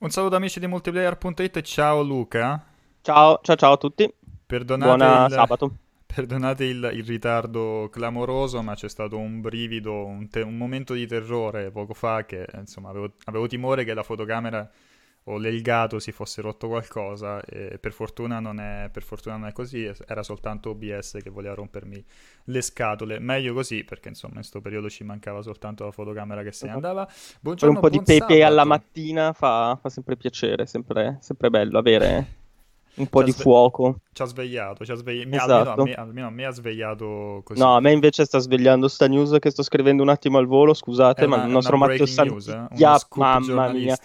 Un 0.00 0.10
saluto 0.10 0.36
amici 0.36 0.60
di 0.60 0.68
multiplayer.it, 0.68 1.60
ciao 1.62 2.02
Luca. 2.02 2.64
Ciao, 3.00 3.40
ciao, 3.42 3.56
ciao 3.56 3.72
a 3.72 3.76
tutti. 3.76 4.08
Perdonate 4.46 4.96
Buona 4.96 5.24
il, 5.24 5.32
sabato. 5.32 5.74
Perdonate 6.06 6.64
il, 6.66 6.90
il 6.94 7.04
ritardo 7.04 7.88
clamoroso, 7.90 8.62
ma 8.62 8.76
c'è 8.76 8.88
stato 8.88 9.18
un 9.18 9.40
brivido, 9.40 10.06
un, 10.06 10.28
te- 10.28 10.42
un 10.42 10.56
momento 10.56 10.94
di 10.94 11.04
terrore 11.04 11.72
poco 11.72 11.94
fa 11.94 12.24
che 12.24 12.46
insomma 12.54 12.90
avevo, 12.90 13.14
avevo 13.24 13.48
timore 13.48 13.82
che 13.82 13.92
la 13.92 14.04
fotocamera 14.04 14.70
o 15.28 15.36
l'Elgato 15.36 15.98
si 15.98 16.10
fosse 16.10 16.40
rotto 16.40 16.68
qualcosa 16.68 17.42
e 17.42 17.78
per 17.78 17.92
fortuna, 17.92 18.40
non 18.40 18.60
è, 18.60 18.88
per 18.90 19.02
fortuna 19.02 19.36
non 19.36 19.48
è 19.48 19.52
così, 19.52 19.90
era 20.06 20.22
soltanto 20.22 20.70
OBS 20.70 21.18
che 21.22 21.30
voleva 21.30 21.54
rompermi 21.54 22.04
le 22.44 22.62
scatole. 22.62 23.18
Meglio 23.18 23.52
così 23.52 23.84
perché 23.84 24.08
insomma 24.08 24.34
in 24.34 24.40
questo 24.40 24.60
periodo 24.60 24.88
ci 24.88 25.04
mancava 25.04 25.42
soltanto 25.42 25.84
la 25.84 25.90
fotocamera 25.90 26.42
che 26.42 26.52
se 26.52 26.66
ne 26.66 26.72
andava. 26.72 27.08
Buongiorno, 27.40 27.74
un 27.74 27.80
po' 27.80 27.90
di 27.90 27.96
buon 27.96 28.06
pepe 28.06 28.20
sabato. 28.20 28.46
alla 28.46 28.64
mattina 28.64 29.32
fa, 29.32 29.78
fa 29.80 29.88
sempre 29.90 30.16
piacere, 30.16 30.66
sempre, 30.66 31.18
sempre 31.20 31.50
bello 31.50 31.78
avere 31.78 32.37
un 32.98 33.06
po' 33.06 33.22
di 33.22 33.30
sve- 33.32 33.42
fuoco. 33.42 34.00
Ci 34.12 34.22
ha 34.22 34.24
svegliato, 34.26 34.84
ci 34.84 34.92
ha 34.92 34.94
svegli- 34.94 35.26
mi- 35.26 35.36
Esatto. 35.36 35.70
almeno, 35.80 36.00
almeno 36.00 36.26
a 36.26 36.30
me 36.30 36.44
ha 36.44 36.50
svegliato 36.50 37.40
così. 37.44 37.60
No, 37.60 37.76
a 37.76 37.80
me 37.80 37.92
invece 37.92 38.24
sta 38.24 38.38
svegliando 38.38 38.88
sta 38.88 39.06
news 39.06 39.36
che 39.38 39.50
sto 39.50 39.62
scrivendo 39.62 40.02
un 40.02 40.08
attimo 40.08 40.38
al 40.38 40.46
volo, 40.46 40.74
scusate, 40.74 41.24
È 41.24 41.26
ma 41.26 41.36
una- 41.36 41.44
il 41.46 41.50
nostro 41.52 41.76
una 41.76 41.86
Matteo 41.86 42.04
breaking 42.04 42.30
news, 42.30 42.48
eh? 42.48 42.98
Scoop 42.98 43.16
mamma 43.16 43.68
mia, 43.72 43.96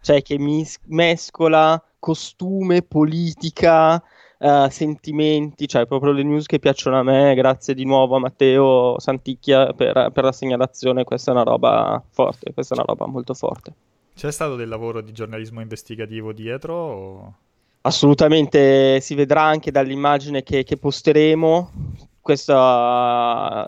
cioè 0.00 0.22
che 0.22 0.38
mis- 0.38 0.78
mescola 0.86 1.82
costume, 1.98 2.82
politica, 2.82 4.02
eh, 4.38 4.68
sentimenti, 4.70 5.68
cioè 5.68 5.86
proprio 5.86 6.12
le 6.12 6.22
news 6.22 6.46
che 6.46 6.58
piacciono 6.58 6.98
a 6.98 7.02
me. 7.02 7.34
Grazie 7.34 7.74
di 7.74 7.84
nuovo 7.84 8.16
a 8.16 8.18
Matteo 8.20 8.98
Santicchia 8.98 9.72
per, 9.74 10.10
per 10.12 10.24
la 10.24 10.32
segnalazione. 10.32 11.04
Questa 11.04 11.30
è 11.30 11.34
una 11.34 11.42
roba 11.44 12.02
forte, 12.10 12.52
questa 12.54 12.74
è 12.74 12.78
una 12.78 12.86
roba 12.86 13.06
molto 13.06 13.34
forte. 13.34 13.72
C'è 14.14 14.32
stato 14.32 14.56
del 14.56 14.68
lavoro 14.68 15.00
di 15.02 15.12
giornalismo 15.12 15.60
investigativo 15.60 16.32
dietro? 16.32 16.74
o- 16.74 17.34
Assolutamente 17.82 19.00
si 19.00 19.14
vedrà 19.14 19.42
anche 19.42 19.70
dall'immagine 19.70 20.42
che, 20.42 20.64
che 20.64 20.76
posteremo. 20.76 21.70
Questa 22.20 23.66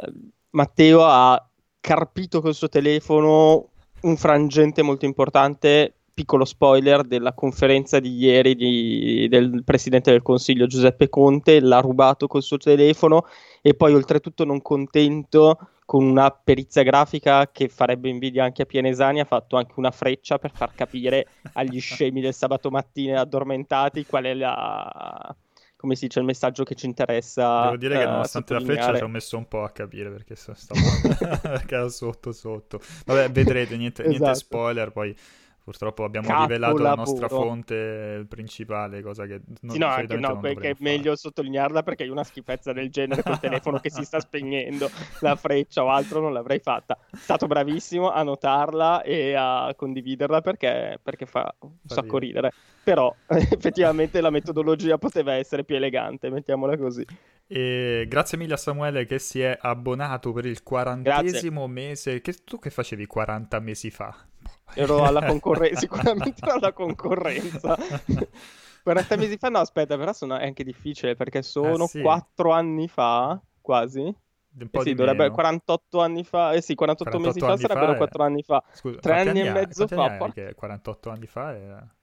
Matteo 0.51 1.05
ha 1.05 1.49
carpito 1.81 2.43
col 2.43 2.55
suo 2.55 2.69
telefono 2.69 3.71
un 4.03 4.17
frangente 4.17 4.83
molto 4.83 5.07
importante. 5.07 5.95
Piccolo 6.13 6.45
spoiler 6.45 7.05
della 7.05 7.33
conferenza 7.33 7.99
di 7.99 8.15
ieri 8.17 8.55
di- 8.55 9.29
del 9.31 9.63
presidente 9.65 10.11
del 10.11 10.21
consiglio 10.21 10.67
Giuseppe 10.67 11.09
Conte, 11.09 11.61
l'ha 11.61 11.81
rubato 11.81 12.27
col 12.27 12.43
suo 12.43 12.59
telefono 12.59 13.25
e 13.63 13.73
poi 13.73 13.95
oltretutto 13.95 14.45
non 14.45 14.61
contento 14.61 15.57
con 15.93 16.05
una 16.05 16.31
perizia 16.31 16.83
grafica 16.83 17.51
che 17.53 17.69
farebbe 17.69 18.09
invidia 18.09 18.45
anche 18.45 18.63
a 18.63 18.65
Pianesani 18.65 19.21
ha 19.21 19.27
fatto 19.27 19.59
anche 19.59 19.75
una 19.77 19.91
freccia 19.91 20.39
per 20.39 20.51
far 20.51 20.75
capire 20.75 21.27
agli 21.53 21.79
scemi 21.81 22.23
del 22.23 22.33
sabato 22.33 22.71
mattina 22.71 23.21
addormentati 23.21 24.07
qual 24.07 24.25
è 24.25 24.33
la 24.33 25.37
come 25.77 25.95
si 25.95 26.07
dice 26.07 26.21
il 26.21 26.25
messaggio 26.25 26.65
che 26.65 26.77
ci 26.77 26.87
interessa 26.87 27.65
Devo 27.65 27.77
dire 27.77 27.97
che 27.97 28.03
eh, 28.05 28.07
nonostante 28.07 28.55
la 28.55 28.61
freccia 28.61 28.97
ci 28.97 29.03
ho 29.03 29.09
messo 29.09 29.37
un 29.37 29.47
po' 29.47 29.65
a 29.65 29.71
capire 29.71 30.09
perché 30.11 30.35
stavo... 30.35 30.81
perché 31.43 31.75
era 31.75 31.89
sotto 31.89 32.31
sotto. 32.31 32.81
Vabbè, 33.05 33.31
vedrete, 33.31 33.77
niente, 33.77 34.03
niente 34.05 34.23
Esatto. 34.23 34.39
spoiler, 34.39 34.93
poi 34.93 35.15
purtroppo 35.63 36.05
abbiamo 36.05 36.29
Capo 36.29 36.43
rivelato 36.43 36.79
la 36.79 36.95
nostra 36.95 37.29
fonte 37.29 38.25
principale, 38.29 39.03
cosa 39.03 39.27
che 39.27 39.41
non, 39.61 39.73
Sì, 39.73 39.79
no, 39.79 39.87
anche 39.87 40.17
no, 40.17 40.39
perché 40.39 40.71
è 40.71 40.77
meglio 40.79 41.15
sottolinearla 41.17 41.83
perché 41.83 42.05
io 42.05 42.13
una 42.13 42.25
schifezza 42.25 42.73
del 42.73 42.91
genere 42.91 43.23
col 43.23 43.39
telefono 43.39 43.79
che 43.79 43.91
si 43.91 44.05
sta 44.05 44.19
spegnendo, 44.21 44.91
la 45.21 45.37
freccia 45.37 45.85
o 45.85 45.89
altro 45.91 46.21
non 46.21 46.33
l'avrei 46.33 46.61
fatta. 46.61 46.99
È 47.11 47.17
stato 47.17 47.47
bravissimo 47.47 48.11
a 48.11 48.23
notarla 48.23 49.03
e 49.03 49.35
a 49.35 49.73
condividerla 49.77 50.41
perché, 50.41 50.99
perché 51.03 51.27
fa 51.27 51.55
un 51.61 51.77
Fa 51.87 51.95
sacco 51.95 52.19
ridere. 52.19 52.49
ridere. 52.49 52.53
Però 52.83 53.15
effettivamente 53.27 54.21
la 54.21 54.31
metodologia 54.31 54.99
poteva 54.99 55.35
essere 55.35 55.65
più 55.65 55.77
elegante, 55.77 56.31
mettiamola 56.31 56.77
così. 56.77 57.07
E 57.47 58.07
grazie 58.09 58.39
mille 58.39 58.55
a 58.55 58.57
Samuele 58.57 59.05
che 59.05 59.19
si 59.19 59.41
è 59.41 59.57
abbonato 59.61 60.33
per 60.33 60.47
il 60.47 60.63
quarantesimo 60.63 61.67
mese. 61.67 62.21
Che, 62.21 62.33
tu 62.45 62.59
che 62.59 62.71
facevi 62.71 63.07
40 63.07 63.61
mesi 63.61 63.91
fa? 63.91 64.27
Ero 64.75 65.05
alla 65.05 65.25
concorrenza, 65.27 65.79
sicuramente 65.81 66.41
ero 66.43 66.55
alla 66.55 66.73
concorrenza. 66.73 67.77
40 68.83 69.17
mesi 69.17 69.37
fa, 69.37 69.49
no, 69.49 69.59
aspetta, 69.59 69.97
però 69.97 70.13
sono, 70.13 70.37
è 70.37 70.45
anche 70.45 70.65
difficile 70.65 71.15
perché 71.15 71.43
sono 71.43 71.85
Ah, 71.85 71.87
sì? 71.87 72.01
4 72.03 72.51
anni 72.53 72.89
fa, 72.89 73.41
quasi. 73.61 74.01
Eh 74.01 74.81
sì, 74.81 74.95
dovrebbe 74.95 75.23
meno. 75.23 75.35
48 75.35 76.01
anni 76.01 76.25
fa, 76.25 76.53
eh 76.53 76.61
sì, 76.61 76.75
48, 76.75 77.19
48 77.19 77.19
mesi 77.27 77.39
fa 77.41 77.47
anni 77.53 77.61
sarebbero 77.61 77.93
è- 77.93 77.97
4 77.97 78.23
anni 78.25 78.43
fa. 78.43 78.63
Scusa, 78.73 78.99
Tre 78.99 79.13
quanti 79.13 79.29
anni 79.29 79.41
e 79.41 79.51
mezzo 79.53 79.87
fa, 79.87 80.05
anni 80.05 80.19
porca- 80.19 80.43
Che 80.47 80.55
48 80.55 81.11
anni 81.11 81.27
fa 81.27 81.57
era... 81.57 81.95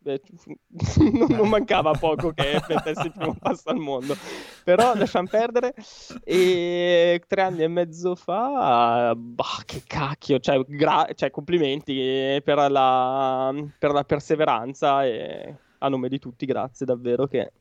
Beh, 0.00 0.20
non, 1.28 1.48
mancava 1.48 1.92
poco 1.92 2.32
che 2.32 2.60
mettessi 2.68 3.06
il 3.06 3.12
primo 3.12 3.36
passo 3.38 3.68
al 3.68 3.78
mondo, 3.78 4.16
però 4.64 4.94
lasciamo 4.94 5.28
perdere. 5.28 5.74
E 6.24 7.22
tre 7.26 7.42
anni 7.42 7.62
e 7.62 7.68
mezzo 7.68 8.14
fa, 8.14 9.14
bah, 9.16 9.62
che 9.64 9.82
cacchio, 9.86 10.38
cioè, 10.38 10.60
gra- 10.66 11.08
cioè, 11.14 11.30
complimenti 11.30 12.40
per 12.44 12.70
la, 12.70 13.52
per 13.78 13.92
la 13.92 14.04
perseveranza 14.04 15.04
e 15.04 15.56
a 15.78 15.88
nome 15.88 16.08
di 16.08 16.18
tutti, 16.18 16.46
grazie 16.46 16.86
davvero 16.86 17.26
che 17.26 17.52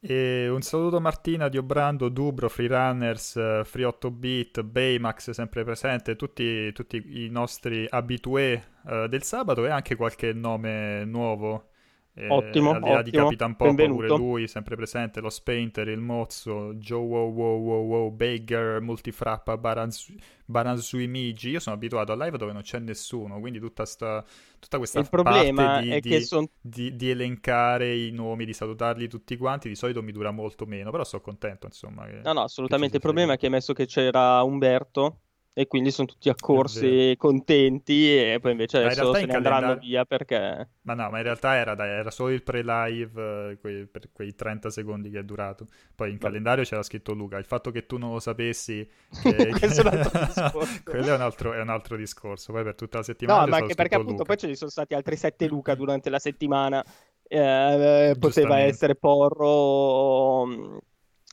E 0.00 0.48
un 0.48 0.62
saluto 0.62 0.96
a 0.96 1.00
Martina, 1.00 1.48
Diobrando, 1.48 2.08
Dubro, 2.08 2.48
Freerunners, 2.48 3.36
eh, 3.36 3.62
Free 3.64 3.86
8-bit, 3.86 4.62
Baymax 4.62 5.30
sempre 5.30 5.64
presente, 5.64 6.16
tutti, 6.16 6.72
tutti 6.72 7.24
i 7.24 7.28
nostri 7.30 7.86
abitué 7.88 8.62
eh, 8.86 9.08
del 9.08 9.22
sabato 9.22 9.64
e 9.64 9.70
anche 9.70 9.96
qualche 9.96 10.32
nome 10.32 11.04
nuovo. 11.04 11.70
Eh, 12.16 12.28
Ottimo, 12.28 12.70
al 12.70 12.82
di 12.82 12.90
là 12.90 13.02
di 13.02 13.10
ottimo. 13.10 13.12
Capitan 13.12 13.56
Pop, 13.56 13.88
pure 13.88 14.08
lui 14.08 14.46
sempre 14.46 14.76
presente, 14.76 15.20
lo 15.20 15.30
Spainter, 15.30 15.88
il 15.88 15.98
Mozzo, 15.98 16.74
Joe 16.74 17.00
Wow 17.04 17.32
Wow 17.32 17.60
Wow 17.60 17.86
Wow, 17.86 18.10
Baker, 18.14 18.80
Multifrappa, 18.80 19.56
Baranzu- 19.58 20.14
Baranzuimigi. 20.44 21.50
Io 21.50 21.58
sono 21.60 21.74
abituato 21.74 22.12
a 22.12 22.24
live 22.24 22.38
dove 22.38 22.52
non 22.52 22.62
c'è 22.62 22.78
nessuno, 22.78 23.40
quindi 23.40 23.58
tutta, 23.58 23.84
sta, 23.84 24.24
tutta 24.60 24.78
questa 24.78 25.02
il 25.02 25.08
problema 25.08 25.60
parte 25.60 25.70
di, 25.72 25.96
è 25.96 26.00
di- 26.00 26.10
che 26.10 26.20
sono 26.20 26.48
di, 26.60 26.94
di 26.94 27.10
elencare 27.10 27.96
i 27.96 28.10
nomi, 28.12 28.44
di 28.44 28.52
salutarli 28.52 29.08
tutti 29.08 29.36
quanti, 29.36 29.68
di 29.68 29.74
solito 29.74 30.00
mi 30.02 30.12
dura 30.12 30.30
molto 30.30 30.66
meno, 30.66 30.90
però 30.92 31.02
sono 31.04 31.20
contento, 31.22 31.66
insomma. 31.66 32.06
Che, 32.06 32.22
No, 32.24 32.32
no, 32.32 32.42
assolutamente. 32.42 32.96
Il 32.96 33.02
problema 33.02 33.34
è 33.34 33.36
che 33.36 33.48
messo 33.50 33.72
che 33.74 33.86
c'era 33.86 34.42
Umberto 34.42 35.23
e 35.56 35.66
quindi 35.68 35.90
sono 35.92 36.08
tutti 36.08 36.28
accorsi 36.28 37.14
contenti 37.16 38.12
e 38.14 38.38
poi 38.40 38.50
invece 38.52 38.78
Ma 38.82 38.86
adesso 38.86 39.14
se 39.14 39.20
in 39.20 39.26
ne 39.28 39.34
andranno 39.34 39.60
calendario- 39.60 39.88
via 39.88 40.04
perché... 40.04 40.68
Ma 40.82 40.94
no, 40.94 41.08
ma 41.10 41.16
in 41.18 41.22
realtà 41.22 41.54
era, 41.54 41.74
dai, 41.74 41.88
era 41.88 42.10
solo 42.10 42.30
il 42.30 42.42
pre-live 42.42 43.50
eh, 43.52 43.58
quei- 43.58 43.86
per 43.86 44.10
quei 44.12 44.34
30 44.34 44.68
secondi 44.68 45.08
che 45.10 45.20
è 45.20 45.24
durato. 45.24 45.66
Poi 45.94 46.10
in 46.10 46.18
calendario 46.18 46.64
c'era 46.64 46.82
scritto 46.82 47.14
Luca. 47.14 47.38
Il 47.38 47.46
fatto 47.46 47.70
che 47.70 47.86
tu 47.86 47.96
non 47.96 48.12
lo 48.12 48.18
sapessi, 48.20 48.86
che- 49.22 49.48
Questo 49.58 49.80
è 49.82 49.86
un 49.86 49.92
altro 49.98 50.18
discorso. 50.26 50.82
quello 50.84 51.06
è 51.06 51.14
un 51.14 51.20
altro, 51.22 51.52
è 51.54 51.60
un 51.60 51.68
altro 51.70 51.96
discorso. 51.96 52.52
Poi 52.52 52.64
per 52.64 52.74
tutta 52.74 52.98
la 52.98 53.04
settimana 53.04 53.40
No, 53.40 53.46
ma 53.46 53.56
anche 53.56 53.74
perché 53.74 53.94
scritto 53.94 53.96
appunto 53.96 54.24
Luca. 54.24 54.24
poi 54.24 54.36
ce 54.36 54.46
ne 54.48 54.56
sono 54.56 54.70
stati 54.70 54.92
altri 54.94 55.16
sette 55.16 55.46
Luca 55.46 55.74
durante 55.76 56.10
la 56.10 56.18
settimana. 56.18 56.84
Eh, 57.26 58.16
poteva 58.18 58.18
Giustamente. 58.18 58.66
essere 58.66 58.94
Porro... 58.96 60.46
mm, 60.46 60.76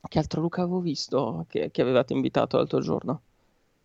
Che 0.08 0.20
altro 0.20 0.42
Luca 0.42 0.62
avevo 0.62 0.80
visto 0.80 1.46
che, 1.50 1.72
che 1.72 1.82
avevate 1.82 2.14
invitato 2.14 2.58
l'altro 2.58 2.80
giorno? 2.82 3.24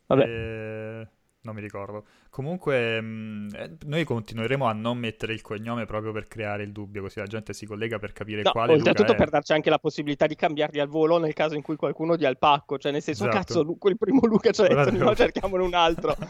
Vabbè. 0.06 0.22
Eh, 0.24 1.08
non 1.42 1.54
mi 1.54 1.60
ricordo. 1.60 2.04
Comunque, 2.28 3.00
mh, 3.00 3.48
eh, 3.54 3.76
noi 3.86 4.04
continueremo 4.04 4.66
a 4.66 4.72
non 4.72 4.98
mettere 4.98 5.32
il 5.32 5.42
cognome 5.42 5.84
proprio 5.86 6.12
per 6.12 6.26
creare 6.26 6.64
il 6.64 6.72
dubbio, 6.72 7.02
così 7.02 7.18
la 7.20 7.26
gente 7.26 7.52
si 7.52 7.66
collega 7.66 7.98
per 7.98 8.12
capire 8.12 8.42
No, 8.42 8.50
quale 8.50 8.76
Luca 8.76 8.88
oltretutto 8.90 9.12
è. 9.12 9.16
per 9.16 9.30
darci 9.30 9.52
anche 9.52 9.70
la 9.70 9.78
possibilità 9.78 10.26
di 10.26 10.34
cambiarli 10.34 10.80
al 10.80 10.88
volo 10.88 11.18
nel 11.18 11.32
caso 11.34 11.54
in 11.54 11.62
cui 11.62 11.76
qualcuno 11.76 12.16
dia 12.16 12.28
il 12.28 12.38
pacco, 12.38 12.78
cioè 12.78 12.90
nel 12.92 13.02
senso, 13.02 13.24
Esatto. 13.28 13.38
cazzo, 13.38 13.62
Lu- 13.62 13.78
quel 13.78 13.96
primo 13.96 14.20
Luca 14.26 14.50
ci 14.50 14.62
ha 14.62 14.66
detto, 14.66 14.90
no, 15.04 15.14
cerchiamone 15.14 15.62
un 15.62 15.74
altro. 15.74 16.14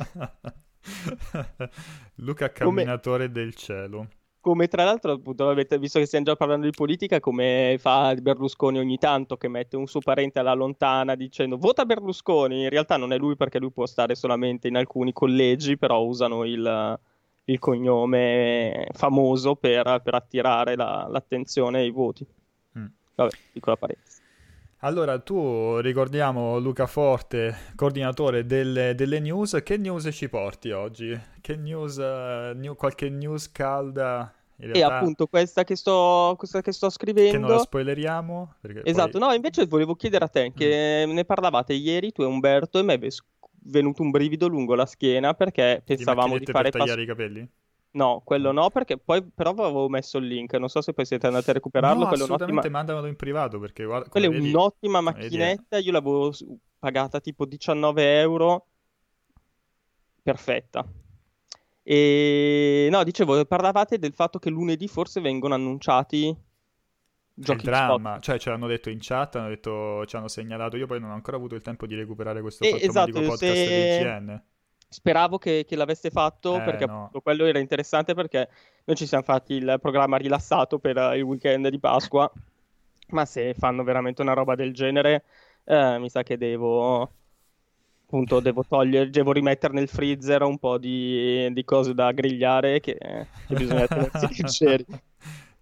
Luca 2.17 2.51
Come- 2.53 2.83
camminatore 2.83 3.31
del 3.31 3.55
cielo. 3.55 4.09
Come 4.47 4.69
tra 4.69 4.85
l'altro, 4.85 5.11
appunto, 5.11 5.49
avete 5.49 5.77
visto 5.77 5.99
che 5.99 6.07
stiamo 6.07 6.25
già 6.25 6.37
parlando 6.37 6.67
di 6.67 6.73
politica, 6.73 7.19
come 7.19 7.75
fa 7.81 8.15
Berlusconi 8.15 8.79
ogni 8.79 8.97
tanto 8.97 9.37
che 9.37 9.49
mette 9.49 9.77
un 9.77 9.89
suo 9.89 9.99
parente 9.99 10.39
alla 10.39 10.53
lontana 10.53 11.17
dicendo 11.17 11.57
vota 11.57 11.85
Berlusconi. 11.85 12.63
In 12.63 12.69
realtà 12.69 12.97
non 12.97 13.13
è 13.13 13.19
lui 13.19 13.35
perché 13.35 13.59
lui 13.59 13.73
può 13.73 13.87
stare 13.87 14.15
solamente 14.15 14.69
in 14.69 14.77
alcuni 14.77 15.13
collegi, 15.13 15.77
però 15.77 16.01
usano 16.05 16.45
il, 16.45 16.97
il 17.47 17.59
cognome 17.59 18.87
famoso 18.93 19.57
per, 19.57 20.01
per 20.05 20.15
attirare 20.15 20.77
la- 20.77 21.09
l'attenzione 21.11 21.81
e 21.81 21.87
i 21.87 21.91
voti. 21.91 22.25
Mm. 22.79 22.87
Vabbè, 23.17 23.37
piccola 23.53 23.77
parentesi. 23.77 24.21
Allora, 24.81 25.19
tu 25.19 25.79
ricordiamo 25.79 26.61
Luca 26.61 26.87
Forte, 26.87 27.73
coordinatore 27.75 28.47
delle, 28.47 28.95
delle 28.95 29.19
news. 29.19 29.61
Che 29.65 29.77
news 29.77 30.09
ci 30.13 30.29
porti 30.29 30.71
oggi? 30.71 31.19
Che 31.41 31.57
news, 31.57 31.99
eh, 31.99 32.53
new- 32.55 32.77
qualche 32.77 33.09
news 33.09 33.51
calda? 33.51 34.33
E 34.59 34.83
appunto 34.83 35.27
questa 35.27 35.65
che 35.65 35.77
sto, 35.77 36.35
questa 36.39 36.63
che 36.63 36.73
sto 36.73 36.89
che 36.89 37.05
non 37.07 37.13
la 37.13 37.13
scrivendo. 37.23 37.59
spoileriamo, 37.59 38.55
Esatto, 38.83 39.19
poi- 39.19 39.21
Mm. 39.21 39.25
no, 39.25 39.33
invece 39.35 39.67
volevo 39.67 39.95
chiedere 39.95 40.25
a 40.25 40.29
te, 40.29 40.53
che 40.55 41.05
ne 41.07 41.25
parlavate 41.25 41.75
ieri 41.75 42.13
tu 42.13 42.23
e 42.23 42.27
Umberto, 42.27 42.79
e 42.79 42.83
mi 42.83 42.95
è 42.95 42.99
venuto 43.65 44.03
un 44.03 44.11
brivido 44.11 44.47
lungo 44.47 44.75
la 44.75 44.87
schiena 44.87 45.35
perché 45.35 45.83
di 45.85 45.95
pensavamo 45.95 46.39
di 46.39 46.45
macchinette 46.45 46.53
fare 46.53 46.71
per 46.71 46.81
tagliare 46.81 47.03
i 47.03 47.07
capelli? 47.07 47.51
No, 47.93 48.21
quello 48.25 48.53
no, 48.53 48.71
perché 48.71 48.99
poi 48.99 49.23
però 49.25 49.51
avevo 49.51 49.89
messo 49.89 50.19
il 50.19 50.27
link. 50.27 50.53
Non 50.55 50.69
so 50.69 50.83
se 50.83 50.93
poi 50.93 51.07
siete 51.07 51.27
andati 51.27 51.49
a 51.51 51.55
recuperarlo. 51.55 52.03
No, 52.03 52.09
quello 52.09 52.25
assolutamente, 52.25 52.53
un'ottima... 52.53 52.77
mandamelo 52.79 53.07
in 53.07 53.17
privato 53.17 53.59
perché 53.59 53.85
guarda, 53.85 54.09
Quella 54.11 54.27
è 54.27 54.29
un'ottima 54.37 55.01
vedi, 55.01 55.19
macchinetta. 55.19 55.79
Io 55.79 55.93
l'avevo 55.93 56.33
pagata 56.79 57.21
tipo 57.21 57.47
19 57.47 58.19
euro. 58.21 58.67
Perfetta. 60.23 60.87
E 61.89 62.89
no, 62.91 63.05
dicevo, 63.05 63.45
parlavate 63.45 63.99
del 63.99 64.13
fatto 64.13 64.39
che 64.41 64.51
lunedì 64.51 64.89
forse 64.89 65.21
vengono 65.21 65.55
annunciati 65.55 66.37
È 67.43 67.51
il 67.51 67.57
giochi 67.57 67.63
dramma, 67.63 68.19
cioè 68.21 68.39
ce 68.39 68.51
l'hanno 68.51 68.67
detto 68.67 68.91
in 68.91 68.99
chat, 69.01 69.37
hanno 69.37 69.49
detto, 69.49 70.05
ci 70.07 70.17
hanno 70.17 70.29
segnalato, 70.29 70.77
io 70.77 70.87
poi 70.87 71.01
non 71.01 71.11
ho 71.11 71.15
ancora 71.15 71.37
avuto 71.39 71.55
il 71.55 71.63
tempo 71.63 71.87
di 71.87 71.95
recuperare 71.95 72.41
questo 72.43 72.65
Eh, 72.65 72.69
fantomatico 72.69 73.21
esatto, 73.21 73.29
podcast 73.31 73.65
se- 73.65 73.71
di 73.71 73.81
IGN. 73.81 74.43
Speravo 74.89 75.39
che, 75.39 75.65
che 75.67 75.77
l'aveste 75.77 76.11
fatto 76.11 76.61
Eh, 76.61 76.63
perché 76.63 76.85
no. 76.85 77.05
appunto 77.11 77.21
quello 77.21 77.45
era 77.45 77.59
interessante 77.59 78.15
perché 78.15 78.49
noi 78.85 78.97
ci 78.97 79.07
siamo 79.07 79.25
fatti 79.25 79.55
il 79.55 79.79
programma 79.81 80.17
rilassato 80.17 80.79
per 80.79 80.97
eh, 80.97 81.17
il 81.19 81.23
weekend 81.23 81.69
di 81.69 81.79
Pasqua, 81.79 82.31
ma 83.09 83.25
se 83.25 83.55
fanno 83.55 83.83
veramente 83.85 84.23
una 84.23 84.33
roba 84.33 84.55
del 84.55 84.73
genere, 84.73 85.25
eh, 85.65 85.99
mi 85.99 86.09
sa 86.09 86.23
che 86.23 86.37
devo 86.39 87.11
appunto 88.07 88.41
devo 88.41 88.65
togliere, 88.65 89.11
devo 89.11 89.33
rimettere 89.33 89.75
nel 89.75 89.89
freezer 89.89 90.43
un 90.43 90.59
po' 90.59 90.79
di, 90.79 91.53
di 91.53 91.65
cose 91.65 91.93
da 91.95 92.13
grigliare 92.13 92.81
che, 92.81 92.97
che 93.45 93.57
bisogna 93.57 93.87
tenersi 93.89 94.27
leggeri. 94.29 94.87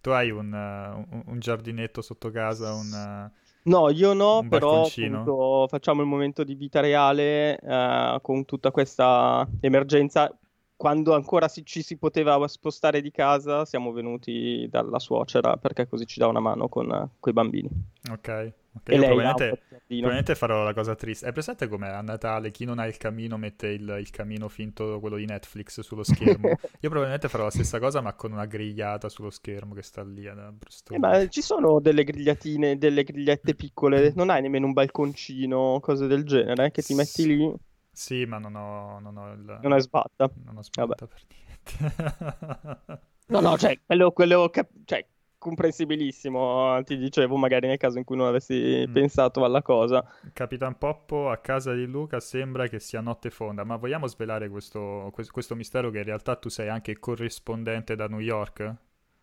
Tu 0.01 0.11
hai 0.11 0.31
un, 0.31 0.53
uh, 0.53 1.15
un- 1.15 1.23
un 1.27 1.39
giardinetto 1.39 2.03
sotto 2.03 2.31
casa, 2.31 2.75
un... 2.75 2.93
uh, 2.93 3.31
No, 3.67 3.89
io 3.89 4.13
no, 4.13 4.45
però 4.47 4.85
appunto 4.87 5.67
facciamo 5.69 6.03
il 6.03 6.07
momento 6.07 6.45
di 6.45 6.55
vita 6.55 6.81
reale 6.81 7.59
eh, 7.59 8.19
con 8.21 8.45
tutta 8.45 8.71
questa 8.71 9.49
emergenza. 9.61 10.31
Quando 10.77 11.15
ancora 11.15 11.49
si- 11.49 11.65
ci 11.65 11.81
si 11.83 11.97
poteva 11.97 12.47
spostare 12.47 13.01
di 13.01 13.11
casa, 13.11 13.65
siamo 13.65 13.93
venuti 13.93 14.67
dalla 14.69 14.99
suocera 14.99 15.57
perché 15.57 15.87
così 15.89 16.05
ci 16.07 16.19
dà 16.19 16.27
una 16.27 16.41
mano 16.41 16.69
con 16.69 17.09
i 17.25 17.33
bambini. 17.33 17.71
Ok, 18.11 18.29
ok. 18.77 18.89
E 18.89 18.99
lei 18.99 19.09
probabilmente, 19.09 19.59
giardino. 19.89 20.15
probabilmente 20.15 20.35
farò 20.35 20.63
la 20.65 20.75
cosa 20.75 20.95
triste. 20.95 21.27
Hai 21.27 21.33
presente 21.33 21.69
come 21.69 21.89
a 21.89 22.01
Natale 22.03 22.51
chi 22.51 22.65
non 22.65 22.79
ha 22.79 22.87
il 22.87 22.97
camino 22.97 23.37
mette 23.39 23.69
il, 23.69 23.97
il 24.01 24.11
camino 24.11 24.49
finto, 24.49 25.01
quello 25.01 25.17
di 25.17 25.25
Netflix, 25.27 25.81
sullo 25.81 26.03
schermo? 26.05 26.59
Io 26.81 26.89
probabilmente 26.91 27.29
farò 27.29 27.45
la 27.45 27.51
stessa 27.51 27.79
cosa 27.79 28.01
ma 28.01 28.15
con 28.15 28.33
una 28.33 28.47
grigliata 28.47 29.09
sullo 29.09 29.31
schermo 29.31 29.75
che 29.75 29.83
sta 29.83 30.03
lì 30.05 30.27
ad 30.29 30.39
Eh, 30.89 30.99
ma 30.99 31.27
ci 31.29 31.43
sono 31.43 31.79
delle 31.81 32.05
grigliatine, 32.05 32.79
delle 32.79 33.05
grigliette 33.05 33.55
piccole, 33.55 34.13
non 34.15 34.31
hai 34.31 34.41
nemmeno 34.43 34.67
un 34.67 34.73
balconcino, 34.73 35.79
cose 35.81 36.07
del 36.07 36.25
genere, 36.25 36.71
che 36.71 36.83
ti 36.83 36.95
metti 36.95 37.27
lì, 37.27 37.53
Sì, 37.93 38.25
ma 38.27 38.39
non 38.39 38.55
ho, 38.57 38.99
non 39.01 39.17
ho 39.17 39.33
il... 39.33 39.63
non 39.63 39.73
è 39.75 39.81
sbatta. 39.81 40.31
Non 40.45 40.57
ho 40.59 40.63
sbatta 40.63 41.07
per 41.07 41.23
niente. 41.29 43.03
No, 43.27 43.41
no, 43.41 43.57
cioè, 43.59 43.81
quello, 43.85 44.13
quello 44.13 44.49
cap- 44.51 44.71
cioè, 44.85 45.07
comprensibilissimo, 45.45 46.83
ti 46.85 46.97
dicevo, 46.97 47.37
magari 47.37 47.67
nel 47.67 47.77
caso 47.77 47.99
in 47.99 48.05
cui 48.05 48.17
non 48.17 48.27
avessi 48.29 48.87
Mm. 48.89 48.93
pensato 48.93 49.45
alla 49.45 49.61
cosa. 49.61 50.03
Capitan 50.33 50.79
Poppo 50.79 51.29
a 51.29 51.37
casa 51.37 51.75
di 51.75 51.85
Luca 51.85 52.19
sembra 52.19 52.67
che 52.67 52.81
sia 52.81 53.03
notte 53.03 53.29
fonda, 53.29 53.63
ma 53.63 53.77
vogliamo 53.77 54.07
svelare 54.07 54.49
questo, 54.49 55.13
questo, 55.13 55.55
mistero 55.55 55.91
che 55.91 55.99
in 55.99 56.05
realtà 56.05 56.37
tu 56.37 56.49
sei 56.49 56.71
anche 56.71 56.99
corrispondente 56.99 57.95
da 57.95 58.07
New 58.07 58.21
York 58.21 58.75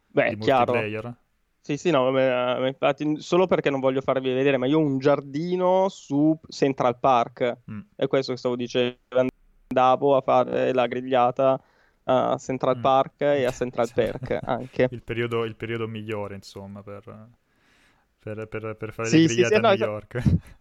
Beh, 0.07 0.29
di 0.29 0.37
chiaro. 0.37 0.73
multiplayer? 0.73 1.15
Sì, 1.59 1.77
sì, 1.77 1.89
no, 1.89 2.07
infatti, 2.67 3.19
solo 3.19 3.47
perché 3.47 3.69
non 3.71 3.79
voglio 3.79 4.01
farvi 4.01 4.31
vedere, 4.31 4.57
ma 4.57 4.67
io 4.67 4.77
ho 4.79 4.83
un 4.83 4.99
giardino 4.99 5.89
su 5.89 6.37
Central 6.49 6.99
Park, 6.99 7.57
Mm. 7.69 7.79
è 7.95 8.07
questo 8.07 8.31
che 8.31 8.37
stavo 8.37 8.55
dicendo, 8.55 8.97
andavo 9.67 10.15
a 10.17 10.21
fare 10.21 10.73
la 10.73 10.85
grigliata 10.85 11.59
a 12.05 12.37
Central 12.37 12.75
Mm. 12.75 12.81
Park 12.81 13.21
e 13.21 13.45
a 13.45 13.51
Central 13.51 13.89
Park 13.93 14.37
anche. 14.43 14.89
Il 14.89 15.03
periodo, 15.03 15.45
il 15.45 15.55
periodo 15.55 15.87
migliore, 15.87 16.35
insomma, 16.35 16.83
per, 16.83 17.03
per, 18.19 18.47
per- 18.47 18.75
per 18.77 18.93
fare 18.93 19.09
Sì, 19.09 19.15
le 19.17 19.19
sì, 19.27 19.27
grigliate 19.27 19.53
sì, 19.53 19.59
a 19.59 19.61
no, 19.61 19.67
New 19.67 19.75
esatto. 19.75 19.91
York. 19.91 20.21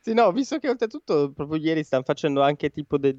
Sì, 0.00 0.12
no, 0.14 0.30
visto 0.32 0.58
che 0.58 0.68
oltretutto 0.68 1.32
proprio 1.32 1.60
ieri 1.60 1.82
stanno 1.82 2.04
facendo 2.04 2.42
anche 2.42 2.70
tipo 2.70 2.96
de- 2.98 3.16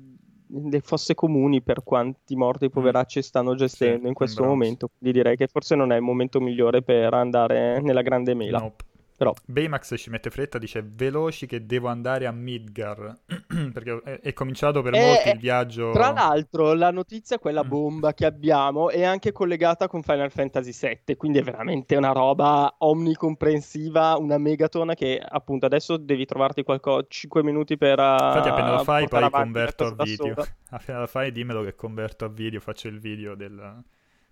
delle 0.49 0.79
fosse 0.81 1.13
comuni 1.15 1.61
per 1.61 1.83
quanti 1.83 2.35
morti 2.37 2.65
i 2.65 2.69
poveracci 2.69 3.21
stanno 3.21 3.55
gestendo 3.55 4.03
Mm. 4.03 4.03
Sì, 4.03 4.07
in 4.07 4.13
questo 4.13 4.43
momento, 4.45 4.89
quindi 4.97 5.17
direi 5.19 5.35
che 5.35 5.47
forse 5.47 5.75
non 5.75 5.91
è 5.91 5.95
il 5.97 6.01
momento 6.01 6.39
migliore 6.39 6.81
per 6.81 7.13
andare 7.13 7.81
nella 7.81 8.01
grande 8.01 8.33
mela. 8.33 8.61
Nope. 8.61 8.85
Però, 9.17 9.33
Baymax 9.47 9.95
ci 9.97 10.11
mette 10.11 10.29
fretta, 10.29 10.59
dice 10.59 10.85
veloci 10.87 11.47
che 11.47 11.65
devo 11.65 11.87
andare 11.87 12.27
a 12.27 12.31
Midgar. 12.31 13.15
Perché 13.73 13.99
è, 14.03 14.19
è 14.19 14.33
cominciato 14.33 14.83
per 14.83 14.93
Eh, 14.93 14.99
molti 14.99 15.29
eh, 15.29 15.31
il 15.31 15.39
viaggio. 15.39 15.89
tra 15.91 16.11
l'altro, 16.11 16.73
la 16.73 16.91
notizia, 16.91 17.39
quella 17.39 17.63
Mm. 17.63 17.67
bomba 17.67 18.13
che 18.13 18.25
abbiamo, 18.27 18.89
è 18.91 19.03
anche 19.03 19.31
collegata 19.31 19.87
con 19.87 20.03
Final 20.03 20.29
Fantasy 20.31 20.71
VII, 20.71 21.15
quindi 21.15 21.39
è 21.39 21.41
veramente 21.41 21.95
una 21.95 22.11
roba 22.11 22.75
omnicomprensiva, 22.77 24.17
una 24.17 24.37
megatona 24.37 24.93
che 24.93 25.19
appunto 25.19 25.65
adesso 25.65 25.97
devi 25.97 26.25
trovarti 26.25 26.61
qualcosa 26.61 27.03
5 27.09 27.41
minuti 27.43 27.75
per 27.75 27.97
infatti 27.97 28.49
appena 28.49 28.75
lo 28.75 28.81
uh, 28.81 28.83
fai 28.83 29.07
poi 29.07 29.23
avanti 29.23 29.37
converto 29.45 29.85
a 29.97 30.03
video. 30.03 30.35
appena 30.69 30.99
lo 30.99 31.07
fai 31.07 31.31
dimmelo 31.31 31.63
che 31.63 31.73
converto 31.73 32.25
a 32.25 32.29
video 32.29 32.59
faccio 32.59 32.87
il 32.87 32.99
video 32.99 33.33
del- 33.33 33.83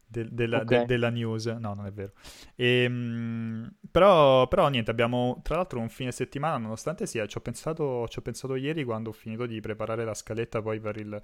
del- 0.07 0.29
della, 0.31 0.61
Ok. 0.61 0.65
de- 0.65 0.85
della 0.85 1.09
news 1.09 1.45
no 1.45 1.73
non 1.73 1.85
è 1.85 1.91
vero 1.91 2.13
Ehm, 2.55 3.69
però, 3.91 4.47
però 4.47 4.67
niente 4.69 4.91
abbiamo 4.91 5.39
tra 5.43 5.55
l'altro 5.57 5.79
un 5.79 5.89
fine 5.89 6.11
settimana 6.11 6.57
nonostante 6.57 7.05
sia 7.05 7.25
ci 7.25 7.37
ho 7.37 7.41
pensato, 7.41 8.07
ci 8.07 8.19
ho 8.19 8.21
pensato 8.21 8.55
ieri 8.55 8.83
quando 8.83 9.09
ho 9.09 9.13
finito 9.13 9.45
di 9.45 9.59
preparare 9.59 10.05
la 10.05 10.13
scaletta 10.13 10.61
poi 10.61 10.79
per 10.79 10.97
il, 10.97 11.21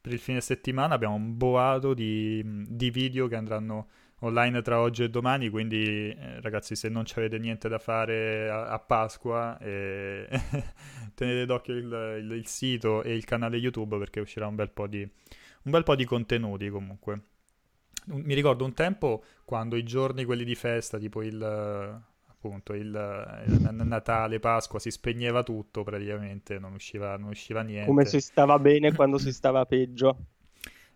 per 0.00 0.12
il 0.12 0.18
fine 0.18 0.40
settimana 0.40 0.94
abbiamo 0.94 1.14
un 1.14 1.36
boato 1.36 1.94
di, 1.94 2.42
di 2.68 2.90
video 2.90 3.28
che 3.28 3.36
andranno 3.36 3.88
online 4.22 4.60
tra 4.60 4.80
oggi 4.80 5.02
e 5.04 5.08
domani, 5.08 5.48
quindi 5.48 6.10
eh, 6.10 6.40
ragazzi 6.42 6.76
se 6.76 6.88
non 6.90 7.04
avete 7.16 7.38
niente 7.38 7.68
da 7.70 7.78
fare 7.78 8.50
a, 8.50 8.66
a 8.68 8.78
Pasqua 8.78 9.56
eh, 9.58 10.28
tenete 11.14 11.46
d'occhio 11.46 11.74
il, 11.74 12.18
il- 12.22 12.32
il 12.32 12.46
sito 12.46 13.02
e 13.02 13.14
il 13.14 13.24
canale 13.24 13.56
YouTube 13.56 13.96
perché 13.98 14.20
uscirà 14.20 14.46
un 14.46 14.54
bel 14.56 14.70
po' 14.70 14.86
di, 14.86 15.00
un 15.00 15.70
bel 15.70 15.82
po' 15.84 15.94
di 15.96 16.04
contenuti 16.04 16.68
comunque. 16.68 17.20
Mi 18.06 18.34
ricordo 18.34 18.64
un 18.64 18.74
tempo 18.74 19.22
quando 19.44 19.76
i 19.76 19.82
giorni 19.82 20.24
quelli 20.24 20.44
di 20.44 20.54
festa, 20.54 20.98
tipo 20.98 21.22
il, 21.22 21.42
appunto 22.40 22.72
il, 22.72 23.44
il 23.46 23.68
Natale, 23.84 24.40
Pasqua, 24.40 24.78
si 24.78 24.90
spegneva 24.90 25.42
tutto 25.42 25.82
praticamente, 25.82 26.58
non 26.58 26.72
usciva, 26.72 27.16
non 27.16 27.30
usciva 27.30 27.60
niente. 27.62 27.86
Come 27.86 28.06
si 28.06 28.20
stava 28.20 28.58
bene 28.58 28.94
quando 28.94 29.18
si 29.18 29.30
stava 29.32 29.66
peggio. 29.66 30.16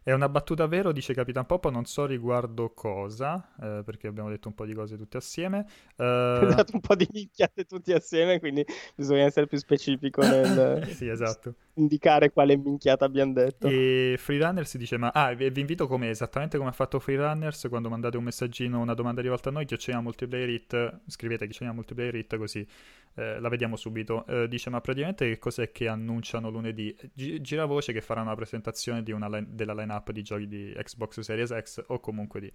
È 0.05 0.13
una 0.13 0.29
battuta 0.29 0.67
vero, 0.67 0.93
dice 0.93 1.15
Capitan 1.15 1.47
Poppo, 1.47 1.71
non 1.71 1.87
so 1.87 2.05
riguardo 2.05 2.75
cosa, 2.75 3.55
eh, 3.59 3.81
perché 3.83 4.07
abbiamo 4.07 4.29
detto 4.29 4.49
un 4.49 4.55
po' 4.55 4.67
di 4.67 4.75
cose 4.75 4.99
tutte 4.99 5.17
assieme. 5.17 5.65
Eh, 5.97 6.05
Ho 6.05 6.45
dato 6.45 6.73
un 6.75 6.81
po' 6.81 6.95
di 6.95 7.09
minchiate 7.11 7.65
tutti 7.65 7.91
assieme, 7.91 8.39
quindi 8.39 8.63
bisogna 8.95 9.23
essere 9.23 9.47
più 9.47 9.57
specifico 9.57 10.21
nel 10.29 10.87
sì, 10.91 11.09
esatto. 11.09 11.55
indicare 11.77 12.33
quale 12.33 12.55
minchiata 12.55 13.07
abbiamo 13.07 13.33
detto. 13.33 13.67
E 13.67 14.17
Freerunners 14.19 14.77
dice, 14.77 14.99
ma 14.99 15.09
ah, 15.09 15.33
vi 15.33 15.49
vi 15.49 15.61
invito 15.61 15.87
come, 15.87 16.11
esattamente 16.11 16.59
come 16.59 16.69
ha 16.69 16.73
fatto 16.73 17.01
Freerunners, 17.01 17.67
quando 17.71 17.89
mandate 17.89 18.19
un 18.19 18.25
messaggino, 18.25 18.79
una 18.79 18.93
domanda 18.93 19.23
rivolta 19.23 19.49
a 19.49 19.53
noi, 19.53 19.65
chioccioliamo 19.65 20.05
multiplayer 20.05 20.51
hit, 20.51 21.01
scrivete 21.07 21.45
chioccioliamo 21.47 21.77
multiplayer 21.77 22.15
hit 22.17 22.37
così 22.37 22.67
eh, 23.15 23.39
la 23.41 23.49
vediamo 23.49 23.77
subito. 23.77 24.27
Eh, 24.27 24.49
dice, 24.49 24.71
ma 24.71 24.81
praticamente 24.81 25.29
che 25.29 25.39
cos'è 25.39 25.71
che 25.71 25.89
annunciano 25.89 26.51
lunedì? 26.51 26.97
Gi- 27.13 27.41
gira 27.41 27.65
voce 27.65 27.93
che 27.93 28.01
faranno 28.01 28.27
una 28.27 28.37
presentazione 28.37 29.03
di 29.03 29.13
una 29.13 29.29
line- 29.29 29.49
della 29.51 29.75
line-up 29.75 30.11
di 30.11 30.23
giochi 30.23 30.49
di 30.49 30.73
Xbox 30.77 31.21
Series 31.21 31.57
X 31.57 31.85
o 31.89 32.01
comunque 32.01 32.41
di 32.41 32.53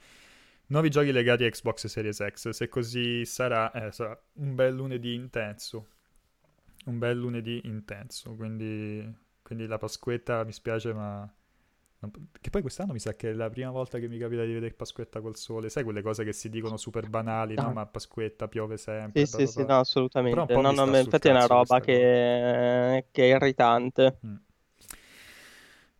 nuovi 0.67 0.89
giochi 0.89 1.11
legati 1.11 1.43
a 1.45 1.49
Xbox 1.49 1.87
Series 1.87 2.25
X. 2.25 2.49
Se 2.49 2.67
così 2.67 3.25
sarà, 3.25 3.71
eh, 3.71 3.91
sarà 3.91 4.19
un 4.33 4.55
bel 4.55 4.73
lunedì 4.75 5.13
intenso. 5.13 5.87
Un 6.85 6.97
bel 6.97 7.17
lunedì 7.17 7.61
intenso, 7.65 8.35
quindi, 8.35 9.05
quindi 9.41 9.67
la 9.67 9.77
Pasquetta 9.77 10.43
mi 10.43 10.53
spiace, 10.53 10.93
ma... 10.93 11.29
Che 11.99 12.49
poi 12.49 12.61
quest'anno 12.61 12.93
mi 12.93 12.99
sa 12.99 13.13
che 13.13 13.31
è 13.31 13.33
la 13.33 13.49
prima 13.49 13.71
volta 13.71 13.99
che 13.99 14.07
mi 14.07 14.17
capita 14.17 14.45
di 14.45 14.53
vedere 14.53 14.73
Pasquetta 14.73 15.19
col 15.19 15.35
sole. 15.35 15.67
Sai 15.67 15.83
quelle 15.83 16.01
cose 16.01 16.23
che 16.23 16.31
si 16.31 16.47
dicono 16.47 16.77
super 16.77 17.09
banali, 17.09 17.55
no? 17.55 17.63
No. 17.63 17.73
Ma 17.73 17.85
Pasquetta 17.85 18.47
piove 18.47 18.77
sempre. 18.77 19.25
Sì, 19.25 19.29
bla 19.29 19.37
sì, 19.37 19.43
bla 19.43 19.51
sì, 19.51 19.65
bla. 19.65 19.73
no, 19.73 19.79
assolutamente. 19.81 20.53
No, 20.55 20.71
no, 20.71 20.97
infatti 20.97 21.27
è 21.27 21.31
una 21.31 21.45
roba 21.45 21.81
che... 21.81 23.07
che 23.11 23.23
è 23.23 23.35
irritante. 23.35 24.17
Mm. 24.25 24.35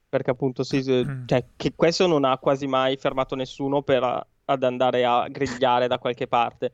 Perché 0.07 0.31
appunto 0.31 0.63
sì, 0.63 0.81
cioè, 1.27 1.45
che 1.57 1.73
questo 1.75 2.07
non 2.07 2.23
ha 2.23 2.37
quasi 2.37 2.65
mai 2.65 2.95
fermato 2.95 3.35
nessuno 3.35 3.81
per, 3.81 4.25
ad 4.45 4.63
andare 4.63 5.03
a 5.03 5.27
grigliare 5.27 5.87
da 5.87 5.99
qualche 5.99 6.27
parte. 6.27 6.71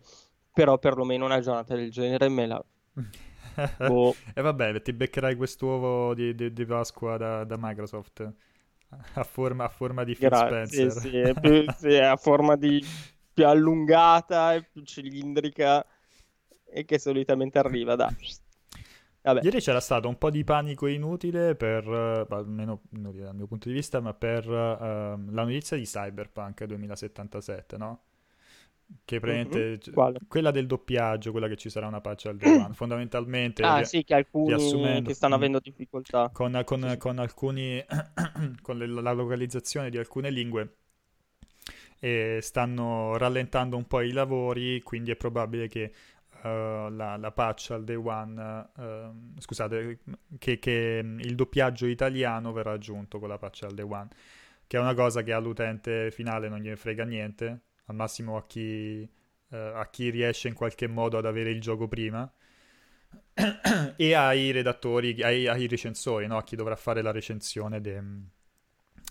Però 0.53 0.77
perlomeno 0.77 1.25
una 1.25 1.39
giornata 1.39 1.73
del 1.73 1.89
genere 1.89 2.29
me 2.29 2.45
la... 2.45 2.63
boh. 3.87 4.13
E 4.35 4.41
vabbè, 4.41 4.83
ti 4.83 4.93
beccherai 4.93 5.35
quest'uovo 5.35 6.13
di, 6.13 6.35
di- 6.35 6.53
di 6.53 6.65
Pasqua 6.65 7.17
da, 7.17 7.43
da 7.43 7.55
Microsoft 7.57 8.33
a 9.13 9.23
forma, 9.23 9.65
a 9.65 9.69
forma 9.69 10.03
di 10.03 10.15
Phil 10.15 10.29
Gra- 10.29 10.65
sì, 10.65 10.89
Spencer. 10.89 10.91
sì, 10.91 11.39
più, 11.39 11.65
sì, 11.77 11.93
è 11.93 12.03
a 12.03 12.15
forma 12.15 12.55
di 12.55 12.83
più 13.33 13.47
allungata 13.47 14.53
e 14.53 14.63
più 14.63 14.81
cilindrica 14.83 15.85
e 16.65 16.85
che 16.85 16.99
solitamente 16.99 17.59
arriva 17.59 17.95
da... 17.95 18.13
Vabbè. 19.21 19.41
Ieri 19.43 19.59
c'era 19.59 19.79
stato 19.79 20.07
un 20.07 20.17
po' 20.19 20.29
di 20.29 20.43
panico 20.43 20.85
inutile 20.85 21.55
per, 21.55 21.87
uh, 21.87 22.31
almeno 22.31 22.81
dal 22.89 23.33
mio 23.33 23.47
punto 23.47 23.69
di 23.69 23.73
vista, 23.73 23.99
ma 23.99 24.13
per 24.13 24.47
uh, 24.47 24.51
la 24.51 25.43
notizia 25.43 25.75
di 25.75 25.83
Cyberpunk 25.83 26.63
2077, 26.63 27.77
no? 27.77 28.01
Che 29.03 29.19
praticamente 29.19 29.79
mm-hmm. 29.89 30.15
quella 30.27 30.51
del 30.51 30.67
doppiaggio, 30.67 31.31
quella 31.31 31.47
che 31.47 31.55
ci 31.55 31.69
sarà 31.69 31.87
una 31.87 32.01
patch 32.01 32.27
al 32.27 32.37
day 32.37 32.49
one, 32.63 32.73
fondamentalmente 32.73 33.63
ah, 33.63 33.83
sì, 33.83 34.03
che 34.03 34.13
alcuni 34.13 35.01
che 35.03 35.13
stanno 35.13 35.35
mm, 35.35 35.37
avendo 35.37 35.59
difficoltà. 35.59 36.29
Con, 36.31 36.61
con, 36.65 36.87
sì, 36.89 36.97
con 36.97 37.19
alcuni 37.19 37.83
con 38.61 38.77
le, 38.77 38.87
la 38.87 39.11
localizzazione 39.11 39.89
di 39.89 39.97
alcune 39.97 40.29
lingue 40.29 40.77
e 41.99 42.39
stanno 42.41 43.17
rallentando 43.17 43.77
un 43.77 43.87
po' 43.87 44.01
i 44.01 44.11
lavori, 44.11 44.81
quindi 44.83 45.11
è 45.11 45.15
probabile 45.15 45.67
che 45.67 45.91
uh, 46.43 46.89
la, 46.89 47.17
la, 47.17 47.31
patch 47.31 47.71
al 47.71 47.83
day 47.83 47.95
one, 47.95 48.69
uh, 48.75 49.39
scusate, 49.39 49.99
che, 50.37 50.59
che, 50.59 51.01
il 51.03 51.35
doppiaggio 51.35 51.87
italiano 51.87 52.51
verrà 52.51 52.73
aggiunto 52.73 53.19
con 53.19 53.29
la 53.29 53.37
patch 53.37 53.63
al 53.63 53.73
day 53.73 53.85
one, 53.85 54.07
che 54.67 54.77
è 54.77 54.79
una 54.79 54.93
cosa 54.93 55.23
che 55.23 55.33
all'utente 55.33 56.11
finale 56.11 56.49
non 56.49 56.59
gliene 56.59 56.75
frega 56.75 57.03
niente, 57.05 57.61
al 57.85 57.95
massimo 57.95 58.37
a 58.37 58.45
chi, 58.45 59.07
uh, 59.49 59.55
a 59.55 59.87
chi 59.91 60.09
riesce 60.09 60.47
in 60.47 60.53
qualche 60.53 60.87
modo 60.87 61.17
ad 61.17 61.25
avere 61.25 61.51
il 61.51 61.61
gioco 61.61 61.87
prima 61.87 62.31
e 63.95 64.13
ai 64.13 64.51
redattori, 64.51 65.21
ai, 65.21 65.47
ai 65.47 65.67
recensori, 65.67 66.27
no? 66.27 66.37
a 66.37 66.43
chi 66.43 66.55
dovrà 66.55 66.75
fare 66.75 67.01
la 67.01 67.11
recensione 67.11 67.81
de, 67.81 68.01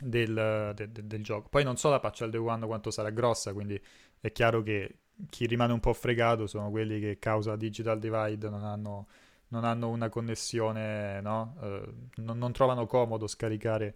del, 0.00 0.72
de, 0.74 0.92
de, 0.92 1.06
del, 1.06 1.22
gioco. 1.22 1.48
Poi 1.48 1.62
non 1.64 1.76
so 1.76 1.90
la 1.90 2.00
patch 2.00 2.22
al 2.22 2.30
day 2.30 2.40
one 2.40 2.66
quanto 2.66 2.90
sarà 2.90 3.10
grossa, 3.10 3.52
quindi 3.52 3.80
è 4.20 4.32
chiaro 4.32 4.62
che 4.62 4.98
chi 5.28 5.46
rimane 5.46 5.72
un 5.72 5.80
po' 5.80 5.92
fregato 5.92 6.46
sono 6.46 6.70
quelli 6.70 6.98
che 7.00 7.18
causa 7.18 7.56
digital 7.56 7.98
divide 7.98 8.48
non 8.48 8.64
hanno, 8.64 9.08
non 9.48 9.64
hanno 9.64 9.88
una 9.88 10.08
connessione, 10.08 11.20
no? 11.20 11.56
Uh, 11.60 12.22
non, 12.22 12.38
non, 12.38 12.52
trovano 12.52 12.86
comodo 12.86 13.26
scaricare 13.26 13.94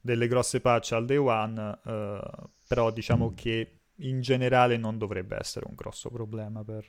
delle 0.00 0.26
grosse 0.26 0.60
patch 0.60 0.92
al 0.92 1.04
day 1.04 1.16
one, 1.18 1.78
uh, 1.84 2.48
però 2.66 2.90
diciamo 2.90 3.32
che 3.34 3.79
in 4.00 4.20
generale 4.20 4.76
non 4.76 4.98
dovrebbe 4.98 5.36
essere 5.38 5.66
un 5.68 5.74
grosso 5.74 6.10
problema 6.10 6.62
per, 6.64 6.86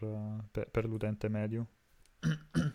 per, 0.51 0.70
per 0.70 0.86
l'utente 0.86 1.30
medio. 1.30 1.68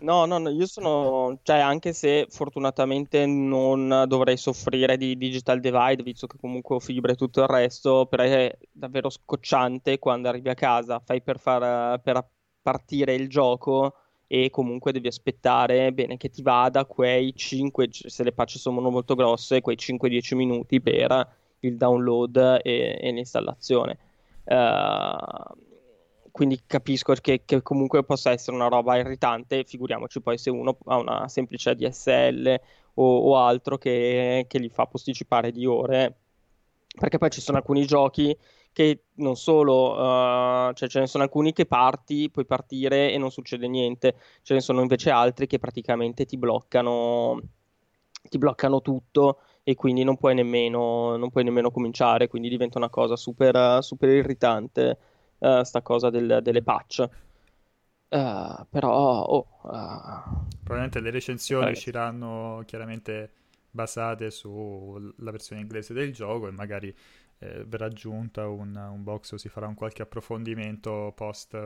No, 0.01 0.25
no, 0.25 0.39
no, 0.39 0.51
io 0.51 0.67
sono, 0.67 1.39
cioè 1.43 1.59
anche 1.59 1.93
se 1.93 2.27
fortunatamente 2.29 3.27
non 3.27 4.05
dovrei 4.09 4.37
soffrire 4.37 4.97
di 4.97 5.17
digital 5.17 5.61
divide, 5.61 6.03
visto 6.03 6.27
che 6.27 6.37
comunque 6.39 6.77
ho 6.77 6.81
fibre 6.81 7.13
e 7.13 7.15
tutto 7.15 7.43
il 7.43 7.47
resto, 7.47 8.07
però 8.07 8.25
è 8.25 8.57
davvero 8.73 9.09
scocciante 9.09 9.99
quando 9.99 10.29
arrivi 10.29 10.49
a 10.49 10.55
casa, 10.55 10.99
fai 10.99 11.23
per 11.23 11.39
far 11.39 12.01
per 12.01 12.29
partire 12.61 13.15
il 13.15 13.29
gioco 13.29 13.95
e 14.27 14.51
comunque 14.51 14.91
devi 14.91 15.07
aspettare 15.07 15.93
bene 15.93 16.17
che 16.17 16.31
ti 16.31 16.43
vada 16.43 16.85
quei 16.85 17.33
5, 17.35 17.89
se 17.91 18.25
le 18.25 18.33
patch 18.33 18.59
sono 18.59 18.91
molto 18.91 19.15
grosse, 19.15 19.61
quei 19.61 19.77
5-10 19.77 20.35
minuti 20.35 20.81
per 20.81 21.29
il 21.61 21.77
download 21.77 22.61
e, 22.63 22.99
e 23.01 23.11
l'installazione. 23.13 23.99
Uh, 24.47 25.65
quindi 26.31 26.63
capisco 26.67 27.15
che, 27.15 27.43
che, 27.45 27.63
comunque 27.63 28.05
possa 28.05 28.31
essere 28.31 28.57
una 28.57 28.69
roba 28.69 28.97
irritante, 28.97 29.65
figuriamoci 29.65 30.21
poi 30.21 30.37
se 30.39 30.51
uno 30.51 30.77
ha 30.85 30.99
una 30.99 31.29
semplice 31.29 31.75
DSL 31.75 32.61
o, 32.95 33.19
o 33.19 33.37
altro 33.39 33.79
che, 33.79 34.45
che, 34.47 34.61
gli 34.61 34.69
fa 34.69 34.87
posticipare 34.87 35.51
di 35.51 35.65
ore, 35.65 36.19
perché 36.99 37.17
poi 37.19 37.31
ci 37.31 37.41
sono 37.41 37.57
alcuni 37.57 37.87
giochi 37.87 38.37
che 38.71 39.05
non 39.15 39.37
solo, 39.37 39.93
uh, 39.95 40.73
cioè 40.75 40.89
ce 40.89 41.01
ne 41.01 41.07
sono 41.07 41.25
alcuni 41.25 41.55
che 41.55 41.65
parti, 41.65 42.31
puoi 42.31 42.45
partire 42.45 43.11
e 43.11 43.17
non 43.17 43.31
succede 43.31 43.67
niente, 43.67 44.17
ce 44.43 44.53
ne 44.53 44.61
sono 44.61 44.83
invece 44.83 45.09
altri 45.11 45.47
che 45.47 45.59
praticamente 45.59 46.27
ti 46.27 46.37
bloccano, 46.37 47.41
ti 48.29 48.37
bloccano 48.37 48.83
tutto 48.83 49.39
e 49.69 49.75
quindi 49.75 50.05
non 50.05 50.17
puoi 50.17 50.33
nemmeno, 50.33 51.17
non 51.17 51.29
puoi 51.29 51.43
nemmeno 51.43 51.73
cominciare, 51.73 52.29
quindi 52.29 52.49
diventa 52.49 52.79
una 52.79 52.89
cosa 52.89 53.17
super, 53.17 53.83
super 53.83 54.09
irritante 54.11 54.97
uh, 55.39 55.65
sta 55.65 55.83
cosa 55.83 56.09
del, 56.09 56.39
delle 56.41 56.63
patch. 56.63 57.09
Uh, 58.09 58.65
però 58.71 59.25
oh, 59.25 59.47
uh... 59.63 60.47
probabilmente 60.63 61.01
le 61.01 61.11
recensioni 61.11 61.65
Ragazzi. 61.65 61.81
usciranno 61.81 62.63
chiaramente 62.65 63.31
basate 63.73 64.31
sulla 64.31 65.33
versione 65.33 65.63
inglese 65.63 65.93
del 65.93 66.13
gioco 66.13 66.47
e 66.47 66.53
magari 66.53 66.95
eh, 67.39 67.65
verrà 67.67 67.87
aggiunta 67.87 68.47
un, 68.47 68.77
un, 68.77 69.03
box 69.03 69.33
o 69.33 69.37
si 69.37 69.49
farà 69.49 69.67
un 69.67 69.75
qualche 69.75 70.03
approfondimento 70.03 71.13
post 71.17 71.59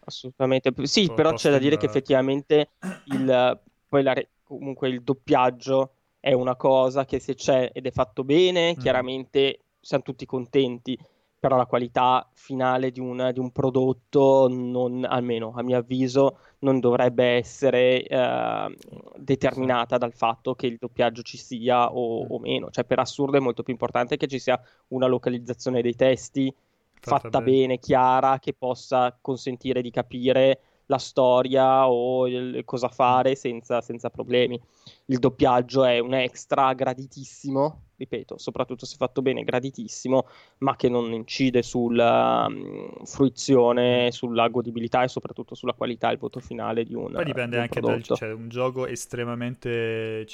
assolutamente 0.00 0.72
sì 0.86 1.06
po- 1.06 1.14
però 1.14 1.34
c'è 1.34 1.50
da 1.50 1.58
dire 1.58 1.76
che 1.76 1.86
effettivamente 1.86 2.70
il, 3.04 3.60
poi 3.86 4.02
la, 4.02 4.14
comunque 4.42 4.88
il 4.88 5.02
doppiaggio 5.02 5.92
è 6.20 6.32
una 6.32 6.54
cosa 6.54 7.04
che 7.04 7.18
se 7.18 7.34
c'è 7.34 7.70
ed 7.72 7.86
è 7.86 7.90
fatto 7.90 8.22
bene 8.22 8.72
mm. 8.72 8.80
chiaramente 8.80 9.60
siamo 9.80 10.04
tutti 10.04 10.26
contenti 10.26 10.96
però 11.40 11.56
la 11.56 11.64
qualità 11.64 12.28
finale 12.34 12.90
di 12.90 13.00
un, 13.00 13.30
di 13.32 13.38
un 13.38 13.50
prodotto, 13.50 14.46
non, 14.46 15.06
almeno 15.08 15.54
a 15.56 15.62
mio 15.62 15.78
avviso, 15.78 16.36
non 16.58 16.80
dovrebbe 16.80 17.24
essere 17.24 18.02
eh, 18.02 18.76
determinata 19.16 19.96
dal 19.96 20.12
fatto 20.12 20.54
che 20.54 20.66
il 20.66 20.76
doppiaggio 20.78 21.22
ci 21.22 21.38
sia 21.38 21.90
o, 21.90 22.26
o, 22.26 22.38
meno. 22.38 22.68
Cioè, 22.68 22.84
per 22.84 22.98
assurdo 22.98 23.38
è 23.38 23.40
molto 23.40 23.62
più 23.62 23.72
importante 23.72 24.18
che 24.18 24.26
ci 24.26 24.38
sia 24.38 24.60
una 24.88 25.06
localizzazione 25.06 25.80
dei 25.80 25.94
testi 25.94 26.54
fatta, 26.92 27.20
fatta 27.20 27.38
bene. 27.38 27.50
bene, 27.50 27.78
chiara, 27.78 28.38
che 28.38 28.52
possa 28.52 29.16
consentire 29.18 29.80
di 29.80 29.90
capire 29.90 30.60
la 30.90 30.98
storia 30.98 31.88
o 31.88 32.26
il, 32.26 32.62
cosa 32.64 32.88
fare 32.88 33.36
senza, 33.36 33.80
senza 33.80 34.10
problemi. 34.10 34.60
Il 35.06 35.18
doppiaggio 35.18 35.84
è 35.84 36.00
un 36.00 36.14
extra 36.14 36.74
graditissimo 36.74 37.84
ripeto, 38.00 38.38
soprattutto 38.38 38.86
se 38.86 38.96
fatto 38.96 39.20
bene, 39.20 39.44
graditissimo, 39.44 40.26
ma 40.58 40.74
che 40.74 40.88
non 40.88 41.12
incide 41.12 41.62
sulla 41.62 42.46
um, 42.48 43.04
fruizione, 43.04 44.10
sulla 44.10 44.48
godibilità 44.48 45.02
e 45.02 45.08
soprattutto 45.08 45.54
sulla 45.54 45.74
qualità 45.74 46.10
il 46.10 46.16
voto 46.16 46.40
finale 46.40 46.84
di 46.84 46.94
un 46.94 47.12
Poi 47.12 47.24
dipende 47.24 47.56
un 47.56 47.62
anche 47.62 47.80
dal 47.80 48.02
cioè, 48.02 48.32
un 48.32 48.48
gioco 48.48 48.86
estremamente 48.86 50.26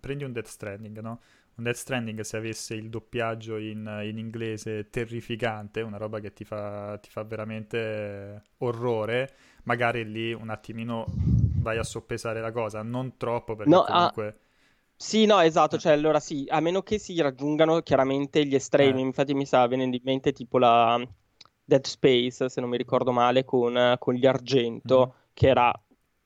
prendi 0.00 0.24
un 0.24 0.32
Death 0.32 0.48
Stranding, 0.48 0.98
no? 1.00 1.20
Un 1.56 1.62
Death 1.62 1.76
Stranding 1.76 2.20
se 2.22 2.36
avesse 2.36 2.74
il 2.74 2.88
doppiaggio 2.88 3.58
in, 3.58 4.00
in 4.02 4.18
inglese 4.18 4.90
terrificante, 4.90 5.82
una 5.82 5.98
roba 5.98 6.18
che 6.18 6.32
ti 6.32 6.42
fa, 6.42 6.98
ti 6.98 7.10
fa 7.10 7.22
veramente 7.22 8.42
orrore, 8.58 9.30
magari 9.64 10.10
lì 10.10 10.32
un 10.32 10.50
attimino 10.50 11.04
vai 11.08 11.78
a 11.78 11.84
soppesare 11.84 12.40
la 12.40 12.52
cosa, 12.52 12.82
non 12.82 13.16
troppo 13.16 13.56
perché 13.56 13.70
no, 13.70 13.84
comunque... 13.84 14.26
Ah 14.26 14.34
sì, 14.96 15.26
no, 15.26 15.40
esatto, 15.40 15.76
cioè 15.76 15.92
allora 15.92 16.20
sì, 16.20 16.46
a 16.48 16.60
meno 16.60 16.82
che 16.82 16.98
si 16.98 17.20
raggiungano 17.20 17.80
chiaramente 17.80 18.46
gli 18.46 18.54
estremi, 18.54 19.00
eh. 19.00 19.04
infatti 19.04 19.34
mi 19.34 19.44
sta 19.44 19.66
venendo 19.66 19.96
in 19.96 20.02
mente 20.04 20.32
tipo 20.32 20.56
la 20.56 21.04
Dead 21.64 21.84
Space, 21.84 22.48
se 22.48 22.60
non 22.60 22.70
mi 22.70 22.76
ricordo 22.76 23.10
male, 23.10 23.44
con, 23.44 23.96
con 23.98 24.14
gli 24.14 24.24
Argento, 24.24 25.14
mm. 25.14 25.20
che 25.34 25.48
era 25.48 25.72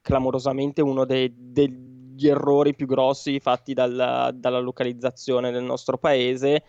clamorosamente 0.01 0.81
uno 0.81 1.05
dei, 1.05 1.33
degli 1.35 2.27
errori 2.27 2.75
più 2.75 2.85
grossi 2.85 3.39
fatti 3.39 3.73
dal, 3.73 4.31
dalla 4.35 4.59
localizzazione 4.59 5.51
del 5.51 5.63
nostro 5.63 5.97
paese, 5.97 6.63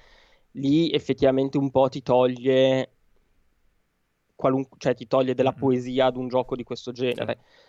lì 0.53 0.91
effettivamente 0.91 1.59
un 1.59 1.71
po' 1.71 1.89
ti 1.89 2.03
toglie, 2.03 2.95
qualunque, 4.41 4.79
cioè 4.79 4.95
ti 4.95 5.07
toglie 5.07 5.35
della 5.35 5.53
poesia 5.53 6.07
ad 6.07 6.17
un 6.17 6.29
gioco 6.29 6.57
di 6.57 6.65
questo 6.65 6.91
genere. 6.91 7.39
Sì 7.39 7.69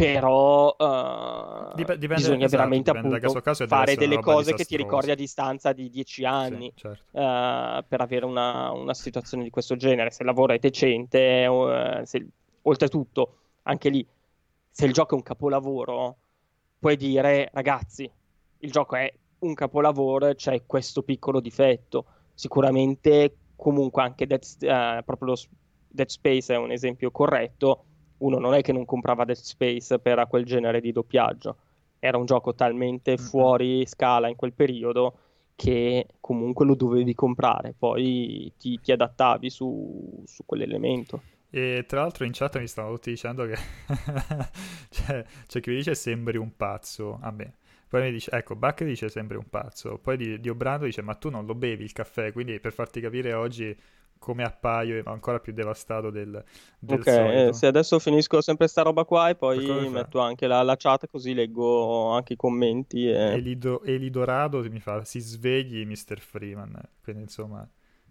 però 0.00 0.74
uh, 0.78 1.74
Dip- 1.74 1.92
dipende, 1.92 2.14
bisogna 2.14 2.46
esatto, 2.46 2.56
veramente 2.56 2.90
appunto 2.90 3.18
caso 3.18 3.40
caso 3.42 3.66
fare 3.66 3.96
delle 3.96 4.18
cose 4.20 4.54
che 4.54 4.64
ti 4.64 4.76
ricordi 4.76 5.10
a 5.10 5.14
distanza 5.14 5.74
di 5.74 5.90
dieci 5.90 6.24
anni 6.24 6.72
sì, 6.74 6.80
certo. 6.80 7.02
uh, 7.10 7.84
per 7.86 8.00
avere 8.00 8.24
una, 8.24 8.70
una, 8.70 8.94
situazione 8.94 9.42
di 9.42 9.50
questo 9.50 9.76
genere. 9.76 10.10
Se 10.10 10.22
il 10.22 10.28
lavoro 10.28 10.54
è 10.54 10.58
decente, 10.58 11.46
uh, 11.46 12.02
se, 12.04 12.26
oltretutto, 12.62 13.36
anche 13.64 13.90
lì, 13.90 14.06
se 14.70 14.86
il 14.86 14.92
gioco 14.94 15.12
è 15.12 15.16
un 15.16 15.22
capolavoro, 15.22 16.16
puoi 16.78 16.96
dire 16.96 17.50
ragazzi, 17.52 18.10
il 18.58 18.70
gioco 18.70 18.96
è 18.96 19.12
un 19.40 19.52
capolavoro 19.52 20.34
c'è 20.34 20.62
questo 20.64 21.02
piccolo 21.02 21.40
difetto. 21.40 22.06
Sicuramente, 22.32 23.34
comunque, 23.60 24.02
anche 24.02 24.26
Dead, 24.26 24.42
uh, 24.42 25.04
proprio 25.04 25.28
lo, 25.28 25.36
Dead 25.88 26.08
Space 26.08 26.52
è 26.52 26.56
un 26.56 26.70
esempio 26.70 27.10
corretto 27.10 27.84
uno 28.20 28.38
non 28.38 28.54
è 28.54 28.62
che 28.62 28.72
non 28.72 28.84
comprava 28.84 29.24
Dead 29.24 29.36
Space 29.36 29.98
per 29.98 30.26
quel 30.28 30.44
genere 30.44 30.80
di 30.80 30.92
doppiaggio, 30.92 31.56
era 31.98 32.16
un 32.16 32.26
gioco 32.26 32.54
talmente 32.54 33.12
mm-hmm. 33.12 33.28
fuori 33.28 33.86
scala 33.86 34.28
in 34.28 34.36
quel 34.36 34.52
periodo 34.52 35.18
che 35.54 36.06
comunque 36.20 36.64
lo 36.64 36.74
dovevi 36.74 37.14
comprare, 37.14 37.74
poi 37.78 38.52
ti, 38.58 38.80
ti 38.80 38.92
adattavi 38.92 39.50
su, 39.50 40.22
su, 40.24 40.44
quell'elemento. 40.46 41.22
E 41.50 41.84
tra 41.86 42.00
l'altro 42.00 42.24
in 42.24 42.32
chat 42.32 42.58
mi 42.58 42.66
stavano 42.66 42.94
tutti 42.94 43.10
dicendo 43.10 43.44
che 43.44 43.56
cioè, 44.88 45.24
c'è 45.46 45.60
chi 45.60 45.70
mi 45.70 45.76
dice 45.76 45.94
sembri 45.94 46.38
un 46.38 46.56
pazzo 46.56 47.18
a 47.20 47.30
me. 47.30 47.54
Poi 47.90 48.02
mi 48.02 48.12
dice, 48.12 48.30
ecco, 48.30 48.54
Buck 48.54 48.84
dice 48.84 49.08
sembri 49.08 49.36
un 49.36 49.48
pazzo. 49.50 49.98
Poi 49.98 50.16
di, 50.16 50.38
di 50.38 50.48
Obrando 50.48 50.84
dice, 50.84 51.02
ma 51.02 51.14
tu 51.14 51.28
non 51.28 51.44
lo 51.44 51.56
bevi 51.56 51.82
il 51.82 51.92
caffè, 51.92 52.30
quindi 52.30 52.60
per 52.60 52.72
farti 52.72 53.00
capire 53.00 53.32
oggi 53.32 53.76
come 54.16 54.44
appaio 54.44 55.02
ancora 55.06 55.40
più 55.40 55.52
devastato 55.52 56.10
del, 56.10 56.44
del 56.78 57.00
Ok, 57.00 57.06
eh, 57.06 57.52
se 57.52 57.66
adesso 57.66 57.98
finisco 57.98 58.40
sempre 58.42 58.68
sta 58.68 58.82
roba 58.82 59.04
qua 59.04 59.30
e 59.30 59.34
poi 59.34 59.88
metto 59.88 60.20
anche 60.20 60.46
la, 60.46 60.62
la 60.62 60.76
chat 60.76 61.08
così 61.08 61.34
leggo 61.34 62.10
anche 62.10 62.34
i 62.34 62.36
commenti. 62.36 63.08
E... 63.08 63.32
Elido, 63.32 63.82
Elidorado 63.82 64.62
mi 64.70 64.78
fa 64.78 65.04
si 65.04 65.18
svegli 65.18 65.84
Mr. 65.84 66.20
Freeman 66.20 66.78
quindi 67.02 67.22
insomma 67.22 67.66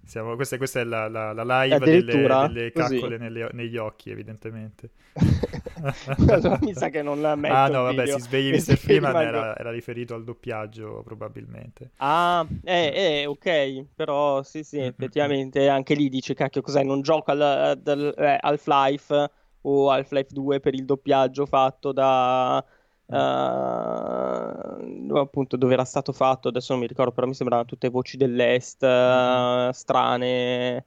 siamo- 0.10 0.36
questa, 0.36 0.58
questa 0.58 0.80
è 0.82 0.84
la, 0.84 1.08
la- 1.08 1.34
la 1.34 1.63
live 1.63 1.88
delle, 1.88 2.36
delle 2.36 2.72
caccole 2.74 3.18
nelle- 3.18 3.50
negli 3.54 3.78
occhi 3.78 4.10
evidentemente. 4.12 4.89
Mi 6.62 6.74
sa 6.74 6.89
che 6.89 7.01
non 7.01 7.22
la 7.22 7.36
metto 7.36 7.54
ah 7.54 7.68
no 7.68 7.84
vabbè 7.84 8.01
video. 8.01 8.16
si 8.18 8.20
svegli 8.22 8.51
Mr. 8.54 8.78
Freeman 8.78 9.22
era, 9.22 9.56
era 9.58 9.72
riferito 9.72 10.13
al 10.16 10.24
doppiaggio 10.24 11.01
probabilmente. 11.04 11.92
Ah, 12.01 12.48
eh, 12.63 13.22
eh, 13.22 13.25
ok, 13.25 13.86
però 13.94 14.42
sì, 14.44 14.63
sì, 14.63 14.80
Mm, 14.80 14.88
mm, 14.88 14.88
effettivamente 14.88 15.68
anche 15.68 15.96
lì 15.96 16.08
dice, 16.08 16.34
cacchio, 16.34 16.62
cos'è, 16.62 16.82
non 16.84 17.01
gioco 17.01 17.32
al, 17.32 17.42
al- 17.42 18.13
eh, 18.18 18.38
Half-Life 18.39 19.30
o 19.62 19.89
Half-Life 19.92 20.30
2 20.34 20.60
per 20.62 20.74
il 20.75 20.86
doppiaggio 20.86 21.46
fatto 21.46 21.92
da... 21.92 22.63
Eh, 23.12 25.20
appunto 25.20 25.58
dove 25.58 25.74
era 25.74 25.86
stato 25.86 26.12
fatto, 26.13 26.48
adesso 26.50 26.74
non 26.74 26.82
mi 26.82 26.88
ricordo, 26.88 27.12
però 27.12 27.28
mi 27.28 27.34
sembrano 27.34 27.66
tutte 27.66 27.89
voci 27.89 28.18
dell'est 28.18 28.84
eh, 28.84 29.70
strane. 29.74 30.86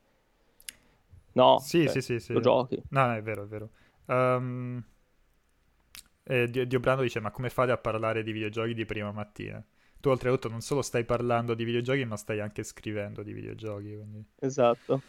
No, 1.33 1.59
sì 1.61 1.85
cioè, 1.85 1.89
sì 1.89 2.01
sì 2.03 2.21
sì 2.21 2.33
lo 2.35 2.41
giochi. 2.41 2.83
no 2.89 3.15
è 3.15 3.23
vero 3.23 3.45
è 3.45 3.47
vero 3.47 3.71
Ehm, 4.07 4.85
eh, 6.25 6.49
Dio, 6.51 6.67
Diobrando 6.67 7.03
dice 7.03 7.21
ma 7.21 7.31
come 7.31 7.51
fate 7.51 7.73
a 7.73 7.79
parlare 7.79 8.23
di 8.23 8.33
videogiochi 8.33 8.75
di 8.75 8.85
prima 8.85 9.13
mattina 9.13 9.63
tu 10.01 10.09
oltretutto 10.09 10.49
non 10.49 10.61
solo 10.61 10.83
stai 10.83 11.05
parlando 11.05 11.55
di 11.55 11.65
videogiochi 11.65 12.05
ma 12.05 12.17
stai 12.17 12.41
anche 12.41 12.63
scrivendo 12.63 13.23
di 13.23 13.33
videogiochi 13.33 13.95
quindi 13.95 14.25
Esatto. 14.41 15.01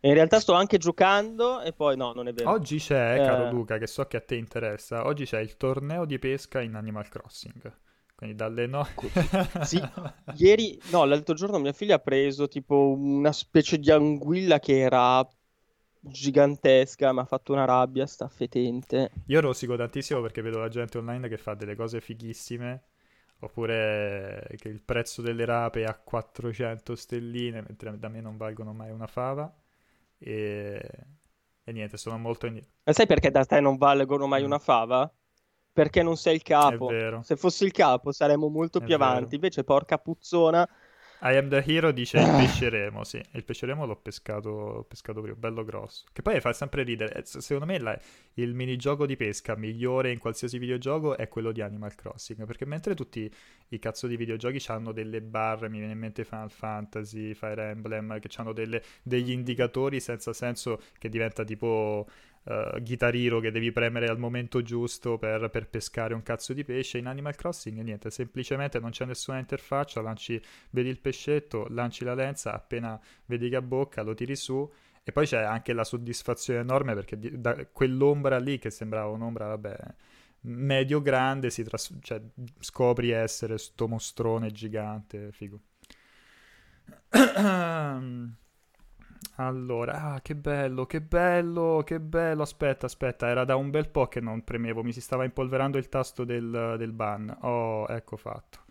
In 0.00 0.14
realtà 0.14 0.38
sto 0.38 0.52
anche 0.52 0.78
giocando 0.78 1.60
e 1.60 1.72
poi 1.72 1.96
no, 1.96 2.12
non 2.12 2.28
è 2.28 2.32
vero. 2.32 2.50
Oggi 2.50 2.78
c'è, 2.78 3.14
Eh. 3.20 3.24
caro 3.24 3.50
Luca, 3.50 3.78
che 3.78 3.86
so 3.88 4.04
che 4.06 4.16
a 4.16 4.20
te 4.20 4.36
interessa, 4.36 5.04
oggi 5.06 5.24
c'è 5.24 5.40
il 5.40 5.56
torneo 5.56 6.04
di 6.04 6.18
pesca 6.18 6.60
in 6.60 6.74
Animal 6.74 7.08
Crossing. 7.08 7.72
Quindi 8.14 8.36
dalle 8.36 8.66
no... 8.66 8.86
Sì, 9.62 9.80
ieri, 10.36 10.80
no, 10.90 11.04
l'altro 11.04 11.34
giorno 11.34 11.58
mia 11.58 11.72
figlia 11.72 11.96
ha 11.96 12.00
preso 12.00 12.48
tipo 12.48 12.92
una 12.96 13.32
specie 13.32 13.78
di 13.78 13.90
anguilla 13.90 14.58
che 14.58 14.78
era 14.78 15.26
gigantesca, 16.00 17.12
mi 17.12 17.20
ha 17.20 17.24
fatto 17.24 17.52
una 17.52 17.64
rabbia, 17.64 18.06
sta 18.06 18.28
fetente. 18.28 19.10
Io 19.26 19.40
rosico 19.40 19.76
tantissimo 19.76 20.20
perché 20.20 20.42
vedo 20.42 20.58
la 20.58 20.68
gente 20.68 20.98
online 20.98 21.28
che 21.28 21.36
fa 21.38 21.54
delle 21.54 21.76
cose 21.76 22.00
fighissime, 22.00 22.82
oppure 23.40 24.48
che 24.56 24.68
il 24.68 24.80
prezzo 24.80 25.22
delle 25.22 25.44
rape 25.44 25.82
è 25.82 25.84
a 25.84 25.94
400 25.94 26.94
stelline, 26.94 27.62
mentre 27.62 27.96
da 27.98 28.08
me 28.08 28.20
non 28.20 28.36
valgono 28.36 28.72
mai 28.72 28.90
una 28.90 29.06
fava. 29.06 29.52
E, 30.20 30.80
e 31.64 31.72
niente, 31.72 31.96
sono 31.96 32.18
molto 32.18 32.46
indietro. 32.46 32.72
Ma 32.84 32.92
sai 32.94 33.06
perché 33.06 33.30
da 33.30 33.44
te 33.44 33.60
non 33.60 33.76
valgono 33.76 34.26
mai 34.26 34.42
Mm. 34.42 34.44
una 34.44 34.58
fava? 34.58 35.12
Perché 35.72 36.02
non 36.02 36.16
sei 36.16 36.36
il 36.36 36.42
capo. 36.42 37.02
Se 37.18 37.36
fossi 37.36 37.64
il 37.64 37.72
capo 37.72 38.12
saremmo 38.12 38.48
molto 38.48 38.80
È 38.80 38.82
più 38.82 38.94
vero. 38.94 38.94
avanti. 38.94 39.34
Invece, 39.34 39.62
porca 39.64 39.98
puzzona, 39.98 40.66
I 41.20 41.34
am 41.36 41.48
the 41.48 41.62
hero 41.66 41.90
dice 41.90 42.18
Ah. 42.18 42.40
il 42.40 42.46
pesce 42.46 42.68
remo, 42.68 43.02
sì, 43.02 43.20
il 43.32 43.42
pesce 43.44 43.66
remo 43.66 43.84
l'ho 43.86 43.96
pescato, 43.96 44.84
pescato 44.88 45.20
prima, 45.20 45.36
bello 45.36 45.64
grosso. 45.64 46.04
Che 46.12 46.22
poi 46.22 46.40
fa 46.40 46.52
sempre 46.52 46.84
ridere, 46.84 47.12
Eh, 47.14 47.22
secondo 47.24 47.64
me 47.66 47.78
la- 47.80 47.98
il 48.34 48.54
minigioco 48.54 49.04
di 49.04 49.16
pesca 49.16 49.56
migliore 49.56 50.12
in 50.12 50.18
qualsiasi 50.18 50.58
videogioco 50.58 51.16
è 51.16 51.26
quello 51.26 51.50
di 51.50 51.60
Animal 51.60 51.94
Crossing, 51.96 52.44
perché 52.46 52.64
mentre 52.66 52.94
tutti 52.94 53.28
i 53.70 53.78
cazzo 53.80 54.06
di 54.06 54.16
videogiochi 54.16 54.62
hanno 54.70 54.92
delle 54.92 55.20
barre, 55.20 55.68
mi 55.68 55.78
viene 55.78 55.92
in 55.94 55.98
mente 55.98 56.24
Final 56.24 56.50
Fantasy, 56.52 57.34
Fire 57.34 57.70
Emblem, 57.70 58.20
che 58.20 58.28
hanno 58.36 58.52
delle- 58.52 58.82
degli 59.02 59.30
indicatori 59.32 59.98
senza 60.00 60.32
senso 60.32 60.80
che 60.98 61.08
diventa 61.08 61.42
tipo 61.42 62.06
eh, 62.48 62.80
Guitar 62.82 63.14
Hero 63.14 63.40
che 63.40 63.50
devi 63.50 63.70
premere 63.72 64.06
al 64.08 64.18
momento 64.18 64.62
giusto 64.62 65.18
per, 65.18 65.50
per 65.50 65.68
pescare 65.68 66.14
un 66.14 66.22
cazzo 66.22 66.52
di 66.52 66.64
pesce, 66.64 66.98
in 66.98 67.06
Animal 67.06 67.34
Crossing 67.36 67.80
niente, 67.80 68.10
semplicemente 68.10 68.78
non 68.80 68.90
c'è 68.90 69.04
nessuna 69.04 69.38
interfaccia, 69.38 70.00
lanci 70.00 70.40
vedi 70.70 70.88
il 70.88 70.98
pescetto, 71.00 71.66
lanci 71.70 72.04
la 72.04 72.14
lenza, 72.14 72.54
appena 72.54 72.98
vedi 73.26 73.48
che 73.48 73.56
ha 73.56 73.62
bocca 73.62 74.02
lo 74.02 74.14
tiri 74.14 74.36
su 74.36 74.70
e 75.02 75.12
poi 75.12 75.26
c'è 75.26 75.42
anche 75.42 75.72
la 75.72 75.84
soddisfazione 75.84 76.60
enorme 76.60 76.94
perché 76.94 77.18
di- 77.18 77.40
da 77.40 77.66
quell'ombra 77.66 78.38
lì 78.38 78.58
che 78.58 78.70
sembrava 78.70 79.08
un'ombra, 79.10 79.46
vabbè, 79.48 79.76
medio 80.42 81.00
grande, 81.02 81.50
si 81.50 81.62
tras- 81.64 81.96
cioè, 82.00 82.20
scopri 82.60 83.10
essere 83.10 83.58
sto 83.58 83.88
mostrone 83.88 84.50
gigante, 84.52 85.32
figo. 85.32 85.60
Allora, 89.40 90.14
ah, 90.14 90.20
che 90.20 90.34
bello, 90.34 90.84
che 90.86 91.00
bello, 91.00 91.82
che 91.84 92.00
bello. 92.00 92.42
Aspetta, 92.42 92.86
aspetta, 92.86 93.28
era 93.28 93.44
da 93.44 93.54
un 93.54 93.70
bel 93.70 93.88
po' 93.88 94.08
che 94.08 94.20
non 94.20 94.42
premevo, 94.42 94.82
mi 94.82 94.92
si 94.92 95.00
stava 95.00 95.24
impolverando 95.24 95.78
il 95.78 95.88
tasto 95.88 96.24
del, 96.24 96.74
del 96.76 96.92
ban. 96.92 97.36
Oh, 97.42 97.86
ecco 97.88 98.16
fatto. 98.16 98.64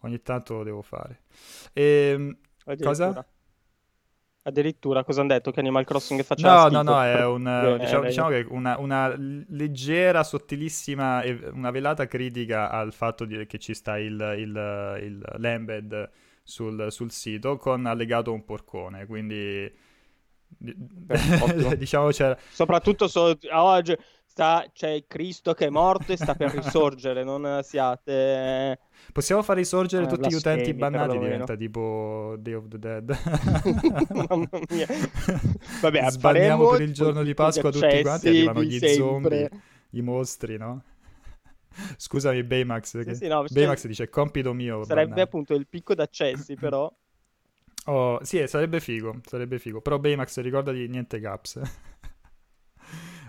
Ogni 0.00 0.22
tanto 0.22 0.54
lo 0.54 0.62
devo 0.64 0.80
fare. 0.80 1.20
Ehm, 1.74 2.34
addirittura. 2.64 3.12
cosa? 3.12 3.26
Addirittura, 4.44 5.04
cosa 5.04 5.20
hanno 5.20 5.30
detto? 5.34 5.50
Che 5.50 5.60
Animal 5.60 5.84
Crossing 5.84 6.22
faceva 6.22 6.62
No, 6.62 6.68
no, 6.68 6.82
no, 6.82 7.02
è 7.02 7.26
un, 7.26 7.46
Eh, 7.46 7.78
diciamo, 7.78 8.04
eh, 8.04 8.06
diciamo 8.06 8.28
che 8.30 8.46
una, 8.48 8.78
una 8.78 9.12
leggera, 9.18 10.22
sottilissima, 10.22 11.22
e 11.22 11.50
una 11.52 11.70
velata 11.70 12.06
critica 12.06 12.70
al 12.70 12.92
fatto 12.94 13.26
che 13.26 13.58
ci 13.58 13.74
sta 13.74 13.98
il, 13.98 14.12
il, 14.38 14.98
il 15.02 15.24
l'embed 15.38 16.10
sul, 16.42 16.86
sul 16.90 17.10
sito 17.10 17.56
con 17.58 17.84
allegato 17.84 18.32
un 18.32 18.44
porcone, 18.44 19.04
quindi 19.04 19.84
diciamo 21.76 22.08
c'era... 22.08 22.36
Soprattutto 22.50 23.08
so- 23.08 23.38
oggi 23.50 23.96
sta, 24.24 24.66
c'è 24.72 25.04
Cristo 25.06 25.54
che 25.54 25.66
è 25.66 25.70
morto 25.70 26.12
e 26.12 26.16
sta 26.16 26.34
per 26.34 26.52
risorgere, 26.54 27.24
non 27.24 27.60
siate... 27.62 28.78
Possiamo 29.12 29.42
far 29.42 29.56
risorgere 29.56 30.04
Eh, 30.04 30.08
tutti 30.08 30.28
gli 30.28 30.34
utenti 30.34 30.74
bannati, 30.74 31.18
diventa 31.18 31.56
tipo 31.56 32.34
Day 32.38 32.52
of 32.52 32.68
the 32.68 32.78
Dead. 32.78 33.18
Mamma 34.28 34.48
mia. 34.68 34.86
Vabbè, 35.80 36.10
Sbanniamo 36.10 36.18
faremo 36.18 36.68
per 36.70 36.80
il 36.82 36.92
giorno 36.92 37.22
di 37.22 37.32
Pasqua 37.32 37.70
tutti 37.70 38.02
quanti, 38.02 38.28
arrivano 38.28 38.62
gli 38.62 38.78
sempre. 38.78 38.94
zombie, 38.94 39.50
i 39.90 40.02
mostri, 40.02 40.58
no? 40.58 40.82
Scusami 41.96 42.42
Baymax, 42.42 43.04
che... 43.04 43.14
Sì, 43.14 43.24
sì, 43.24 43.28
no, 43.28 43.46
cioè, 43.46 43.58
Baymax 43.58 43.86
dice 43.86 44.08
compito 44.08 44.52
mio. 44.52 44.84
sarebbe 44.84 45.08
bannare". 45.08 45.22
appunto 45.22 45.54
il 45.54 45.66
picco 45.66 45.94
d'accessi, 45.94 46.54
però. 46.56 46.92
Oh, 47.88 48.18
sì, 48.24 48.38
eh, 48.38 48.46
sarebbe 48.48 48.80
figo, 48.80 49.20
sarebbe 49.24 49.58
figo. 49.58 49.80
Però 49.80 49.98
Baymax 49.98 50.40
ricordati 50.40 50.86
niente 50.88 51.20
caps. 51.20 51.60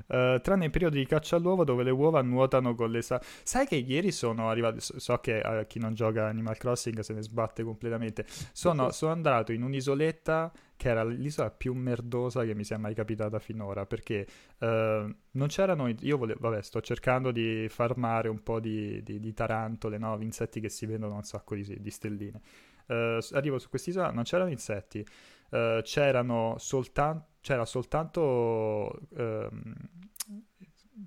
Eh, 0.10 0.40
tranne 0.42 0.64
in 0.64 0.72
periodi 0.72 1.00
di 1.00 1.06
caccia 1.06 1.36
all'uovo 1.36 1.66
dove 1.66 1.84
le 1.84 1.90
uova 1.92 2.22
nuotano 2.22 2.76
con 2.76 2.90
le 2.90 3.02
sa... 3.02 3.20
Sai 3.44 3.68
che 3.68 3.76
ieri 3.76 4.14
sono 4.14 4.50
arrivato, 4.50 4.80
so 4.80 4.98
so 5.00 5.18
che 5.18 5.40
eh, 5.40 5.68
chi 5.68 5.80
non 5.80 5.94
gioca 5.96 6.28
Animal 6.28 6.56
Crossing 6.58 7.00
se 7.02 7.14
ne 7.14 7.22
sbatte 7.22 7.62
completamente. 7.64 8.26
Sono, 8.54 8.92
sono 8.96 9.12
andato 9.12 9.52
in 9.52 9.64
un'isoletta 9.64 10.50
che 10.78 10.88
era 10.90 11.04
l'isola 11.04 11.52
più 11.52 11.74
merdosa 11.74 12.46
che 12.46 12.56
mi 12.56 12.64
sia 12.64 12.78
mai 12.78 12.94
capitata 12.94 13.38
finora, 13.40 13.86
perché 13.86 14.26
eh, 14.60 15.16
non 15.32 15.48
c'erano... 15.48 15.90
Io 15.90 16.18
volevo... 16.18 16.40
Vabbè, 16.40 16.62
sto 16.62 16.80
cercando 16.80 17.32
di 17.32 17.68
farmare 17.70 18.30
un 18.30 18.42
po' 18.44 18.62
di, 18.62 19.04
di- 19.04 19.20
di 19.20 19.34
tarantole, 19.34 19.98
no? 19.98 20.18
Insetti 20.22 20.62
che 20.62 20.70
si 20.70 20.86
vendono 20.86 21.16
un 21.16 21.24
sacco 21.24 21.54
di, 21.56 21.82
di 21.82 21.92
stelline. 21.92 22.40
Eh, 22.88 23.20
arrivo 23.32 23.60
su 23.60 23.70
quest'isola, 23.70 24.12
non 24.12 24.24
c'erano 24.24 24.50
insetti, 24.50 25.06
eh, 25.52 25.82
c'erano 25.84 26.56
soltanto 26.58 27.36
c'era 27.48 27.64
soltanto 27.64 29.00
ehm, 29.16 29.74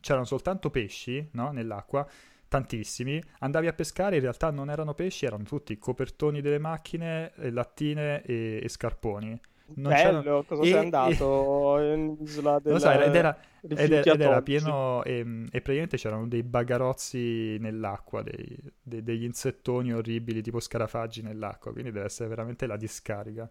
c'erano 0.00 0.24
soltanto 0.24 0.70
pesci 0.70 1.28
no, 1.32 1.50
nell'acqua 1.50 2.06
tantissimi. 2.48 3.22
Andavi 3.40 3.66
a 3.66 3.74
pescare 3.74 4.16
in 4.16 4.22
realtà 4.22 4.50
non 4.50 4.70
erano 4.70 4.94
pesci 4.94 5.26
erano 5.26 5.44
tutti 5.44 5.76
copertoni 5.76 6.40
delle 6.40 6.58
macchine 6.58 7.32
lattine 7.50 8.22
e, 8.22 8.60
e 8.62 8.68
scarponi 8.68 9.38
non 9.76 9.92
Bello, 9.92 10.44
cosa 10.44 10.64
e- 10.64 10.66
sei 10.66 10.78
andato 10.78 11.78
in 11.80 12.16
isola 12.20 12.58
non 12.62 12.62
del... 12.62 12.72
lo 12.74 12.78
so, 12.78 12.90
era- 12.90 13.04
ed 13.04 13.14
era, 13.14 13.38
ed 13.60 13.92
era, 13.92 14.10
ed 14.12 14.20
era 14.20 14.42
pieno 14.42 15.02
e, 15.04 15.20
e 15.20 15.60
praticamente 15.60 15.96
c'erano 15.96 16.26
dei 16.28 16.42
bagarozzi 16.42 17.58
nell'acqua, 17.58 18.22
dei- 18.22 18.58
dei- 18.82 19.02
degli 19.02 19.24
insettoni 19.24 19.92
orribili 19.92 20.42
tipo 20.42 20.60
scarafaggi 20.60 21.22
nell'acqua, 21.22 21.72
quindi 21.72 21.90
deve 21.92 22.06
essere 22.06 22.28
veramente 22.28 22.66
la 22.66 22.76
discarica. 22.76 23.48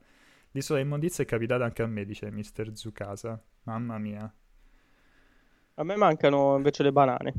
L'isola 0.51 0.79
immondizia 0.79 1.23
è 1.23 1.27
capitata 1.27 1.63
anche 1.63 1.81
a 1.83 1.87
me, 1.87 2.05
dice 2.05 2.31
Mr. 2.31 2.75
Zukasa. 2.75 3.41
Mamma 3.63 3.97
mia. 3.99 4.31
A 5.77 5.83
me 5.83 5.95
mancano 5.95 6.55
invece 6.57 6.83
le 6.83 6.91
banane. 6.91 7.33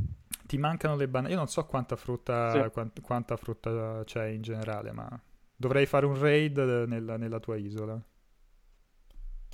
Ti 0.47 0.59
mancano 0.59 0.97
le 0.97 1.09
banane? 1.09 1.33
Io 1.33 1.39
non 1.39 1.49
so 1.49 1.65
quanta 1.67 1.97
frutta, 1.97 2.51
Sì. 2.51 2.71
quant- 2.73 3.01
quanta 3.01 3.37
frutta 3.37 4.03
c'è 4.05 4.27
in 4.27 4.43
generale, 4.43 4.93
ma 4.93 5.09
dovrei 5.55 5.87
fare 5.87 6.07
un 6.07 6.19
raid 6.19 6.59
nella, 6.89 7.17
nella 7.17 7.39
tua 7.41 7.57
isola. 7.57 8.01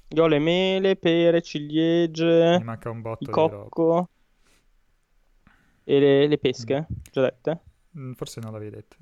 Io 0.08 0.22
ho 0.22 0.26
le 0.28 0.38
mele, 0.38 0.96
pere, 0.96 1.42
ciliegie, 1.42 2.58
Mi 2.58 2.64
manca 2.64 2.90
un 2.90 3.00
botto 3.02 3.24
il 3.24 3.30
cocco 3.30 4.08
e 5.84 5.98
le, 5.98 6.26
le 6.26 6.38
pesche, 6.38 6.86
già 7.10 7.22
dette. 7.22 7.60
Mm, 7.98 8.12
Forse 8.12 8.40
non 8.40 8.52
l'avevi 8.52 8.70
detto. 8.70 8.96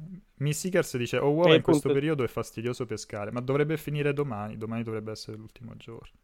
Seekers 0.52 0.96
dice: 0.96 1.18
Ho 1.18 1.30
uova 1.32 1.52
Eh, 1.52 1.56
in 1.56 1.62
questo 1.62 1.88
appunto. 1.88 1.92
periodo 1.92 2.24
è 2.24 2.28
fastidioso 2.28 2.86
pescare, 2.86 3.30
ma 3.30 3.40
dovrebbe 3.40 3.76
finire 3.76 4.12
domani. 4.12 4.56
Domani 4.56 4.82
dovrebbe 4.82 5.10
essere 5.12 5.36
l'ultimo 5.36 5.76
giorno. 5.76 6.18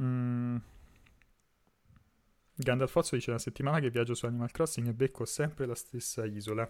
Mm. 0.00 0.56
Gandalfozzo 2.54 3.14
dice 3.14 3.30
una 3.30 3.38
settimana 3.38 3.78
che 3.78 3.90
viaggio 3.90 4.14
su 4.14 4.26
Animal 4.26 4.50
Crossing 4.50 4.88
e 4.88 4.92
becco 4.92 5.24
sempre 5.24 5.66
la 5.66 5.74
stessa 5.76 6.24
isola. 6.24 6.68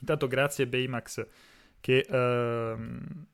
Intanto 0.00 0.26
grazie 0.26 0.66
Baymax 0.66 1.26
che 1.80 2.04
uh, 2.08 3.26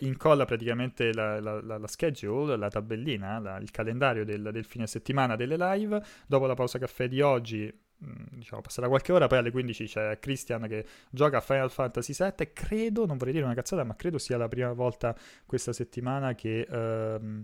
incolla 0.00 0.44
praticamente 0.44 1.12
la, 1.12 1.40
la, 1.40 1.60
la, 1.60 1.78
la, 1.78 1.86
schedule, 1.86 2.56
la 2.56 2.68
tabellina, 2.68 3.58
il 3.60 3.70
calendario 3.70 4.24
del, 4.24 4.50
del, 4.52 4.64
fine 4.64 4.86
settimana 4.86 5.36
delle 5.36 5.56
live. 5.56 6.02
Dopo 6.26 6.46
la 6.46 6.54
pausa 6.54 6.78
caffè 6.78 7.08
di 7.08 7.20
oggi, 7.20 7.72
mm, 8.04 8.12
diciamo, 8.32 8.60
passerà 8.60 8.88
qualche 8.88 9.12
ora, 9.12 9.26
poi 9.26 9.38
alle 9.38 9.50
15 9.50 9.86
c'è 9.86 10.18
Christian 10.18 10.66
che 10.68 10.84
gioca 11.10 11.38
a 11.38 11.40
Final 11.40 11.70
Fantasy 11.70 12.14
VII. 12.16 12.52
Credo, 12.52 13.06
non 13.06 13.16
vorrei 13.16 13.32
dire 13.32 13.44
una 13.44 13.54
cazzata, 13.54 13.84
ma 13.84 13.96
credo 13.96 14.18
sia 14.18 14.36
la 14.36 14.48
prima 14.48 14.72
volta 14.72 15.16
questa 15.46 15.72
settimana 15.72 16.34
che... 16.34 16.66
Uh, 16.68 17.42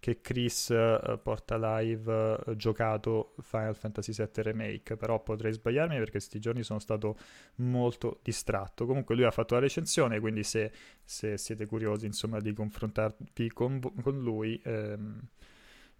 che 0.00 0.20
Chris 0.20 0.68
uh, 0.70 1.20
porta 1.22 1.78
live 1.78 2.42
uh, 2.44 2.56
giocato 2.56 3.34
Final 3.42 3.76
Fantasy 3.76 4.12
VII 4.12 4.42
Remake, 4.42 4.96
però 4.96 5.22
potrei 5.22 5.52
sbagliarmi 5.52 5.96
perché 5.96 6.12
questi 6.12 6.40
giorni 6.40 6.62
sono 6.62 6.78
stato 6.78 7.16
molto 7.56 8.18
distratto. 8.22 8.86
Comunque 8.86 9.14
lui 9.14 9.24
ha 9.24 9.30
fatto 9.30 9.54
la 9.54 9.60
recensione, 9.60 10.18
quindi 10.18 10.42
se, 10.42 10.72
se 11.04 11.36
siete 11.36 11.66
curiosi 11.66 12.06
insomma 12.06 12.40
di 12.40 12.52
confrontarvi 12.52 13.48
con, 13.52 13.80
con 14.02 14.20
lui... 14.20 14.60
Ehm, 14.64 15.20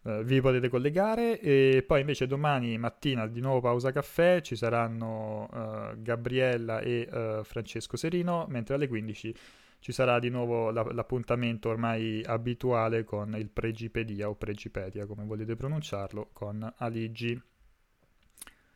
Uh, 0.03 0.23
vi 0.23 0.41
potete 0.41 0.71
collegare 0.71 1.39
e 1.41 1.85
poi 1.87 2.01
invece 2.01 2.27
domani 2.27 2.79
mattina 2.79 3.27
di 3.27 3.41
nuovo 3.41 3.61
pausa 3.61 3.93
caffè 3.93 4.41
ci 4.41 4.57
saranno 4.57 5.47
uh, 5.53 6.01
Gabriella 6.01 6.81
e 6.81 7.07
uh, 7.13 7.45
Francesco 7.45 7.99
Serino 7.99 8.47
mentre 8.49 8.77
alle 8.77 8.89
15 8.89 9.35
ci 9.81 9.93
sarà 9.93 10.19
di 10.19 10.29
nuovo 10.29 10.71
la, 10.71 10.83
l'appuntamento 10.93 11.71
ormai 11.71 12.23
abituale 12.25 13.03
con 13.03 13.35
il 13.37 13.49
Pregipedia 13.49 14.29
o 14.29 14.35
Pregipedia, 14.35 15.07
come 15.07 15.25
volete 15.25 15.57
pronunciarlo, 15.57 16.29
con 16.33 16.73
Aligi. 16.77 17.43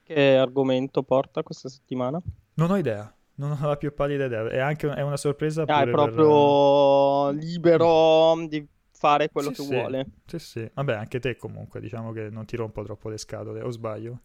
Che 0.03 0.37
argomento 0.37 1.03
porta 1.03 1.43
questa 1.43 1.69
settimana? 1.69 2.21
Non 2.55 2.71
ho 2.71 2.77
idea, 2.77 3.14
non 3.37 3.53
ho 3.53 3.67
la 3.67 3.77
più 3.77 3.93
pallida 3.95 4.25
idea. 4.25 4.49
È 4.49 4.59
anche 4.59 4.93
è 4.93 5.03
una 5.03 5.17
sorpresa. 5.17 5.64
Ah, 5.67 5.83
è 5.83 5.90
proprio 5.90 7.31
per... 7.31 7.43
libero 7.43 8.35
di 8.49 8.67
fare 8.90 9.29
quello 9.31 9.51
sì, 9.51 9.57
che 9.57 9.62
sì. 9.62 9.75
vuole. 9.75 10.07
Sì, 10.25 10.38
sì. 10.38 10.71
Vabbè, 10.73 10.95
anche 10.95 11.21
te 11.21 11.37
comunque, 11.37 11.81
diciamo 11.81 12.12
che 12.12 12.31
non 12.31 12.47
ti 12.47 12.57
rompo 12.57 12.83
troppo 12.83 13.11
le 13.11 13.19
scatole, 13.19 13.61
o 13.61 13.71
sbaglio? 13.71 14.21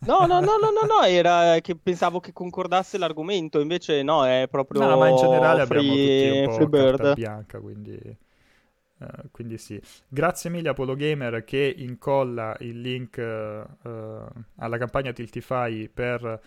No, 0.00 0.24
no, 0.24 0.40
no, 0.40 0.56
no, 0.56 0.70
no, 0.70 0.86
no, 0.86 1.02
era 1.02 1.60
che 1.60 1.76
pensavo 1.76 2.20
che 2.20 2.32
concordasse 2.32 2.96
l'argomento, 2.96 3.60
invece 3.60 4.02
no, 4.02 4.26
è 4.26 4.48
proprio 4.50 4.80
No, 4.80 4.96
ma 4.96 5.08
in 5.08 5.16
generale 5.16 5.60
abbiamo 5.60 5.92
free, 5.92 6.42
tutti 6.42 6.62
un 6.62 6.68
po' 6.68 6.76
carta 6.76 7.12
bianca, 7.12 7.60
quindi... 7.60 7.96
eh, 7.96 8.16
quindi 9.30 9.58
sì. 9.58 9.80
Grazie 10.08 10.50
mille 10.50 10.70
a 10.70 10.74
Polo 10.74 10.94
Gamer 10.94 11.44
che 11.44 11.74
incolla 11.76 12.56
il 12.60 12.80
link 12.80 13.18
eh, 13.18 13.64
alla 14.56 14.78
campagna 14.78 15.12
Tiltify 15.12 15.88
per 15.88 16.40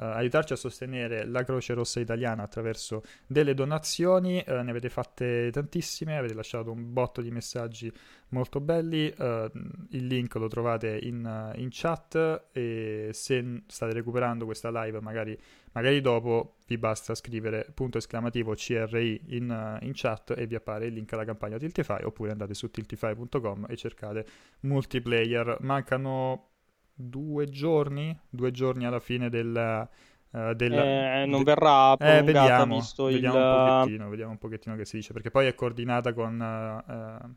eh, 0.00 0.04
aiutarci 0.04 0.52
a 0.52 0.56
sostenere 0.56 1.24
la 1.24 1.42
Croce 1.42 1.74
Rossa 1.74 1.98
Italiana 1.98 2.44
attraverso 2.44 3.02
delle 3.26 3.52
donazioni. 3.52 4.40
Eh, 4.40 4.62
ne 4.62 4.70
avete 4.70 4.88
fatte 4.88 5.50
tantissime, 5.50 6.16
avete 6.16 6.34
lasciato 6.34 6.70
un 6.70 6.92
botto 6.92 7.20
di 7.20 7.30
messaggi 7.32 7.92
molto 8.28 8.60
belli. 8.60 9.10
Eh, 9.10 9.50
il 9.90 10.06
link 10.06 10.34
lo 10.36 10.46
trovate 10.46 10.98
in, 11.02 11.52
in 11.56 11.68
chat 11.70 12.48
e 12.52 13.10
se 13.12 13.62
state 13.66 13.92
recuperando 13.92 14.44
questa 14.44 14.70
live, 14.70 15.00
magari, 15.00 15.36
magari 15.72 16.00
dopo 16.00 16.54
vi 16.68 16.78
basta 16.78 17.14
scrivere 17.16 17.66
punto 17.74 17.98
esclamativo 17.98 18.54
CRI 18.54 19.20
in, 19.28 19.78
in, 19.82 19.92
chat 19.94 20.34
e 20.36 20.46
vi 20.46 20.54
appare 20.54 20.86
il 20.86 20.92
link 20.92 21.12
alla 21.12 21.24
campagna 21.24 21.56
Tiltify 21.56 22.04
oppure 22.04 22.30
andate 22.30 22.54
su 22.54 22.70
tiltify.com 22.70 23.66
e 23.68 23.76
cercate 23.76 24.26
multiplayer. 24.60 25.56
Mancano 25.60 26.57
due 27.00 27.48
giorni, 27.48 28.18
due 28.28 28.50
giorni 28.50 28.84
alla 28.86 29.00
fine 29.00 29.28
del... 29.30 29.88
Uh, 30.30 30.52
della... 30.54 30.92
eh, 31.22 31.24
non 31.26 31.42
verrà 31.42 31.96
prolungata 31.96 32.62
eh, 32.62 32.66
vediamo, 32.66 32.66
visto 32.66 33.08
vediamo 33.08 33.38
il... 33.38 33.40
un 33.40 33.46
pochettino, 33.48 34.08
vediamo 34.08 34.32
un 34.32 34.38
pochettino 34.38 34.76
che 34.76 34.84
si 34.84 34.96
dice, 34.96 35.12
perché 35.12 35.30
poi 35.30 35.46
è 35.46 35.54
coordinata 35.54 36.12
con 36.12 36.38
uh, 36.40 37.34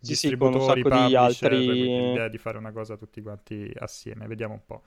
sì, 0.00 0.14
sì, 0.16 0.34
con 0.36 0.52
un 0.52 0.60
sacco 0.60 0.90
di 0.90 1.14
altri- 1.14 1.76
quindi 1.76 2.00
l'idea 2.02 2.28
di 2.28 2.38
fare 2.38 2.58
una 2.58 2.72
cosa 2.72 2.96
tutti 2.96 3.20
quanti 3.20 3.70
assieme, 3.78 4.26
vediamo 4.26 4.54
un 4.54 4.64
po'. 4.64 4.82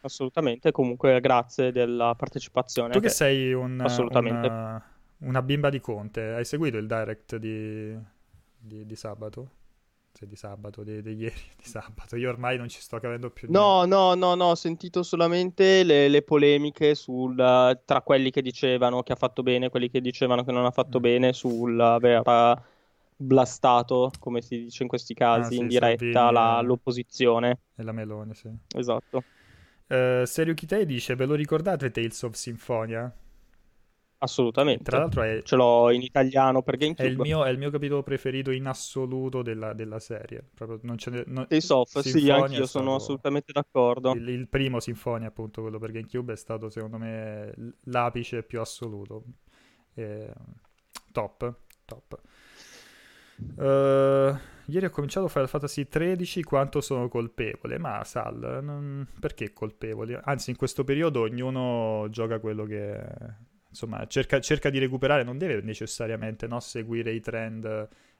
Assolutamente, 0.00 0.72
comunque 0.72 1.20
grazie 1.20 1.70
della 1.70 2.12
partecipazione. 2.16 2.90
Tu 2.90 3.00
che 3.00 3.08
che- 3.08 3.10
sei 3.10 3.52
un, 3.52 3.80
una, 3.80 4.82
una 5.18 5.42
bimba 5.42 5.68
di 5.70 5.80
Conte, 5.80 6.32
hai 6.32 6.44
seguito 6.44 6.78
il 6.78 6.86
direct 6.86 7.36
di, 7.36 7.96
di- 8.58 8.86
di 8.86 8.96
sabato? 8.96 9.50
Sì, 10.18 10.26
di 10.26 10.34
sabato, 10.34 10.82
di, 10.82 11.00
di 11.00 11.12
ieri, 11.14 11.40
di 11.56 11.62
sabato. 11.64 12.16
Io 12.16 12.28
ormai 12.28 12.56
non 12.58 12.68
ci 12.68 12.80
sto 12.80 12.98
capendo 12.98 13.30
più 13.30 13.48
niente. 13.48 13.78
No, 13.78 13.84
no, 13.86 14.14
no, 14.14 14.34
no, 14.34 14.44
ho 14.50 14.54
sentito 14.54 15.02
solamente 15.02 15.82
le, 15.82 16.08
le 16.08 16.22
polemiche 16.22 16.94
sul, 16.94 17.34
tra 17.36 18.02
quelli 18.02 18.30
che 18.30 18.42
dicevano 18.42 19.02
che 19.02 19.12
ha 19.14 19.16
fatto 19.16 19.42
bene 19.42 19.66
e 19.66 19.70
quelli 19.70 19.88
che 19.88 20.02
dicevano 20.02 20.44
che 20.44 20.52
non 20.52 20.66
ha 20.66 20.70
fatto 20.70 20.98
Mm. 20.98 21.00
bene 21.00 21.32
sull'aver 21.32 22.62
blastato, 23.16 24.10
come 24.18 24.42
si 24.42 24.64
dice 24.64 24.82
in 24.82 24.88
questi 24.88 25.14
casi, 25.14 25.46
Ah, 25.46 25.50
sì, 25.50 25.60
in 25.60 25.66
diretta 25.68 26.30
la- 26.30 26.60
e- 26.60 26.62
l'opposizione. 26.62 27.60
E 27.76 27.82
la 27.82 27.92
Meloni, 27.92 28.34
sì. 28.34 28.50
Esatto, 28.76 29.24
Eh, 29.90 30.24
Serio 30.26 30.54
Kitei 30.54 30.84
dice, 30.86 31.14
ve 31.16 31.24
lo 31.26 31.34
ricordate 31.34 31.90
Tales 31.90 32.22
of 32.22 32.34
Symphonia? 32.34 33.12
Assolutamente. 34.18 34.84
Tra 34.84 34.98
l'altro 34.98 35.22
è, 35.22 35.42
Ce 35.42 35.56
l'ho 35.56 35.90
in 35.90 36.02
italiano 36.02 36.62
per 36.62 36.76
è 36.94 37.04
il 37.04 37.16
GameCube. 37.16 37.22
mio, 37.22 37.44
è 37.44 37.50
il 37.50 37.58
mio 37.58 37.70
capitolo 37.70 38.02
preferito 38.02 38.50
in 38.50 38.66
assoluto 38.66 39.42
della, 39.42 39.72
della 39.72 39.98
serie. 40.00 40.42
Proprio 40.54 40.80
non 40.82 40.98
ce 40.98 41.10
ne, 41.10 41.24
non- 41.26 41.46
Tales 41.46 41.68
of, 41.70 41.98
sì, 42.00 42.28
anch'io 42.30 42.66
sono 42.66 42.94
assolutamente 42.94 43.52
d'accordo. 43.52 44.12
Il, 44.12 44.28
il 44.28 44.48
primo 44.48 44.80
Sinfonia, 44.80 45.28
appunto, 45.28 45.62
quello 45.62 45.78
per 45.78 45.92
GameCube, 45.92 46.32
è 46.32 46.36
stato 46.36 46.70
secondo 46.70 46.98
me 46.98 47.52
l'apice 47.84 48.42
più 48.42 48.60
assoluto. 48.60 49.24
Eh, 49.94 50.32
top, 51.12 51.54
top. 51.84 52.20
Eh, 53.56 54.36
ieri 54.66 54.86
ho 54.86 54.90
cominciato 54.90 55.28
Final 55.28 55.48
Fantasy 55.48 55.86
XIII, 55.88 56.42
quanto 56.42 56.80
sono 56.80 57.08
colpevole? 57.08 57.78
Ma 57.78 58.02
Sal, 58.04 58.60
non- 58.62 59.06
perché 59.20 59.52
colpevoli? 59.52 60.18
Anzi, 60.22 60.50
in 60.50 60.56
questo 60.56 60.84
periodo 60.84 61.20
ognuno 61.22 62.06
gioca 62.10 62.38
quello 62.40 62.64
che... 62.64 63.46
Insomma, 63.70 64.06
cerca, 64.06 64.40
cerca 64.40 64.70
di 64.70 64.78
recuperare, 64.78 65.22
non 65.24 65.38
deve 65.38 65.60
necessariamente 65.60 66.46
no, 66.46 66.58
seguire 66.60 67.12
i 67.12 67.20
trend 67.20 67.64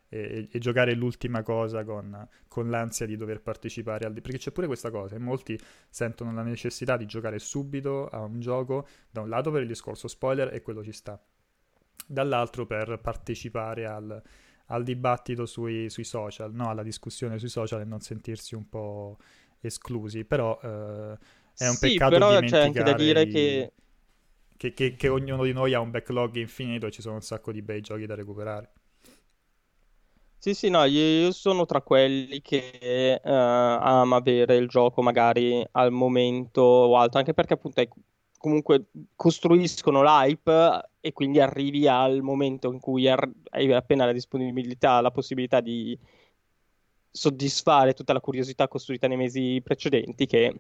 e, 0.09 0.49
e 0.51 0.59
giocare 0.59 0.95
l'ultima 0.95 1.43
cosa 1.43 1.85
con, 1.85 2.27
con 2.49 2.69
l'ansia 2.71 3.07
di 3.07 3.17
dover 3.17 3.41
partecipare 3.41 4.07
al... 4.07 4.13
Perché 4.13 4.39
c'è 4.39 4.51
pure 4.53 4.67
questa 4.67 4.91
cosa, 4.91 5.17
e 5.17 5.19
molti 5.19 5.59
sentono 5.89 6.33
la 6.33 6.43
necessità 6.43 6.97
di 6.97 7.07
giocare 7.07 7.39
subito 7.39 8.09
a 8.09 8.21
un 8.21 8.41
gioco, 8.41 8.87
da 9.11 9.23
un 9.23 9.29
lato 9.29 9.51
per 9.51 9.63
il 9.63 9.69
discorso 9.69 10.07
spoiler 10.09 10.53
e 10.53 10.61
quello 10.63 10.83
ci 10.85 10.93
sta, 10.93 11.19
dall'altro 12.07 12.67
per 12.67 12.99
partecipare 13.01 13.87
al, 13.87 14.23
al 14.67 14.83
dibattito 14.85 15.47
sui, 15.47 15.91
sui 15.91 16.05
social, 16.05 16.53
no? 16.55 16.69
alla 16.71 16.83
discussione 16.83 17.39
sui 17.39 17.49
social 17.49 17.81
e 17.81 17.85
non 17.85 18.01
sentirsi 18.01 18.55
un 18.55 18.69
po' 18.69 19.19
esclusi, 19.61 20.25
però 20.25 20.59
eh, 20.63 21.19
è 21.57 21.67
un 21.69 21.79
Sì, 21.79 21.79
peccato 21.79 22.23
però 22.23 22.41
c'è 22.43 22.59
anche 22.59 22.83
da 22.83 22.93
dimenticare 22.93 22.95
dire 22.95 23.27
i- 23.27 23.27
che 23.27 23.73
che, 24.59 24.75
che- 24.75 24.94
che 24.97 25.09
ognuno 25.09 25.44
di 25.44 25.55
noi 25.55 25.73
ha 25.73 25.81
un 25.81 25.90
backlog 25.90 26.37
infinito 26.37 26.87
e 26.87 26.90
ci 26.90 27.01
sono 27.01 27.14
un 27.14 27.23
sacco 27.23 27.51
di 27.53 27.62
bei 27.62 27.81
giochi 27.81 28.05
da 28.05 28.14
recuperare. 28.14 28.73
Sì, 30.40 30.55
sì, 30.55 30.68
no, 30.71 30.85
io, 30.85 31.33
sono 31.33 31.66
tra 31.66 31.83
quelli 31.83 32.40
che 32.40 33.14
eh, 33.21 33.21
ama 33.25 34.16
avere 34.16 34.55
il 34.57 34.68
gioco 34.68 35.03
magari 35.03 35.66
al 35.73 35.90
momento 35.90 36.61
o 36.62 36.97
altro, 36.97 37.18
anche 37.18 37.35
perché 37.35 37.55
appunto 37.55 37.81
è- 37.81 37.88
comunque 38.38 38.87
costruiscono 39.16 40.01
l'hype 40.03 40.90
e 41.01 41.12
quindi 41.12 41.40
arrivi 41.40 41.88
al 41.88 42.23
momento 42.23 42.71
in 42.73 42.79
cui 42.79 43.09
hai 43.09 43.73
appena 43.73 44.05
la 44.07 44.12
disponibilità, 44.12 45.01
la 45.01 45.11
possibilità 45.11 45.61
di 45.61 45.99
soddisfare 47.11 47.94
tutta 47.94 48.12
la 48.12 48.21
curiosità 48.21 48.68
costruita 48.68 49.07
nei 49.09 49.16
mesi 49.16 49.61
precedenti 49.62 50.27
che 50.27 50.55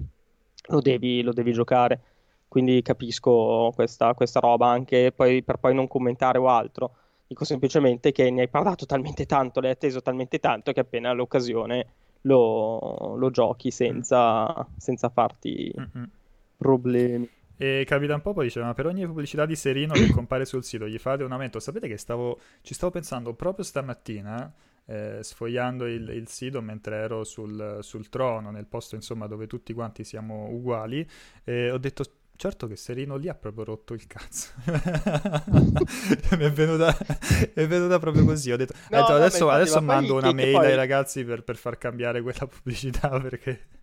lo 0.68 0.80
devi, 0.80 1.22
lo 1.22 1.32
devi 1.32 1.52
giocare. 1.52 2.00
Quindi 2.48 2.80
capisco 2.82 3.70
questa, 3.74 4.14
questa 4.14 4.40
roba 4.40 4.68
anche 4.68 5.12
poi, 5.12 5.42
per 5.42 5.58
poi 5.58 5.74
non 5.74 5.86
commentare 5.86 6.38
o 6.38 6.48
altro. 6.48 6.94
Dico 7.26 7.44
semplicemente 7.44 8.10
che 8.10 8.30
ne 8.30 8.40
hai 8.40 8.48
parlato 8.48 8.86
talmente 8.86 9.26
tanto, 9.26 9.60
l'hai 9.60 9.72
atteso 9.72 10.00
talmente 10.00 10.38
tanto 10.38 10.72
che 10.72 10.80
appena 10.80 11.12
l'occasione 11.12 11.86
lo, 12.22 13.16
lo 13.16 13.30
giochi 13.30 13.70
senza, 13.70 14.66
senza 14.78 15.10
farti 15.10 15.70
Mm-mm. 15.78 16.10
problemi. 16.56 17.28
E 17.58 17.84
Capitan 17.86 18.22
Popo 18.22 18.42
dice: 18.42 18.60
Ma 18.62 18.72
per 18.72 18.86
ogni 18.86 19.04
pubblicità 19.04 19.44
di 19.44 19.56
Serino 19.56 19.92
che 19.92 20.10
compare 20.10 20.46
sul 20.46 20.64
sito 20.64 20.88
gli 20.88 20.96
fate 20.96 21.22
un 21.22 21.32
aumento? 21.32 21.60
Sapete 21.60 21.86
che 21.86 21.98
stavo, 21.98 22.38
ci 22.62 22.72
stavo 22.72 22.92
pensando 22.92 23.34
proprio 23.34 23.64
stamattina, 23.64 24.50
eh, 24.86 25.18
sfogliando 25.20 25.86
il, 25.86 26.08
il 26.08 26.28
sito 26.28 26.62
mentre 26.62 26.96
ero 26.96 27.24
sul, 27.24 27.80
sul 27.82 28.08
trono, 28.08 28.50
nel 28.50 28.66
posto 28.66 28.94
insomma 28.94 29.26
dove 29.26 29.46
tutti 29.46 29.74
quanti 29.74 30.02
siamo 30.02 30.48
uguali, 30.48 31.06
e 31.44 31.70
ho 31.70 31.78
detto. 31.78 32.04
Certo 32.38 32.68
che 32.68 32.76
Serino 32.76 33.16
lì 33.16 33.28
ha 33.28 33.34
proprio 33.34 33.64
rotto 33.64 33.94
il 33.94 34.06
cazzo. 34.06 34.50
mi 36.38 36.44
è 36.44 36.52
venuta, 36.52 36.96
è 37.52 37.66
venuta 37.66 37.98
proprio 37.98 38.24
così. 38.24 38.52
Ho 38.52 38.56
detto, 38.56 38.74
no, 38.90 38.96
ho 38.96 39.00
detto 39.00 39.12
adesso, 39.12 39.50
adesso 39.50 39.82
mando 39.82 40.14
una 40.14 40.32
mail 40.32 40.52
poi... 40.52 40.66
ai 40.66 40.76
ragazzi 40.76 41.24
per, 41.24 41.42
per 41.42 41.56
far 41.56 41.76
cambiare 41.78 42.22
quella 42.22 42.46
pubblicità 42.48 43.08
perché 43.20 43.77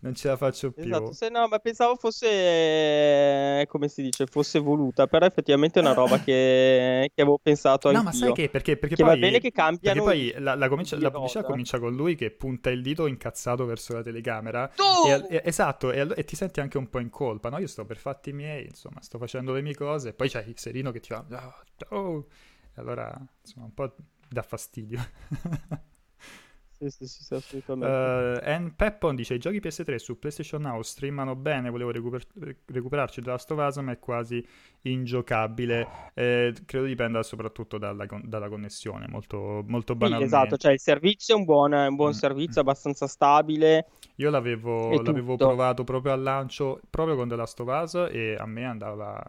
non 0.00 0.14
ce 0.14 0.28
la 0.28 0.36
faccio 0.36 0.72
più. 0.72 0.84
Esatto, 0.84 1.12
se 1.12 1.28
no, 1.28 1.46
ma 1.48 1.58
pensavo 1.58 1.96
fosse, 1.96 2.26
eh, 2.26 3.66
come 3.68 3.88
si 3.88 4.02
dice, 4.02 4.26
fosse 4.26 4.58
voluta, 4.58 5.06
però 5.06 5.26
effettivamente 5.26 5.78
è 5.80 5.82
una 5.82 5.92
roba 5.92 6.18
che, 6.18 7.10
che 7.14 7.22
avevo 7.22 7.38
pensato 7.42 7.90
no, 7.90 7.98
anch'io. 7.98 8.12
No, 8.12 8.18
ma 8.18 8.26
sai 8.26 8.34
che? 8.34 8.48
Perché, 8.48 8.76
perché 8.76 8.96
che 8.96 9.02
poi, 9.02 9.14
va 9.14 9.18
bene 9.18 9.40
che 9.40 9.50
cambiano 9.50 10.04
Perché 10.04 10.32
poi 10.32 10.42
la, 10.42 10.54
la, 10.54 10.68
comincia, 10.68 10.98
la 10.98 11.10
pubblicità 11.10 11.44
comincia 11.44 11.78
con 11.78 11.94
lui 11.94 12.14
che 12.14 12.30
punta 12.30 12.70
il 12.70 12.82
dito 12.82 13.06
incazzato 13.06 13.64
verso 13.64 13.94
la 13.94 14.02
telecamera. 14.02 14.70
E, 15.06 15.26
e, 15.28 15.42
esatto, 15.44 15.92
e, 15.92 16.06
e, 16.14 16.24
ti 16.24 16.36
senti 16.36 16.60
anche 16.60 16.78
un 16.78 16.88
po' 16.88 16.98
in 16.98 17.10
colpa, 17.10 17.48
no? 17.48 17.58
Io 17.58 17.66
sto 17.66 17.84
per 17.84 17.96
fatti 17.96 18.32
miei, 18.32 18.66
insomma, 18.66 19.00
sto 19.00 19.18
facendo 19.18 19.52
le 19.52 19.62
mie 19.62 19.74
cose, 19.74 20.10
e 20.10 20.12
poi 20.12 20.28
c'è 20.28 20.44
il 20.46 20.58
serino 20.58 20.90
che 20.90 21.00
ti 21.00 21.08
fa... 21.08 21.24
Oh, 21.88 21.96
oh. 21.96 22.26
E 22.76 22.80
allora, 22.80 23.16
insomma, 23.40 23.66
un 23.66 23.74
po' 23.74 23.94
dà 24.28 24.42
fastidio. 24.42 25.00
Sì, 26.76 26.90
sì, 26.90 27.06
sì, 27.06 27.22
sì 27.22 27.34
assolutamente. 27.34 27.94
Uh, 27.96 28.40
Ann 28.42 28.68
Peppon 28.74 29.14
dice: 29.14 29.34
I 29.34 29.38
giochi 29.38 29.60
PS3 29.60 29.96
su 29.96 30.18
PlayStation 30.18 30.62
Now 30.62 30.82
streamano 30.82 31.36
bene. 31.36 31.70
Volevo 31.70 31.90
recuper- 31.90 32.56
recuperarci 32.66 33.20
da 33.20 33.34
of 33.34 33.50
Us, 33.50 33.76
ma 33.76 33.92
è 33.92 33.98
quasi 33.98 34.44
ingiocabile. 34.82 35.86
Eh, 36.14 36.52
credo 36.66 36.86
dipenda 36.86 37.22
soprattutto 37.22 37.78
dalla, 37.78 38.06
con- 38.06 38.22
dalla 38.24 38.48
connessione, 38.48 39.06
molto, 39.08 39.62
molto 39.66 39.94
banalmente. 39.94 40.34
Sì, 40.34 40.42
esatto, 40.42 40.56
cioè 40.56 40.72
il 40.72 40.80
servizio 40.80 41.36
è 41.36 41.38
un 41.38 41.44
buon, 41.44 41.72
un 41.72 41.94
buon 41.94 42.10
mm. 42.10 42.12
servizio, 42.12 42.60
abbastanza 42.60 43.06
stabile. 43.06 43.86
Io 44.16 44.30
l'avevo, 44.30 45.00
l'avevo 45.00 45.36
provato 45.36 45.84
proprio 45.84 46.12
al 46.12 46.22
lancio, 46.22 46.80
proprio 46.90 47.16
con 47.16 47.28
The 47.28 47.36
Last 47.36 47.58
of 47.60 47.82
Us, 47.82 48.08
e 48.10 48.36
a 48.38 48.46
me 48.46 48.64
andava, 48.64 49.24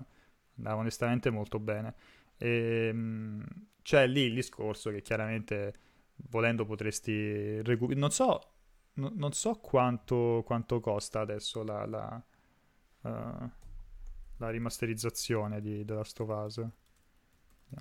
andava 0.57 0.79
onestamente 0.79 1.29
molto 1.29 1.59
bene. 1.59 1.93
E, 2.37 2.87
ehm, 2.89 3.43
c'è 3.81 4.07
lì 4.07 4.21
il 4.21 4.33
discorso 4.33 4.89
che 4.89 5.01
chiaramente 5.01 5.73
volendo 6.29 6.65
potresti 6.65 7.61
recuperare. 7.61 7.99
Non 7.99 8.11
so, 8.11 8.41
no, 8.93 9.11
non 9.15 9.31
so 9.33 9.55
quanto, 9.55 10.43
quanto, 10.45 10.79
costa 10.79 11.21
adesso 11.21 11.63
la, 11.63 11.85
la, 11.85 12.23
uh, 13.01 13.49
la 14.37 14.49
rimasterizzazione 14.49 15.61
di 15.61 15.83
The 15.85 15.93
Last 15.93 16.19
of 16.19 16.29
Us. 16.29 16.67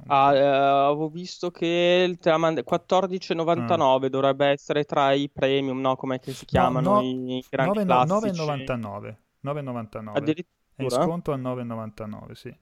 Ah, 0.06 0.34
eh, 0.34 0.40
avevo 0.42 1.08
visto 1.08 1.50
che 1.50 2.04
il 2.08 2.18
14,99 2.20 4.04
ah. 4.04 4.08
dovrebbe 4.08 4.46
essere 4.46 4.84
tra 4.84 5.12
i 5.12 5.28
premium, 5.28 5.80
no? 5.80 5.94
Come 5.94 6.20
si 6.22 6.44
chiamano 6.46 6.94
no, 6.94 7.00
no, 7.00 7.02
i 7.02 7.44
grandi 7.48 7.80
9,99. 7.80 9.16
9,99. 9.44 10.16
Addirittura? 10.16 10.52
È 10.74 10.90
sconto 10.90 11.32
a 11.32 11.36
9,99, 11.36 12.32
sì. 12.32 12.56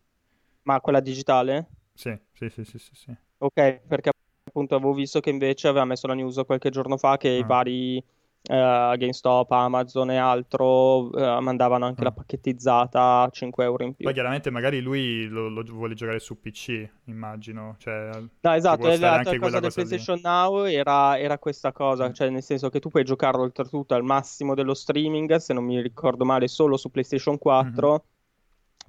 Ma 0.63 0.81
quella 0.81 1.01
digitale? 1.01 1.69
Sì, 1.95 2.17
sì, 2.33 2.49
sì, 2.51 2.65
sì, 2.65 2.79
sì, 2.79 2.95
sì. 2.95 3.17
Ok, 3.39 3.81
perché 3.87 4.11
appunto 4.53 4.75
avevo 4.75 4.93
visto 4.93 5.21
che 5.21 5.31
invece 5.31 5.69
aveva 5.69 5.87
messo 5.87 6.07
la 6.07 6.15
news 6.15 6.43
qualche 6.45 6.69
giorno 6.69 6.99
fa 6.99 7.17
che 7.17 7.29
ah. 7.31 7.37
i 7.39 7.45
vari 7.45 7.97
uh, 7.97 8.97
GameStop, 8.97 9.51
Amazon 9.51 10.11
e 10.11 10.19
altro 10.19 11.09
uh, 11.09 11.41
mandavano 11.41 11.87
anche 11.87 12.03
ah. 12.03 12.05
la 12.05 12.13
pacchettizzata 12.13 13.23
a 13.23 13.31
5 13.31 13.65
euro 13.65 13.85
in 13.85 13.95
più. 13.95 14.05
Poi 14.05 14.13
chiaramente 14.13 14.51
magari 14.51 14.81
lui 14.81 15.27
lo, 15.27 15.49
lo 15.49 15.63
vuole 15.69 15.95
giocare 15.95 16.19
su 16.19 16.39
PC, 16.39 16.87
immagino. 17.05 17.77
Cioè, 17.79 18.11
no, 18.41 18.53
esatto, 18.53 18.87
la, 18.89 19.23
la 19.23 19.39
cosa 19.39 19.59
del 19.59 19.73
PlayStation 19.73 20.17
lì. 20.17 20.23
Now 20.23 20.65
era, 20.67 21.19
era, 21.19 21.39
questa 21.39 21.73
cosa, 21.73 22.09
mm. 22.09 22.13
cioè 22.13 22.29
nel 22.29 22.43
senso 22.43 22.69
che 22.69 22.79
tu 22.79 22.91
puoi 22.91 23.05
giocarlo 23.05 23.43
oltretutto 23.43 23.95
al 23.95 24.05
massimo 24.05 24.55
dello 24.55 24.75
streaming, 24.75 25.37
se 25.37 25.55
non 25.55 25.65
mi 25.65 25.81
ricordo 25.81 26.27
male, 26.27 26.47
solo 26.47 26.77
su 26.77 26.91
PlayStation 26.91 27.39
4. 27.39 27.89
Mm-hmm 27.89 28.11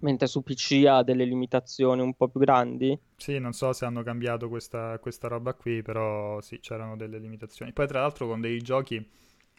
mentre 0.04 0.28
su 0.28 0.44
PC 0.44 0.86
ha 0.88 1.02
delle 1.02 1.26
limitazioni 1.26 2.02
un 2.02 2.14
po' 2.14 2.28
più 2.28 2.40
grandi. 2.40 2.98
Sì, 3.16 3.40
non 3.40 3.54
so 3.54 3.74
se 3.74 3.86
hanno 3.86 4.04
cambiato 4.04 4.50
questa, 4.50 5.00
questa 5.00 5.28
roba 5.28 5.54
qui, 5.54 5.82
però 5.82 6.40
sì, 6.42 6.60
c'erano 6.60 6.96
delle 6.96 7.18
limitazioni. 7.18 7.74
Poi 7.74 7.88
tra 7.88 8.02
l'altro 8.02 8.28
con 8.28 8.42
dei 8.42 8.62
giochi 8.62 8.98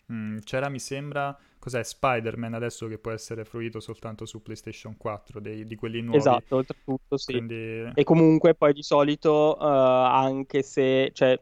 mh, 0.07 0.15
mm, 0.15 0.39
c'era, 0.45 0.69
mi 0.69 0.79
sembra, 0.79 1.37
cos'è 1.59 1.83
Spider-Man 1.83 2.55
adesso 2.55 2.87
che 2.87 2.99
può 2.99 3.11
essere 3.11 3.45
fruito 3.45 3.81
soltanto 3.81 4.27
su 4.27 4.43
PlayStation 4.43 4.97
4, 4.97 5.41
dei, 5.41 5.65
di 5.65 5.75
quelli 5.75 6.01
nuovi. 6.01 6.19
Esatto, 6.19 6.57
oltretutto 6.57 7.17
sì. 7.17 7.33
Quindi... 7.33 7.91
E 7.95 8.05
comunque 8.05 8.55
poi 8.55 8.73
di 8.73 8.83
solito, 8.83 9.57
uh, 9.59 9.65
anche 9.65 10.63
se... 10.63 11.11
Cioè, 11.13 11.41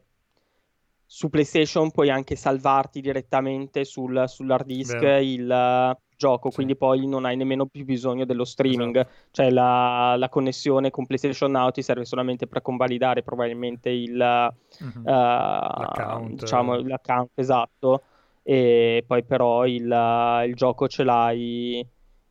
su 1.04 1.28
PlayStation 1.28 1.90
puoi 1.90 2.08
anche 2.08 2.36
salvarti 2.36 3.02
direttamente 3.02 3.84
sul, 3.84 4.24
sull'hard 4.26 4.64
disk 4.64 5.02
il 5.02 5.94
gioco, 6.22 6.50
sì. 6.50 6.54
quindi 6.54 6.76
poi 6.76 7.04
non 7.08 7.24
hai 7.24 7.36
nemmeno 7.36 7.66
più 7.66 7.84
bisogno 7.84 8.24
dello 8.24 8.44
streaming, 8.44 8.94
esatto. 8.94 9.14
cioè 9.32 9.50
la, 9.50 10.14
la, 10.16 10.28
connessione 10.28 10.90
con 10.90 11.04
PlayStation 11.04 11.50
Now 11.50 11.70
ti 11.70 11.82
serve 11.82 12.04
solamente 12.04 12.46
per 12.46 12.62
convalidare 12.62 13.24
probabilmente 13.24 13.90
il, 13.90 14.12
mm-hmm. 14.12 15.04
uh, 15.04 15.10
l'account. 15.10 16.40
Diciamo, 16.40 16.76
l'account 16.76 17.30
esatto, 17.34 18.02
e 18.44 19.02
poi 19.04 19.24
però 19.24 19.66
il, 19.66 20.44
il 20.46 20.54
gioco 20.54 20.86
ce 20.86 21.02
l'hai, 21.02 21.84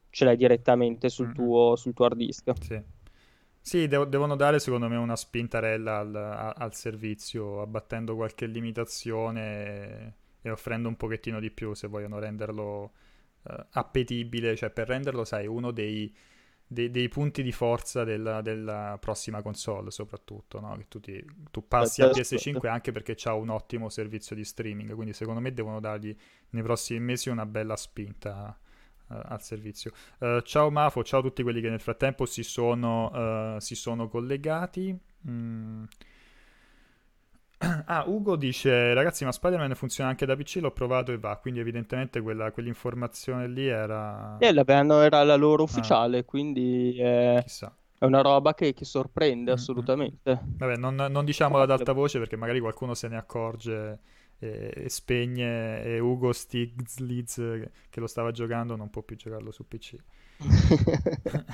ce 0.09 0.23
l'hai 0.23 0.37
direttamente 0.37 1.09
sul, 1.09 1.25
mm-hmm. 1.25 1.35
tuo, 1.35 1.75
sul 1.75 1.93
tuo 1.93 2.05
hard 2.05 2.15
disk. 2.15 2.51
Sì. 2.61 2.81
Sì, 3.63 3.87
dev- 3.87 4.07
devono 4.07 4.35
dare 4.35 4.57
secondo 4.57 4.87
me 4.87 4.95
una 4.95 5.15
spintarella 5.15 5.99
al, 5.99 6.53
al, 6.55 6.73
servizio, 6.73 7.61
abbattendo 7.61 8.15
qualche 8.15 8.47
limitazione 8.47 10.15
e 10.41 10.49
offrendo 10.49 10.87
un 10.87 10.95
pochettino 10.95 11.39
di 11.39 11.51
più 11.51 11.75
se 11.75 11.87
vogliono 11.87 12.17
renderlo 12.17 12.91
uh, 13.43 13.65
appetibile, 13.71 14.55
cioè 14.55 14.69
per 14.69 14.87
renderlo, 14.87 15.23
sai, 15.23 15.47
uno 15.47 15.71
dei, 15.71 16.13
dei, 16.65 16.89
dei 16.89 17.07
punti 17.09 17.43
di 17.43 17.51
forza 17.51 18.03
della, 18.03 18.41
della, 18.41 18.97
prossima 18.99 19.41
console, 19.41 19.91
soprattutto, 19.91 20.59
no? 20.59 20.75
Che 20.77 20.85
tu, 20.87 20.99
ti, 20.99 21.25
tu 21.51 21.67
passi 21.67 22.01
a 22.01 22.07
PS5 22.07 22.67
anche 22.67 22.91
perché 22.91 23.13
c'ha 23.15 23.33
un 23.33 23.49
ottimo 23.49 23.89
servizio 23.89 24.35
di 24.35 24.43
streaming, 24.43 24.93
quindi 24.93 25.13
secondo 25.13 25.39
me 25.39 25.53
devono 25.53 25.79
dargli 25.79 26.15
nei 26.49 26.63
prossimi 26.63 26.99
mesi 26.99 27.29
una 27.29 27.45
bella 27.45 27.75
spinta 27.75 28.57
uh, 29.07 29.13
al 29.13 29.41
servizio. 29.41 29.91
Uh, 30.19 30.41
ciao 30.41 30.69
Mafo, 30.71 31.03
ciao 31.03 31.19
a 31.19 31.23
tutti 31.23 31.43
quelli 31.43 31.61
che 31.61 31.69
nel 31.69 31.81
frattempo 31.81 32.25
si 32.25 32.43
sono, 32.43 33.57
si 33.59 33.75
sono 33.75 34.07
collegati. 34.07 34.97
Mm. 35.27 35.83
Ah, 37.85 38.05
Ugo 38.07 38.35
dice, 38.35 38.93
ragazzi, 38.93 39.23
ma 39.23 39.31
Spider-Man 39.31 39.75
funziona 39.75 40.09
anche 40.09 40.25
da 40.25 40.35
PC, 40.35 40.57
l'ho 40.61 40.71
provato 40.71 41.11
e 41.11 41.17
va, 41.17 41.37
quindi 41.37 41.59
evidentemente 41.59 42.21
quella, 42.21 42.51
quell'informazione 42.51 43.47
lì 43.47 43.67
era... 43.67 44.37
Eh, 44.39 44.47
era 44.47 45.23
la 45.23 45.35
loro 45.35 45.61
ah. 45.61 45.65
ufficiale, 45.65 46.19
ah. 46.19 46.23
quindi 46.23 46.97
è... 46.97 47.41
Chissà. 47.43 47.75
è 47.99 48.05
una 48.05 48.21
roba 48.21 48.55
che, 48.55 48.73
che 48.73 48.85
sorprende 48.85 49.51
mm-hmm. 49.51 49.53
assolutamente. 49.53 50.41
Vabbè, 50.57 50.77
non, 50.77 50.95
non 50.95 51.23
diciamola 51.23 51.63
ad 51.63 51.71
alta 51.71 51.91
voce 51.91 52.17
perché 52.17 52.35
magari 52.35 52.59
qualcuno 52.59 52.95
se 52.95 53.07
ne 53.07 53.17
accorge 53.17 53.99
e, 54.39 54.71
e 54.73 54.89
spegne 54.89 55.83
e 55.83 55.99
Ugo 55.99 56.33
Stiglitz 56.33 57.35
che 57.89 57.99
lo 57.99 58.07
stava 58.07 58.31
giocando 58.31 58.75
non 58.75 58.89
può 58.89 59.03
più 59.03 59.15
giocarlo 59.15 59.51
su 59.51 59.67
PC. 59.67 59.95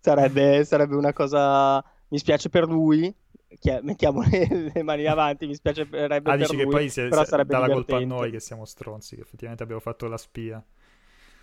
sarebbe, 0.00 0.64
sarebbe 0.64 0.96
una 0.96 1.12
cosa... 1.12 1.84
Mi 2.08 2.18
spiace 2.18 2.50
per 2.50 2.66
lui, 2.66 3.14
mettiamo 3.82 4.22
le, 4.28 4.82
mani 4.82 5.06
avanti, 5.06 5.46
mi 5.46 5.54
spiace 5.54 5.82
ah, 5.82 6.36
dici 6.36 6.54
lui, 6.54 6.64
che 6.64 6.70
poi 6.70 6.88
se, 6.88 7.08
però 7.08 7.22
se, 7.22 7.28
sarebbe 7.28 7.52
dà 7.52 7.58
la 7.60 7.70
colpa 7.70 7.96
a 7.96 8.04
noi 8.04 8.30
che 8.30 8.40
siamo 8.40 8.64
stronzi, 8.64 9.16
che 9.16 9.22
effettivamente 9.22 9.62
abbiamo 9.62 9.80
fatto 9.80 10.06
la 10.06 10.16
spia. 10.16 10.64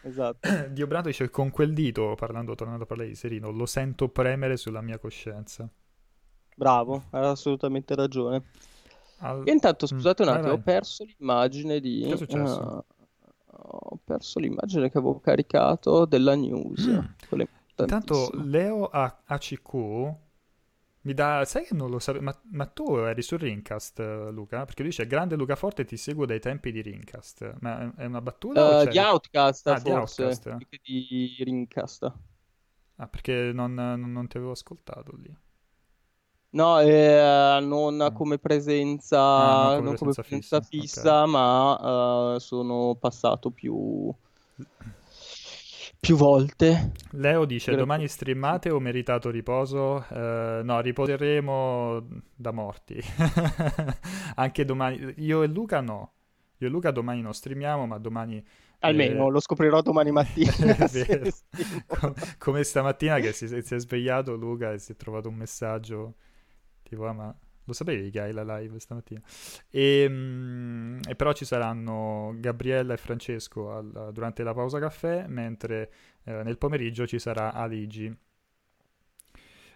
Esatto. 0.02 0.48
Dio 0.70 0.88
Brando 0.88 1.10
dice 1.10 1.30
con 1.30 1.50
quel 1.50 1.74
dito, 1.74 2.16
parlando, 2.16 2.56
tornando 2.56 2.84
a 2.84 2.88
parlare 2.88 3.10
di 3.10 3.16
Serino, 3.16 3.52
lo 3.52 3.66
sento 3.66 4.10
premere 4.10 4.58
sulla 4.58 4.82
mia 4.82 4.98
coscienza. 4.98 5.70
Bravo, 6.56 7.06
hai 7.12 7.26
assolutamente 7.26 7.96
ragione. 7.96 8.44
Al... 9.20 9.44
E 9.46 9.52
intanto, 9.52 9.86
mm, 9.86 9.88
scusate 9.88 10.22
un 10.24 10.30
attimo, 10.30 10.48
vai, 10.48 10.52
vai. 10.52 10.60
ho 10.60 10.64
perso 10.64 11.04
l'immagine 11.04 11.80
di... 11.80 12.04
Che 12.06 12.14
è 12.14 12.18
successo? 12.18 12.86
Uh, 12.86 12.96
ho 13.52 14.00
perso 14.04 14.40
l'immagine 14.40 14.90
che 14.90 14.98
avevo 14.98 15.20
caricato 15.20 16.06
della 16.06 16.36
news. 16.36 16.88
Mm. 16.88 17.42
Intanto 17.78 18.30
Leo 18.34 18.88
ACQ 18.88 20.28
mi 21.10 21.16
dà, 21.16 21.44
sai 21.44 21.66
che 21.66 21.74
non 21.74 21.90
lo 21.90 21.98
sapevo, 21.98 22.24
ma, 22.24 22.40
ma, 22.52 22.68
tu 22.68 22.96
eri 22.98 23.24
su 23.24 23.36
Rincast, 23.36 23.98
Luca? 24.30 24.64
Perché 24.64 24.84
lui 24.84 24.92
dice, 24.92 25.08
grande 25.08 25.36
Luca 25.36 25.56
Forte, 25.56 25.84
ti 25.84 25.98
seguo 25.98 26.28
dai 26.28 26.40
tempi 26.40 26.72
di 26.72 26.82
Rincast. 26.82 27.56
Ma 27.62 27.92
è 27.96 28.06
una 28.06 28.22
battuta? 28.22 28.82
Uh, 28.82 28.88
di 28.88 29.00
Outcast, 29.00 29.68
ah, 29.68 29.80
forse, 29.80 29.84
di, 29.84 30.50
Outcast. 30.52 30.80
di 30.84 31.36
Rincast. 31.40 32.14
Ah, 32.98 33.08
perché 33.08 33.52
non, 33.52 33.74
non, 33.74 34.28
ti 34.28 34.38
avevo 34.38 34.52
ascoltato 34.52 35.16
lì. 35.16 35.36
No, 36.52 36.80
eh, 36.80 37.60
non 37.62 38.02
ah. 38.02 38.12
come 38.12 38.38
presenza, 38.38 39.20
ah, 39.20 39.80
non 39.80 39.96
come 39.96 40.14
presenza, 40.14 40.22
come 40.22 40.42
presenza 40.42 40.62
fissa, 40.62 40.70
fissa 40.70 41.22
okay. 41.22 41.32
ma 41.32 42.34
uh, 42.34 42.38
sono 42.38 42.96
passato 43.00 43.50
più 43.50 44.14
più 46.00 46.16
volte. 46.16 46.92
Leo 47.12 47.46
dice: 47.46 47.76
Domani 47.76 48.08
streamate 48.08 48.70
o 48.70 48.80
meritato 48.80 49.30
riposo? 49.30 50.06
Uh, 50.10 50.64
no, 50.64 50.80
riposeremo 50.80 52.08
da 52.36 52.52
morti. 52.52 53.02
Anche 54.36 54.66
domani. 54.66 55.14
Io 55.18 55.44
e 55.44 55.48
Luca 55.48 55.82
no. 55.82 56.14
Io 56.58 56.68
e 56.68 56.70
Luca 56.70 56.92
domani 56.92 57.22
non 57.22 57.34
streamiamo, 57.34 57.86
ma 57.86 57.98
domani 57.98 58.44
Almeno 58.80 59.28
eh... 59.28 59.32
lo 59.32 59.40
scoprirò 59.40 59.82
domani 59.82 60.12
mattina. 60.12 60.52
Com- 61.88 62.14
come 62.38 62.64
stamattina 62.64 63.20
che 63.20 63.34
si, 63.34 63.48
si, 63.48 63.76
è 63.76 63.80
svegliato 63.80 64.36
Luca 64.36 64.72
e 64.72 64.80
si 64.80 64.94
è 64.94 64.96
trovato 64.96 65.28
un 65.28 65.36
messaggio 65.36 66.16
tipo, 66.84 67.06
ah, 67.06 67.14
ma 67.14 67.36
lo 67.70 67.74
sapevi 67.74 68.10
che 68.10 68.20
hai 68.20 68.34
la 68.34 68.58
live 68.58 68.80
stamattina? 68.80 69.22
E, 69.70 70.10
mh, 70.10 71.02
e 71.08 71.16
però 71.16 71.34
ci 71.34 71.46
saranno 71.46 72.34
Gabriella 72.38 72.94
e 72.94 72.98
Francesco 72.98 73.72
al, 73.72 74.10
durante 74.12 74.44
la 74.44 74.54
pausa 74.54 74.80
caffè, 74.80 75.26
mentre 75.28 75.92
eh, 76.24 76.44
nel 76.44 76.58
pomeriggio 76.58 77.06
ci 77.06 77.20
sarà 77.20 77.54
Aligi. 77.54 78.14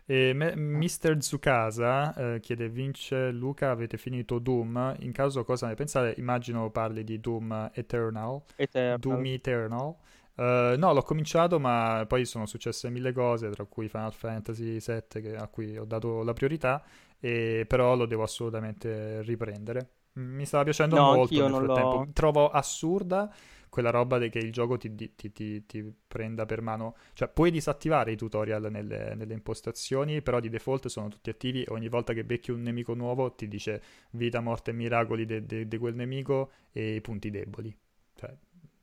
E 0.05 0.33
me, 0.33 0.55
Mr. 0.55 1.21
Zukasa 1.21 2.13
eh, 2.15 2.39
chiede: 2.41 2.67
Vince 2.67 3.31
Luca, 3.31 3.69
avete 3.69 3.97
finito 3.97 4.39
Doom? 4.39 4.95
In 4.99 5.11
caso, 5.11 5.45
cosa 5.45 5.67
ne 5.67 5.75
pensate? 5.75 6.15
Immagino 6.17 6.69
parli 6.71 7.03
di 7.03 7.19
Doom 7.19 7.69
Eternal. 7.73 8.41
Eternal. 8.55 8.99
Doom 8.99 9.25
Eternal. 9.27 9.95
Uh, 10.35 10.75
no, 10.77 10.93
l'ho 10.93 11.03
cominciato, 11.03 11.59
ma 11.59 12.05
poi 12.07 12.25
sono 12.25 12.47
successe 12.47 12.89
mille 12.89 13.13
cose, 13.13 13.49
tra 13.51 13.65
cui 13.65 13.87
Final 13.87 14.13
Fantasy 14.13 14.79
VII, 14.79 15.21
che, 15.21 15.35
a 15.35 15.47
cui 15.47 15.77
ho 15.77 15.85
dato 15.85 16.23
la 16.23 16.33
priorità, 16.33 16.83
e, 17.23 17.63
però 17.65 17.95
lo 17.95 18.05
devo 18.05 18.23
assolutamente 18.23 19.21
riprendere. 19.21 19.91
Mi 20.15 20.45
stava 20.45 20.65
piacendo 20.65 20.97
no, 20.97 21.13
molto 21.13 21.41
nel 21.41 21.53
frattempo. 21.55 21.95
L'ho... 21.95 22.09
Trovo 22.11 22.49
assurda 22.49 23.33
quella 23.69 23.91
roba 23.91 24.19
che 24.19 24.39
il 24.39 24.51
gioco 24.51 24.77
ti, 24.77 24.93
ti, 24.93 25.31
ti, 25.31 25.65
ti, 25.65 25.93
prenda 26.05 26.45
per 26.45 26.61
mano. 26.61 26.97
Cioè, 27.13 27.29
puoi 27.29 27.49
disattivare 27.49 28.11
i 28.11 28.17
tutorial 28.17 28.69
nelle, 28.69 29.15
nelle, 29.15 29.33
impostazioni, 29.33 30.21
però 30.21 30.41
di 30.41 30.49
default 30.49 30.87
sono 30.87 31.07
tutti 31.07 31.29
attivi. 31.29 31.63
Ogni 31.69 31.87
volta 31.87 32.11
che 32.11 32.25
becchi 32.25 32.51
un 32.51 32.61
nemico 32.61 32.93
nuovo 32.93 33.31
ti 33.31 33.47
dice 33.47 33.81
vita, 34.11 34.41
morte 34.41 34.71
e 34.71 34.73
miracoli 34.73 35.25
di 35.25 35.77
quel 35.77 35.95
nemico 35.95 36.51
e 36.73 36.95
i 36.95 37.01
punti 37.01 37.31
deboli. 37.31 37.73
Cioè, 38.15 38.35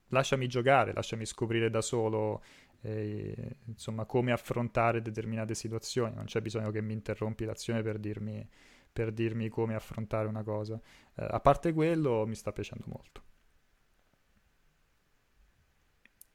lasciami 0.09 0.47
giocare, 0.47 0.95
lasciami 0.95 1.27
scoprire 1.27 1.69
da 1.69 1.83
solo 1.83 2.43
eh, 2.83 3.57
insomma 3.67 4.05
come 4.05 4.33
affrontare 4.33 5.03
determinate 5.03 5.55
situazioni. 5.55 6.15
Non 6.15 6.25
c'è 6.25 6.41
bisogno 6.41 6.71
che 6.71 6.81
mi 6.81 6.93
interrompi 6.93 7.45
l'azione 7.45 7.83
per 7.83 7.99
dirmi, 7.99 8.47
per 8.93 9.13
dirmi 9.13 9.49
come 9.49 9.75
affrontare 9.75 10.29
una 10.29 10.43
cosa. 10.43 10.81
Eh, 11.15 11.27
a 11.29 11.41
parte 11.41 11.73
quello, 11.73 12.27
mi 12.27 12.35
sta 12.35 12.53
piacendo 12.53 12.85
molto. 12.89 13.23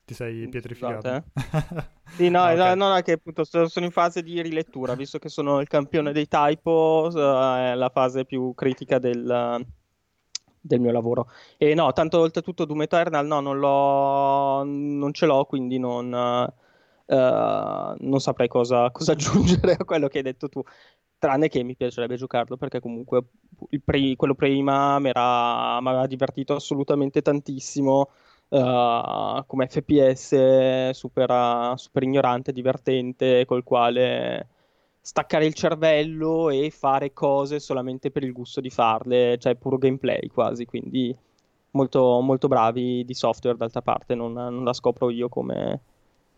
Ti 0.06 0.14
sei 0.14 0.48
pietrificato? 0.50 1.08
Eh? 1.08 1.24
sì, 2.16 2.30
no, 2.30 2.44
ah, 2.44 2.54
okay. 2.54 2.76
no, 2.76 2.94
no, 2.94 3.02
che 3.02 3.14
appunto 3.14 3.44
sono 3.44 3.86
in 3.86 3.92
fase 3.92 4.22
di 4.22 4.40
rilettura, 4.40 4.94
visto 4.94 5.18
che 5.18 5.30
sono 5.30 5.60
il 5.62 5.68
campione 5.68 6.12
dei 6.12 6.28
typo, 6.28 7.10
è 7.10 7.74
la 7.74 7.90
fase 7.90 8.24
più 8.24 8.54
critica 8.54 9.00
del, 9.00 9.66
del 10.66 10.80
mio 10.80 10.92
lavoro. 10.92 11.30
E 11.58 11.74
no, 11.76 11.92
tanto 11.94 12.20
oltretutto 12.20 12.66
Doom 12.66 12.84
Eternal 12.84 13.26
no, 13.26 13.40
non, 13.40 13.60
l'ho, 13.60 14.64
non 14.64 15.14
ce 15.14 15.26
l'ho, 15.26 15.46
quindi 15.46 15.78
non, 15.78 16.12
uh, 16.12 17.96
non 18.00 18.20
saprei 18.20 18.48
cosa, 18.48 18.90
cosa, 18.92 19.12
aggiungere 19.14 19.74
a 19.74 19.86
quello 19.86 20.08
che 20.08 20.18
hai 20.18 20.24
detto 20.24 20.50
tu. 20.50 20.62
Tranne 21.18 21.48
che 21.48 21.64
mi 21.64 21.76
piacerebbe 21.76 22.16
giocarlo 22.18 22.58
perché 22.58 22.80
comunque 22.80 23.24
pre- 23.84 24.16
quello 24.16 24.36
prima 24.36 25.00
mi 25.00 25.10
aveva 25.14 26.06
divertito 26.08 26.56
assolutamente 26.56 27.22
tantissimo. 27.22 28.10
Uh, 28.48 29.44
come 29.48 29.68
FPS 29.68 30.92
super, 30.92 31.74
super 31.78 32.04
ignorante, 32.04 32.52
divertente, 32.52 33.44
col 33.46 33.64
quale 33.64 34.48
staccare 35.06 35.46
il 35.46 35.54
cervello 35.54 36.50
e 36.50 36.72
fare 36.72 37.14
cose 37.14 37.60
solamente 37.60 38.10
per 38.10 38.24
il 38.24 38.32
gusto 38.32 38.60
di 38.60 38.72
farle, 38.72 39.38
cioè 39.38 39.54
puro 39.54 39.78
gameplay 39.78 40.26
quasi, 40.30 40.66
quindi 40.66 41.16
molto, 41.72 42.22
molto 42.22 42.48
bravi 42.48 43.06
di 43.06 43.14
software 43.14 43.56
d'altra 43.56 43.84
parte, 43.84 44.16
non, 44.16 44.34
non 44.34 44.64
la 44.64 44.74
scopro 44.74 45.12
io 45.12 45.30
come, 45.30 45.80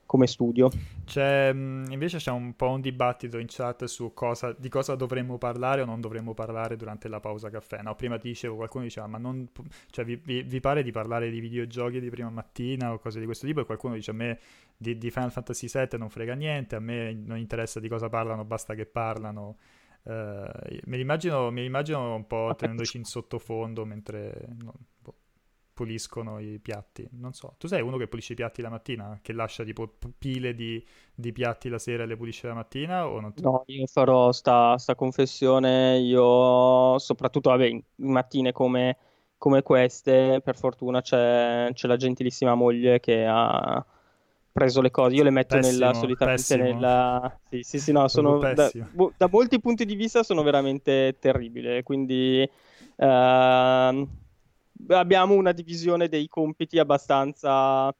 come 0.08 0.26
studio. 0.26 0.70
C'è, 1.06 1.52
invece 1.54 2.18
c'è 2.18 2.32
un 2.32 2.56
po' 2.56 2.70
un 2.70 2.82
dibattito 2.82 3.38
in 3.38 3.46
chat 3.48 3.86
su 3.86 4.14
cosa, 4.16 4.56
di 4.58 4.70
cosa 4.70 4.96
dovremmo 4.96 5.38
parlare 5.38 5.82
o 5.82 5.86
non 5.86 6.02
dovremmo 6.02 6.34
parlare 6.34 6.76
durante 6.76 7.08
la 7.08 7.20
pausa 7.20 7.52
caffè. 7.52 7.84
No, 7.84 7.94
prima 7.94 8.18
ti 8.18 8.30
dicevo, 8.30 8.56
qualcuno 8.56 8.86
diceva, 8.86 9.06
ma 9.06 9.20
non, 9.20 9.48
cioè, 9.92 10.04
vi, 10.04 10.16
vi, 10.16 10.42
vi, 10.42 10.60
pare 10.60 10.82
di 10.82 10.92
parlare 10.92 11.30
di 11.30 11.40
videogiochi 11.40 12.00
di 12.00 12.10
prima 12.10 12.32
mattina 12.32 12.92
o 12.92 12.98
cose 12.98 13.20
di 13.20 13.26
questo 13.26 13.46
tipo? 13.46 13.62
E 13.62 13.66
qualcuno 13.66 13.94
dice, 13.94 14.10
a 14.10 14.16
me 14.16 14.40
di, 14.76 14.98
di 14.98 15.12
Final 15.12 15.32
Fantasy 15.32 15.68
VII 15.72 16.00
non 16.00 16.10
frega 16.10 16.34
niente, 16.34 16.76
a 16.76 16.80
me 16.80 17.14
non 17.14 17.38
interessa 17.38 17.80
di 17.80 17.88
cosa 17.88 18.10
parlano, 18.10 18.44
basta 18.46 18.74
che 18.74 18.88
parlano. 18.88 19.58
Uh, 20.04 20.48
me, 20.86 20.96
li 20.96 21.02
immagino, 21.02 21.52
me 21.52 21.60
li 21.60 21.68
immagino 21.68 22.16
un 22.16 22.26
po' 22.26 22.56
tenendoci 22.58 22.98
in 22.98 23.04
sottofondo 23.04 23.86
mentre... 23.86 24.48
No, 24.64 24.74
puliscono 25.78 26.40
i 26.40 26.58
piatti. 26.58 27.08
Non 27.12 27.34
so, 27.34 27.54
tu 27.60 27.68
sei 27.68 27.84
uno 27.84 27.98
che 27.98 28.08
pulisce 28.08 28.34
i 28.34 28.36
piatti 28.36 28.64
la 28.64 28.70
mattina? 28.70 29.20
Che 29.22 29.32
lascia 29.32 29.64
tipo 29.64 29.88
pile 30.18 30.56
di, 30.56 30.84
di 31.14 31.32
piatti 31.32 31.70
la 31.70 31.78
sera 31.78 32.02
e 32.02 32.08
le 32.08 32.18
pulisce 32.18 32.48
la 32.48 32.56
mattina? 32.56 33.08
Ti... 33.36 33.44
No, 33.44 33.62
io 33.68 33.86
farò 33.86 34.32
sta, 34.32 34.76
sta 34.80 34.96
confessione. 34.96 36.00
Io, 36.00 36.98
soprattutto, 36.98 37.52
vabbè, 37.52 37.66
in 37.68 37.84
mattine 37.98 38.52
come, 38.54 38.98
come 39.38 39.62
queste, 39.62 40.42
per 40.44 40.58
fortuna 40.58 41.02
c'è, 41.02 41.70
c'è, 41.72 41.88
la 41.88 41.96
gentilissima 41.96 42.56
moglie 42.56 43.00
che 43.00 43.24
ha 43.30 43.86
preso 44.52 44.82
le 44.82 44.90
cose. 44.90 45.14
Io 45.14 45.24
le 45.24 45.30
metto 45.30 45.58
pessimo, 45.58 45.78
nella 45.78 45.94
solitamente 45.94 46.58
nella. 46.58 47.40
Sì, 47.50 47.62
sì, 47.62 47.78
sì, 47.78 47.92
no, 47.92 48.08
sono 48.08 48.40
da, 48.40 48.72
da, 49.16 49.30
molti 49.30 49.60
punti 49.60 49.86
di 49.86 49.94
vista 49.94 50.24
sono 50.24 50.42
veramente 50.42 51.18
terribili. 51.20 51.84
Quindi. 51.84 52.50
Uh, 52.96 54.26
abbiamo 54.90 55.34
una 55.34 55.52
divisione 55.52 56.08
dei 56.08 56.28
compiti 56.28 56.80
abbastanza 56.80 57.94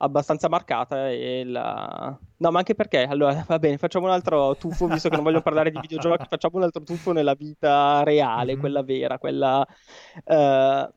abbastanza 0.00 0.48
marcata 0.48 1.10
e 1.10 1.42
la... 1.44 2.16
no 2.36 2.50
ma 2.50 2.58
anche 2.58 2.74
perché 2.74 3.02
allora 3.02 3.44
va 3.46 3.58
bene 3.58 3.78
facciamo 3.78 4.06
un 4.06 4.12
altro 4.12 4.56
tuffo 4.56 4.86
visto 4.86 5.08
che 5.08 5.16
non 5.16 5.24
voglio 5.24 5.42
parlare 5.42 5.70
di 5.70 5.80
videogiochi 5.80 6.24
facciamo 6.28 6.58
un 6.58 6.62
altro 6.62 6.82
tuffo 6.82 7.12
nella 7.12 7.34
vita 7.34 8.02
reale 8.04 8.52
mm-hmm. 8.52 8.60
quella 8.60 8.82
vera 8.82 9.18
quella 9.18 9.66
uh, 10.24 10.92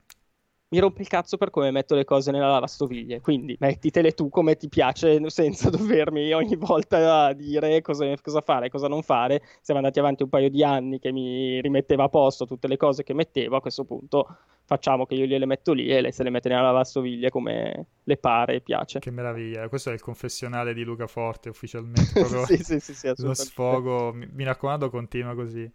mi 0.71 0.79
rompe 0.79 1.01
il 1.01 1.09
cazzo 1.09 1.35
per 1.35 1.49
come 1.49 1.69
metto 1.69 1.95
le 1.95 2.05
cose 2.05 2.31
nella 2.31 2.47
lavastoviglie. 2.47 3.19
Quindi 3.19 3.57
mettitele 3.59 4.13
tu 4.13 4.29
come 4.29 4.55
ti 4.55 4.69
piace, 4.69 5.19
senza 5.29 5.69
dovermi 5.69 6.31
ogni 6.31 6.55
volta 6.55 7.33
dire 7.33 7.81
cosa, 7.81 8.05
cosa, 8.21 8.39
fare, 8.39 8.69
cosa 8.69 8.87
non 8.87 9.03
fare. 9.03 9.41
Siamo 9.61 9.81
andati 9.81 9.99
avanti 9.99 10.23
un 10.23 10.29
paio 10.29 10.49
di 10.49 10.63
anni 10.63 10.99
che 10.99 11.11
mi 11.11 11.59
rimetteva 11.59 12.05
a 12.05 12.09
posto 12.09 12.45
tutte 12.45 12.67
le 12.67 12.77
cose 12.77 13.03
che 13.03 13.13
mettevo. 13.13 13.57
A 13.57 13.61
questo 13.61 13.83
punto 13.83 14.37
facciamo 14.63 15.05
che 15.05 15.15
io 15.15 15.25
gliele 15.25 15.45
metto 15.45 15.73
lì 15.73 15.89
e 15.89 15.99
lei 15.99 16.13
se 16.13 16.23
le 16.23 16.29
mette 16.29 16.47
nella 16.47 16.61
lavastoviglie 16.61 17.29
come 17.29 17.87
le 18.01 18.17
pare 18.17 18.55
e 18.55 18.61
piace. 18.61 18.99
Che 18.99 19.11
meraviglia, 19.11 19.67
questo 19.67 19.89
è 19.89 19.93
il 19.93 20.01
confessionale 20.01 20.73
di 20.73 20.83
Luca 20.83 21.07
Forte 21.07 21.49
ufficialmente. 21.49 22.23
sì, 22.47 22.57
sì, 22.63 22.79
sì, 22.79 22.93
sì, 22.93 23.11
lo 23.17 23.33
sfogo. 23.33 24.13
Mi, 24.13 24.25
mi 24.31 24.45
raccomando, 24.45 24.89
continua 24.89 25.35
così. 25.35 25.69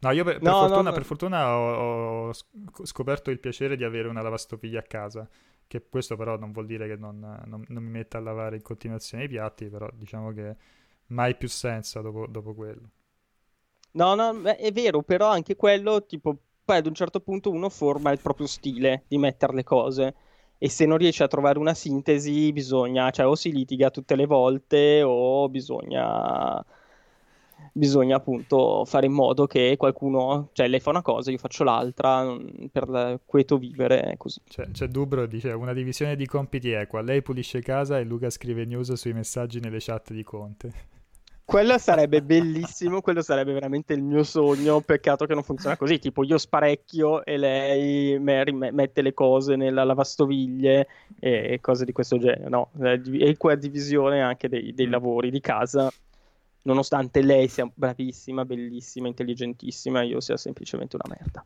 No, 0.00 0.10
io 0.12 0.22
per, 0.22 0.38
per 0.38 0.42
no, 0.42 0.60
fortuna, 0.60 0.82
no, 0.82 0.92
per 0.92 1.04
fortuna 1.04 1.56
ho, 1.56 2.28
ho, 2.28 2.32
scoperto 2.84 3.30
il 3.30 3.40
piacere 3.40 3.76
di 3.76 3.82
avere 3.82 4.08
una 4.08 4.22
lavastoviglie 4.22 4.78
a 4.78 4.82
casa. 4.82 5.28
Che 5.66 5.88
questo 5.88 6.16
però 6.16 6.38
non 6.38 6.52
vuol 6.52 6.66
dire 6.66 6.86
che 6.86 6.96
non, 6.96 7.18
non, 7.18 7.64
non 7.66 7.82
mi 7.82 7.90
metta 7.90 8.18
a 8.18 8.20
lavare 8.22 8.56
in 8.56 8.62
continuazione 8.62 9.24
i 9.24 9.28
piatti, 9.28 9.68
però 9.68 9.88
diciamo 9.92 10.32
che 10.32 10.56
mai 11.08 11.36
più 11.36 11.48
senza 11.48 12.00
dopo, 12.00 12.26
dopo 12.26 12.54
quello. 12.54 12.90
No, 13.92 14.14
no, 14.14 14.42
è 14.42 14.70
vero, 14.72 15.02
però 15.02 15.28
anche 15.28 15.56
quello, 15.56 16.06
tipo, 16.06 16.36
poi 16.64 16.76
ad 16.76 16.86
un 16.86 16.94
certo 16.94 17.20
punto 17.20 17.50
uno 17.50 17.68
forma 17.68 18.12
il 18.12 18.20
proprio 18.20 18.46
stile 18.46 19.04
di 19.08 19.18
mettere 19.18 19.54
le 19.54 19.64
cose 19.64 20.14
e 20.58 20.68
se 20.68 20.86
non 20.86 20.98
riesce 20.98 21.22
a 21.22 21.28
trovare 21.28 21.58
una 21.58 21.74
sintesi 21.74 22.52
bisogna, 22.52 23.10
cioè 23.10 23.26
o 23.26 23.34
si 23.34 23.52
litiga 23.52 23.90
tutte 23.90 24.16
le 24.16 24.26
volte 24.26 25.02
o 25.02 25.48
bisogna 25.48 26.64
bisogna 27.72 28.16
appunto 28.16 28.84
fare 28.84 29.06
in 29.06 29.12
modo 29.12 29.46
che 29.46 29.76
qualcuno, 29.76 30.50
cioè 30.52 30.68
lei 30.68 30.80
fa 30.80 30.90
una 30.90 31.02
cosa, 31.02 31.30
io 31.30 31.38
faccio 31.38 31.64
l'altra, 31.64 32.36
per 32.70 33.20
quieto 33.24 33.56
vivere 33.56 34.14
così. 34.16 34.40
C'è, 34.48 34.70
c'è 34.70 34.88
Dubro, 34.88 35.26
dice, 35.26 35.50
una 35.52 35.72
divisione 35.72 36.16
di 36.16 36.26
compiti 36.26 36.70
equa, 36.70 37.00
lei 37.00 37.22
pulisce 37.22 37.60
casa 37.60 37.98
e 37.98 38.04
Luca 38.04 38.30
scrive 38.30 38.64
news 38.64 38.92
sui 38.92 39.12
messaggi 39.12 39.60
nelle 39.60 39.78
chat 39.80 40.12
di 40.12 40.22
Conte. 40.22 40.72
Quello 41.48 41.78
sarebbe 41.78 42.20
bellissimo, 42.20 43.00
quello 43.00 43.22
sarebbe 43.22 43.54
veramente 43.54 43.94
il 43.94 44.02
mio 44.02 44.22
sogno, 44.22 44.82
peccato 44.82 45.24
che 45.24 45.32
non 45.32 45.42
funziona 45.42 45.78
così, 45.78 45.98
tipo 45.98 46.22
io 46.22 46.36
sparecchio 46.36 47.24
e 47.24 47.38
lei 47.38 48.18
mette 48.18 49.00
le 49.00 49.14
cose 49.14 49.56
nella 49.56 49.82
lavastoviglie 49.82 50.86
e 51.18 51.58
cose 51.62 51.86
di 51.86 51.92
questo 51.92 52.18
genere, 52.18 52.50
no, 52.50 52.68
equa 53.18 53.54
divisione 53.54 54.20
anche 54.20 54.50
dei, 54.50 54.74
dei 54.74 54.88
mm. 54.88 54.90
lavori 54.90 55.30
di 55.30 55.40
casa 55.40 55.90
nonostante 56.68 57.22
lei 57.22 57.48
sia 57.48 57.68
bravissima, 57.74 58.44
bellissima, 58.44 59.08
intelligentissima, 59.08 60.02
io 60.02 60.20
sia 60.20 60.36
semplicemente 60.36 60.96
una 60.96 61.16
merda. 61.18 61.44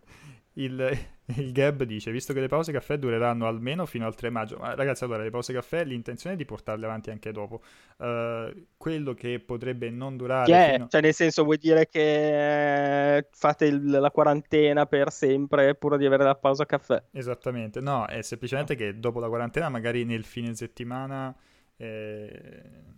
il, 0.54 0.98
il 1.36 1.52
Gab 1.52 1.84
dice, 1.84 2.10
visto 2.10 2.32
che 2.32 2.40
le 2.40 2.48
pause 2.48 2.72
caffè 2.72 2.98
dureranno 2.98 3.46
almeno 3.46 3.86
fino 3.86 4.04
al 4.04 4.16
3 4.16 4.30
maggio, 4.30 4.58
ma 4.58 4.74
ragazzi 4.74 5.04
allora 5.04 5.22
le 5.22 5.30
pause 5.30 5.52
caffè 5.52 5.84
l'intenzione 5.84 6.34
è 6.34 6.38
di 6.38 6.44
portarle 6.44 6.84
avanti 6.84 7.10
anche 7.10 7.30
dopo, 7.30 7.62
uh, 7.98 8.66
quello 8.76 9.14
che 9.14 9.38
potrebbe 9.38 9.90
non 9.90 10.16
durare... 10.16 10.50
Che 10.50 10.72
fino... 10.72 10.88
Cioè 10.88 11.00
nel 11.00 11.14
senso 11.14 11.44
vuoi 11.44 11.58
dire 11.58 11.88
che 11.88 13.28
fate 13.30 13.66
il, 13.66 13.88
la 13.88 14.10
quarantena 14.10 14.86
per 14.86 15.12
sempre 15.12 15.76
pur 15.76 15.96
di 15.96 16.04
avere 16.04 16.24
la 16.24 16.34
pausa 16.34 16.66
caffè? 16.66 17.00
Esattamente, 17.12 17.80
no, 17.80 18.06
è 18.06 18.22
semplicemente 18.22 18.74
che 18.74 18.98
dopo 18.98 19.20
la 19.20 19.28
quarantena 19.28 19.68
magari 19.68 20.04
nel 20.04 20.24
fine 20.24 20.52
settimana... 20.56 21.32
Eh... 21.76 22.90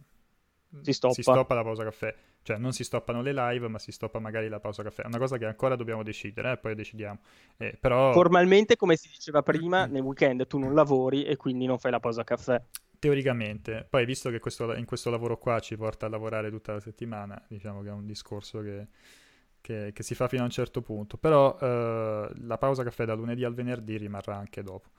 Si 0.83 0.93
stoppa. 0.93 1.15
si 1.15 1.23
stoppa 1.23 1.55
la 1.55 1.63
pausa 1.63 1.85
caffè 1.85 2.15
cioè 2.45 2.59
non 2.59 2.73
si 2.73 2.85
stoppano 2.85 3.23
le 3.23 3.33
live, 3.33 3.69
ma 3.69 3.79
si 3.79 3.91
stoppa 3.91 4.19
magari 4.19 4.49
la 4.49 4.61
pausa 4.61 4.83
caffè. 4.83 5.03
È 5.03 5.07
una 5.07 5.17
cosa 5.17 5.39
che 5.39 5.47
ancora 5.47 5.77
dobbiamo 5.77 6.03
decidere, 6.03 6.53
eh, 6.53 6.57
poi 6.59 6.75
decidiamo. 6.75 7.21
Eh, 7.57 7.77
però... 7.81 8.13
Formalmente, 8.13 8.77
come 8.77 8.97
si 8.97 9.09
diceva 9.09 9.43
prima, 9.43 9.87
nel 9.87 10.03
weekend 10.03 10.47
tu 10.47 10.59
non 10.59 10.75
lavori 10.75 11.25
e 11.25 11.37
quindi 11.37 11.65
non 11.65 11.79
fai 11.79 11.91
la 11.91 12.01
pausa 12.01 12.23
caffè. 12.23 12.63
Teoricamente, 12.99 13.87
poi 13.89 14.05
visto 14.05 14.29
che 14.29 14.41
questo, 14.41 14.75
in 14.75 14.85
questo 14.85 15.09
lavoro 15.09 15.39
qua 15.39 15.59
ci 15.59 15.75
porta 15.77 16.05
a 16.05 16.11
lavorare 16.11 16.51
tutta 16.51 16.75
la 16.75 16.81
settimana, 16.81 17.43
diciamo 17.49 17.81
che 17.81 17.89
è 17.89 17.93
un 17.93 18.05
discorso 18.05 18.61
che, 18.61 18.89
che, 19.63 19.93
che 19.95 20.03
si 20.03 20.15
fa 20.15 20.29
fino 20.29 20.43
a 20.43 20.45
un 20.45 20.51
certo 20.51 20.83
punto. 20.83 21.17
Però 21.17 21.57
eh, 21.59 22.31
la 22.43 22.59
pausa 22.59 22.83
caffè 22.83 23.07
da 23.07 23.15
lunedì 23.15 23.43
al 23.43 23.55
venerdì 23.55 23.97
rimarrà 23.97 24.37
anche 24.37 24.63
dopo. 24.63 24.91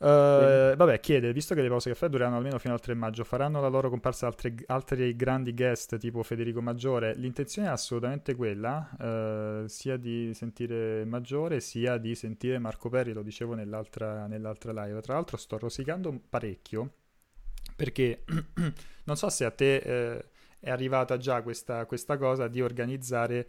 Uh, 0.00 0.76
vabbè, 0.76 1.00
chiede, 1.00 1.32
visto 1.32 1.56
che 1.56 1.62
le 1.62 1.68
pause 1.68 1.90
caffè 1.90 2.08
dureranno 2.08 2.36
almeno 2.36 2.58
fino 2.58 2.72
al 2.72 2.80
3 2.80 2.94
maggio, 2.94 3.24
faranno 3.24 3.60
la 3.60 3.66
loro 3.66 3.90
comparsa 3.90 4.26
altri, 4.26 4.54
altri 4.66 5.16
grandi 5.16 5.52
guest 5.52 5.98
tipo 5.98 6.22
Federico 6.22 6.62
Maggiore? 6.62 7.14
L'intenzione 7.16 7.66
è 7.66 7.70
assolutamente 7.72 8.36
quella, 8.36 8.88
uh, 8.96 9.66
sia 9.66 9.96
di 9.96 10.32
sentire 10.34 11.04
Maggiore 11.04 11.58
sia 11.58 11.96
di 11.96 12.14
sentire 12.14 12.58
Marco 12.60 12.88
Perri, 12.88 13.12
lo 13.12 13.22
dicevo 13.22 13.54
nell'altra, 13.54 14.28
nell'altra 14.28 14.70
live. 14.84 15.00
Tra 15.00 15.14
l'altro 15.14 15.36
sto 15.36 15.58
rosicando 15.58 16.16
parecchio 16.28 16.92
perché 17.74 18.24
non 19.04 19.16
so 19.16 19.28
se 19.30 19.44
a 19.44 19.50
te 19.50 19.76
eh, 19.76 20.24
è 20.60 20.70
arrivata 20.70 21.16
già 21.16 21.42
questa, 21.42 21.86
questa 21.86 22.16
cosa 22.16 22.46
di 22.46 22.60
organizzare, 22.60 23.48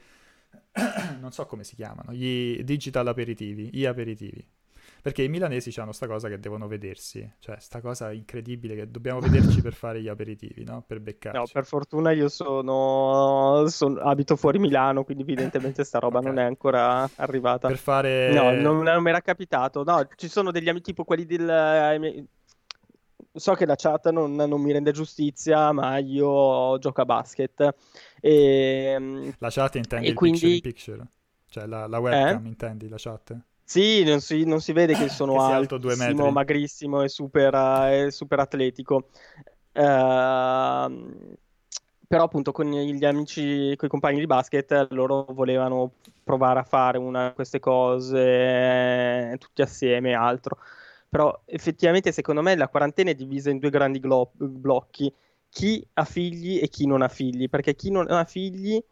non 1.20 1.32
so 1.32 1.46
come 1.46 1.64
si 1.64 1.76
chiamano, 1.76 2.12
gli 2.12 2.64
digital 2.64 3.08
aperitivi, 3.08 3.70
gli 3.72 3.86
aperitivi 3.86 4.58
perché 5.02 5.24
i 5.24 5.30
milanesi 5.30 5.78
hanno 5.80 5.92
sta 5.92 6.08
cosa 6.08 6.28
che 6.28 6.40
devono 6.40 6.68
vedersi, 6.68 7.28
cioè 7.40 7.58
sta 7.60 7.82
cosa 7.82 8.12
incredibile 8.12 8.76
che 8.76 8.90
dobbiamo 8.90 9.20
vederci 9.20 9.62
per 9.62 9.74
fare 9.74 10.02
gli 10.02 10.08
aperitivi, 10.08 10.64
no? 10.64 10.84
Per 10.86 11.00
beccarci. 11.00 11.38
No, 11.38 11.46
per 11.52 11.66
fortuna 11.66 12.12
io 12.12 12.28
sono, 12.28 13.66
sono... 13.68 14.00
abito 14.02 14.36
fuori 14.36 14.60
Milano, 14.60 15.04
quindi 15.04 15.24
evidentemente 15.24 15.84
sta 15.84 16.00
roba 16.00 16.20
okay. 16.20 16.32
non 16.32 16.40
è 16.40 16.46
ancora 16.46 17.10
arrivata. 17.16 17.68
Per 17.68 17.78
fare... 17.78 18.32
No, 18.34 18.52
non, 18.52 18.84
non 18.84 19.02
mi 19.02 19.10
era 19.10 19.22
capitato. 19.22 19.84
No, 19.84 20.08
ci 20.16 20.28
sono 20.28 20.52
degli 20.52 20.70
amici 20.70 20.86
tipo 20.86 21.04
quelli 21.04 21.26
del... 21.26 21.50
Eh, 21.50 22.26
so 23.32 23.54
che 23.54 23.66
la 23.66 23.76
chat 23.76 24.10
non, 24.10 24.36
non, 24.36 24.62
mi 24.62 24.72
rende 24.72 24.92
giustizia, 24.92 25.72
ma 25.72 25.98
io 25.98 26.78
gioco 26.80 27.02
a 27.02 27.06
basket. 27.06 27.76
E, 28.20 29.34
la 29.38 29.50
chat 29.50 29.76
intendi 29.76 30.08
e 30.08 30.10
il 30.10 30.16
quindi... 30.16 30.40
picture 30.40 30.56
in 30.56 30.62
picture? 30.62 31.08
Cioè 31.48 31.66
la, 31.66 31.88
la 31.88 32.00
webcam 32.00 32.46
eh? 32.46 32.48
intendi 32.48 32.88
la 32.88 32.98
chat? 32.98 33.38
Sì, 33.70 34.04
non 34.04 34.20
si, 34.20 34.46
non 34.46 34.62
si 34.62 34.74
vede 34.74 34.96
che 34.96 35.10
sono 35.14 35.34
che 35.34 35.54
altissimo, 35.54 36.32
magrissimo 36.32 37.04
e 37.04 37.08
super, 37.08 37.54
uh, 37.54 38.10
super 38.10 38.40
atletico. 38.40 39.10
Uh, 39.74 41.38
però 42.08 42.24
appunto 42.24 42.52
con 42.52 42.68
gli 42.68 43.06
amici, 43.06 43.76
con 43.76 43.88
i 43.88 43.92
compagni 43.92 44.18
di 44.18 44.26
basket, 44.26 44.88
loro 44.90 45.28
volevano 45.30 45.92
provare 46.24 46.62
a 46.62 46.64
fare 46.64 46.98
una 46.98 47.28
di 47.28 47.36
queste 47.36 47.60
cose 47.60 49.36
tutti 49.38 49.62
assieme 49.62 50.10
e 50.10 50.16
altro. 50.16 50.58
Però 51.08 51.40
effettivamente 51.46 52.12
secondo 52.12 52.42
me 52.42 52.56
la 52.56 52.70
quarantena 52.70 53.12
è 53.12 53.16
divisa 53.16 53.52
in 53.52 53.60
due 53.60 53.70
grandi 53.70 54.00
glo- 54.00 54.32
blocchi, 54.34 55.14
chi 55.48 55.88
ha 55.94 56.06
figli 56.06 56.58
e 56.60 56.70
chi 56.70 56.88
non 56.88 57.04
ha 57.04 57.08
figli, 57.08 57.48
perché 57.48 57.76
chi 57.76 57.92
non 57.92 58.10
ha 58.10 58.24
figli 58.26 58.84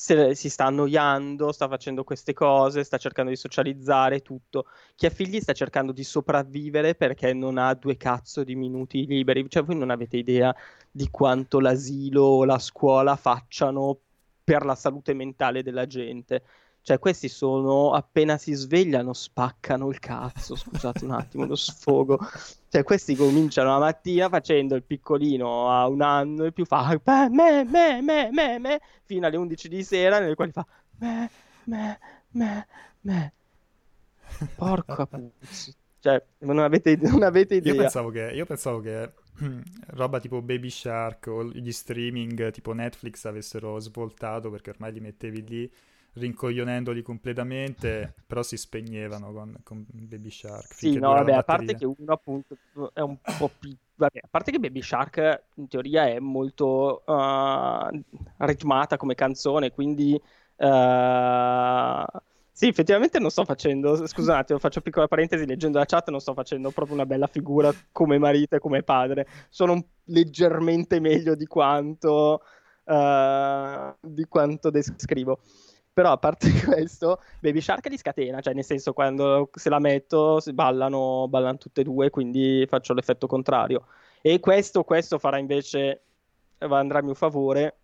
se, 0.00 0.36
si 0.36 0.48
sta 0.48 0.66
annoiando, 0.66 1.50
sta 1.50 1.66
facendo 1.66 2.04
queste 2.04 2.32
cose, 2.32 2.84
sta 2.84 2.98
cercando 2.98 3.32
di 3.32 3.36
socializzare 3.36 4.20
tutto. 4.20 4.66
Chi 4.94 5.06
ha 5.06 5.10
figli 5.10 5.40
sta 5.40 5.52
cercando 5.52 5.90
di 5.90 6.04
sopravvivere 6.04 6.94
perché 6.94 7.32
non 7.32 7.58
ha 7.58 7.74
due 7.74 7.96
cazzo 7.96 8.44
di 8.44 8.54
minuti 8.54 9.06
liberi. 9.06 9.50
Cioè, 9.50 9.64
voi 9.64 9.74
non 9.76 9.90
avete 9.90 10.16
idea 10.16 10.54
di 10.88 11.10
quanto 11.10 11.58
l'asilo 11.58 12.22
o 12.22 12.44
la 12.44 12.60
scuola 12.60 13.16
facciano 13.16 13.98
per 14.44 14.64
la 14.64 14.76
salute 14.76 15.14
mentale 15.14 15.64
della 15.64 15.88
gente. 15.88 16.44
Cioè, 16.88 16.98
questi 16.98 17.28
sono 17.28 17.92
appena 17.92 18.38
si 18.38 18.54
svegliano, 18.54 19.12
spaccano 19.12 19.90
il 19.90 19.98
cazzo. 19.98 20.56
Scusate 20.56 21.04
un 21.04 21.10
attimo 21.10 21.44
lo 21.44 21.54
sfogo. 21.54 22.18
Cioè, 22.66 22.82
questi 22.82 23.14
cominciano 23.14 23.72
la 23.72 23.78
mattina 23.78 24.30
facendo 24.30 24.74
il 24.74 24.82
piccolino 24.84 25.70
a 25.70 25.86
un 25.86 26.00
anno 26.00 26.46
e 26.46 26.52
più 26.52 26.64
fa 26.64 26.98
me, 27.04 27.28
me, 27.28 28.00
me, 28.00 28.30
me, 28.32 28.58
me, 28.58 28.80
fino 29.04 29.26
alle 29.26 29.36
11 29.36 29.68
di 29.68 29.84
sera, 29.84 30.18
nelle 30.18 30.34
quali 30.34 30.50
fa 30.50 30.64
me, 31.00 31.30
me, 31.64 31.98
me, 32.30 32.66
me. 33.02 33.34
Porca 34.56 35.04
puzza. 35.04 35.72
Cioè, 36.00 36.24
non 36.38 36.58
avete, 36.58 36.96
non 37.02 37.22
avete 37.22 37.56
idea. 37.56 37.74
Io 37.74 37.80
pensavo 37.80 38.08
che, 38.08 38.30
io 38.32 38.46
pensavo 38.46 38.80
che 38.80 39.12
roba 39.88 40.20
tipo 40.20 40.40
Baby 40.40 40.70
Shark 40.70 41.26
o 41.26 41.44
gli 41.44 41.70
streaming 41.70 42.50
tipo 42.50 42.72
Netflix 42.72 43.26
avessero 43.26 43.78
svoltato 43.78 44.48
perché 44.48 44.70
ormai 44.70 44.92
li 44.94 45.00
mettevi 45.00 45.46
lì 45.46 45.70
rincoglionendoli 46.14 47.02
completamente, 47.02 48.14
però 48.26 48.42
si 48.42 48.56
spegnevano 48.56 49.32
con, 49.32 49.56
con 49.62 49.86
Baby 49.90 50.30
Shark. 50.30 50.74
Sì, 50.74 50.98
no, 50.98 51.12
vabbè, 51.12 51.32
a 51.32 51.42
parte 51.42 51.74
che 51.74 51.84
uno 51.84 52.12
appunto 52.12 52.56
è 52.92 53.00
un 53.00 53.16
po' 53.38 53.50
più... 53.58 53.74
Vabbè, 53.94 54.18
a 54.22 54.28
parte 54.30 54.52
che 54.52 54.58
Baby 54.60 54.82
Shark 54.82 55.42
in 55.54 55.68
teoria 55.68 56.06
è 56.06 56.18
molto 56.18 57.02
uh, 57.04 58.02
ritmata 58.38 58.96
come 58.96 59.14
canzone, 59.14 59.72
quindi... 59.72 60.20
Uh... 60.56 62.04
Sì, 62.58 62.66
effettivamente 62.66 63.20
non 63.20 63.30
sto 63.30 63.44
facendo, 63.44 64.04
scusate, 64.04 64.58
faccio 64.58 64.80
piccola 64.80 65.06
parentesi, 65.06 65.46
leggendo 65.46 65.78
la 65.78 65.84
chat 65.84 66.10
non 66.10 66.18
sto 66.18 66.34
facendo 66.34 66.72
proprio 66.72 66.96
una 66.96 67.06
bella 67.06 67.28
figura 67.28 67.72
come 67.92 68.18
marito 68.18 68.56
e 68.56 68.58
come 68.58 68.82
padre, 68.82 69.28
sono 69.48 69.80
leggermente 70.06 70.98
meglio 70.98 71.36
di 71.36 71.46
quanto, 71.46 72.42
uh, 72.82 73.94
di 74.00 74.24
quanto 74.24 74.70
descrivo. 74.70 75.38
Però 75.98 76.12
a 76.12 76.16
parte 76.16 76.48
questo, 76.64 77.20
Baby 77.40 77.60
Shark 77.60 77.88
li 77.88 77.98
scatena, 77.98 78.40
cioè 78.40 78.54
nel 78.54 78.62
senso 78.62 78.92
quando 78.92 79.50
se 79.52 79.68
la 79.68 79.80
metto 79.80 80.38
ballano, 80.52 81.26
ballano 81.26 81.58
tutte 81.58 81.80
e 81.80 81.84
due, 81.84 82.08
quindi 82.08 82.64
faccio 82.68 82.94
l'effetto 82.94 83.26
contrario. 83.26 83.84
E 84.22 84.38
questo, 84.38 84.84
questo 84.84 85.18
farà 85.18 85.38
invece, 85.38 86.02
andrà 86.58 87.00
a 87.00 87.02
mio 87.02 87.14
favore, 87.14 87.78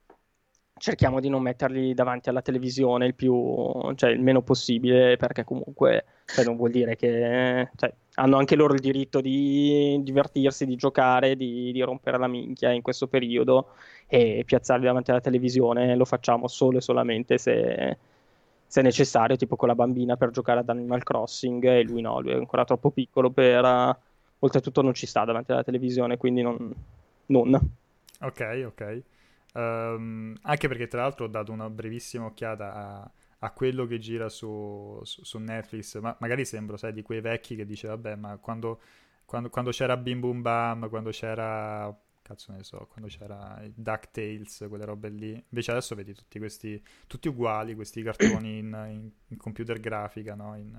cerchiamo 0.76 1.20
di 1.20 1.28
non 1.28 1.42
metterli 1.42 1.94
davanti 1.94 2.28
alla 2.28 2.42
televisione 2.42 3.06
il, 3.06 3.14
più, 3.14 3.94
cioè, 3.94 4.10
il 4.10 4.20
meno 4.20 4.42
possibile, 4.42 5.16
perché 5.16 5.44
comunque 5.44 6.04
cioè, 6.26 6.44
non 6.44 6.56
vuol 6.56 6.72
dire 6.72 6.96
che 6.96 7.70
cioè, 7.76 7.94
hanno 8.14 8.36
anche 8.36 8.56
loro 8.56 8.74
il 8.74 8.80
diritto 8.80 9.20
di 9.20 10.00
divertirsi, 10.02 10.66
di 10.66 10.76
giocare, 10.76 11.36
di, 11.36 11.72
di, 11.72 11.80
rompere 11.82 12.18
la 12.18 12.26
minchia 12.26 12.70
in 12.70 12.82
questo 12.82 13.06
periodo 13.06 13.68
e 14.06 14.42
piazzarli 14.44 14.84
davanti 14.84 15.10
alla 15.10 15.20
televisione 15.20 15.96
lo 15.96 16.04
facciamo 16.04 16.48
solo 16.48 16.78
e 16.78 16.80
solamente 16.80 17.38
se, 17.38 17.96
se 18.66 18.82
necessario, 18.82 19.36
tipo 19.36 19.56
con 19.56 19.68
la 19.68 19.74
bambina 19.74 20.16
per 20.16 20.30
giocare 20.30 20.60
ad 20.60 20.68
Animal 20.68 21.02
Crossing 21.04 21.64
e 21.64 21.82
lui 21.82 22.00
no, 22.02 22.20
lui 22.20 22.32
è 22.32 22.36
ancora 22.36 22.64
troppo 22.64 22.90
piccolo 22.90 23.30
per... 23.30 23.98
Oltretutto 24.40 24.82
non 24.82 24.92
ci 24.92 25.06
sta 25.06 25.24
davanti 25.24 25.52
alla 25.52 25.62
televisione, 25.64 26.18
quindi 26.18 26.42
non... 26.42 26.74
non. 27.26 27.54
Ok, 28.20 28.64
ok. 28.66 29.02
Um, 29.56 30.34
anche 30.42 30.66
perché 30.66 30.88
tra 30.88 31.02
l'altro 31.02 31.26
ho 31.26 31.28
dato 31.28 31.52
una 31.52 31.70
brevissima 31.70 32.24
occhiata 32.24 32.74
a, 32.74 33.10
a 33.38 33.50
quello 33.52 33.86
che 33.86 33.98
gira 33.98 34.28
su, 34.28 34.98
su, 35.04 35.22
su 35.22 35.38
Netflix, 35.38 35.98
ma 36.00 36.16
magari 36.18 36.44
sembro, 36.44 36.76
sai, 36.76 36.92
di 36.92 37.02
quei 37.02 37.20
vecchi 37.20 37.54
che 37.54 37.64
dice, 37.64 37.86
vabbè, 37.86 38.16
ma 38.16 38.36
quando, 38.38 38.80
quando, 39.24 39.50
quando 39.50 39.70
c'era 39.70 39.96
Bim 39.96 40.18
Boom 40.18 40.42
Bam, 40.42 40.88
quando 40.88 41.10
c'era, 41.10 41.94
cazzo 42.22 42.50
ne 42.50 42.64
so, 42.64 42.88
quando 42.90 43.08
c'era 43.08 43.62
DuckTales, 43.72 44.66
quelle 44.68 44.84
robe 44.84 45.08
lì, 45.10 45.44
invece 45.50 45.70
adesso 45.70 45.94
vedi 45.94 46.14
tutti 46.14 46.38
questi, 46.38 46.82
tutti 47.06 47.28
uguali, 47.28 47.76
questi 47.76 48.02
cartoni 48.02 48.58
in, 48.58 48.86
in, 48.90 49.10
in 49.28 49.36
computer 49.36 49.78
grafica, 49.78 50.34
no? 50.34 50.56
In, 50.56 50.70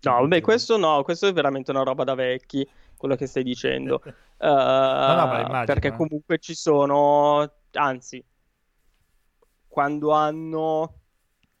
no, 0.00 0.20
vabbè, 0.20 0.40
questo 0.40 0.76
no, 0.76 1.04
questo 1.04 1.28
è 1.28 1.32
veramente 1.32 1.70
una 1.70 1.84
roba 1.84 2.02
da 2.02 2.14
vecchi, 2.14 2.68
quello 2.96 3.14
che 3.14 3.26
stai 3.26 3.44
dicendo. 3.44 4.02
uh, 4.04 4.10
no, 4.44 5.14
no, 5.14 5.38
immagino, 5.38 5.64
perché 5.66 5.88
eh. 5.88 5.92
comunque 5.92 6.38
ci 6.38 6.54
sono 6.54 7.60
anzi, 7.72 8.24
quando 9.68 10.10
hanno 10.10 11.00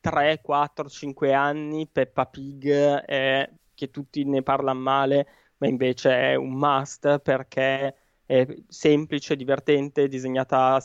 3, 0.00 0.40
4, 0.42 0.88
5 0.88 1.32
anni, 1.32 1.86
Peppa 1.86 2.26
Pig 2.26 2.68
è 2.70 3.50
che 3.74 3.90
tutti 3.90 4.24
ne 4.24 4.42
parlano 4.42 4.80
male, 4.80 5.26
ma 5.58 5.68
invece 5.68 6.10
è 6.10 6.34
un 6.34 6.52
must 6.54 7.20
perché 7.20 7.96
è 8.26 8.46
semplice, 8.68 9.36
divertente, 9.36 10.08
disegnata 10.08 10.84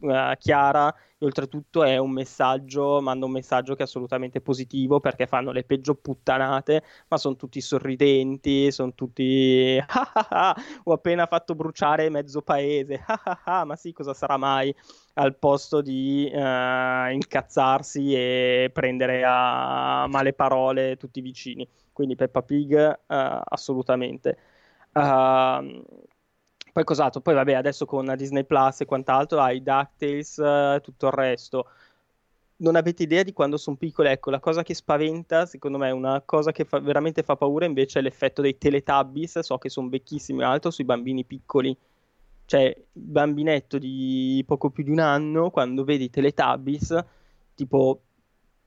uh, 0.00 0.32
chiara 0.38 0.94
e 1.18 1.24
oltretutto 1.24 1.82
è 1.82 1.96
un 1.96 2.10
messaggio, 2.10 3.00
manda 3.00 3.24
un 3.24 3.32
messaggio 3.32 3.74
che 3.74 3.82
è 3.82 3.86
assolutamente 3.86 4.40
positivo 4.42 5.00
perché 5.00 5.26
fanno 5.26 5.50
le 5.50 5.64
peggio 5.64 5.94
puttanate, 5.94 6.82
ma 7.08 7.16
sono 7.16 7.36
tutti 7.36 7.60
sorridenti, 7.60 8.70
sono 8.70 8.92
tutti 8.94 9.78
ho 10.84 10.92
appena 10.92 11.26
fatto 11.26 11.54
bruciare 11.54 12.10
mezzo 12.10 12.42
paese, 12.42 13.02
ma 13.46 13.76
sì, 13.76 13.92
cosa 13.92 14.12
sarà 14.12 14.36
mai? 14.36 14.74
Al 15.14 15.36
posto 15.36 15.80
di 15.80 16.30
uh, 16.30 17.10
incazzarsi 17.10 18.14
e 18.14 18.70
prendere 18.72 19.22
a 19.24 20.06
male 20.08 20.34
parole 20.34 20.96
tutti 20.96 21.20
i 21.20 21.22
vicini. 21.22 21.66
Quindi 21.92 22.14
Peppa 22.16 22.42
Pig 22.42 22.74
uh, 23.06 23.14
assolutamente. 23.42 24.36
Uh, 24.92 25.82
poi 26.76 26.84
cos'altro? 26.84 27.22
Poi 27.22 27.32
vabbè, 27.32 27.54
adesso 27.54 27.86
con 27.86 28.12
Disney 28.18 28.44
Plus 28.44 28.82
e 28.82 28.84
quant'altro 28.84 29.40
hai 29.40 29.62
DuckTales, 29.62 30.36
uh, 30.36 30.78
tutto 30.82 31.06
il 31.06 31.12
resto. 31.12 31.70
Non 32.56 32.76
avete 32.76 33.02
idea 33.04 33.22
di 33.22 33.32
quando 33.32 33.56
sono 33.56 33.76
piccole? 33.76 34.10
Ecco, 34.10 34.28
la 34.28 34.40
cosa 34.40 34.62
che 34.62 34.74
spaventa, 34.74 35.46
secondo 35.46 35.78
me, 35.78 35.90
una 35.90 36.20
cosa 36.22 36.52
che 36.52 36.66
fa, 36.66 36.78
veramente 36.78 37.22
fa 37.22 37.34
paura 37.34 37.64
invece 37.64 38.00
è 38.00 38.02
l'effetto 38.02 38.42
dei 38.42 38.58
Teletubbies. 38.58 39.38
So 39.38 39.56
che 39.56 39.70
sono 39.70 39.88
vecchissimi 39.88 40.42
altro 40.42 40.70
sui 40.70 40.84
bambini 40.84 41.24
piccoli. 41.24 41.74
Cioè, 42.44 42.60
il 42.60 42.84
bambinetto 42.92 43.78
di 43.78 44.44
poco 44.46 44.68
più 44.68 44.84
di 44.84 44.90
un 44.90 44.98
anno, 44.98 45.48
quando 45.48 45.82
vedi 45.82 46.04
i 46.04 46.10
Teletubbies, 46.10 47.04
tipo 47.54 48.02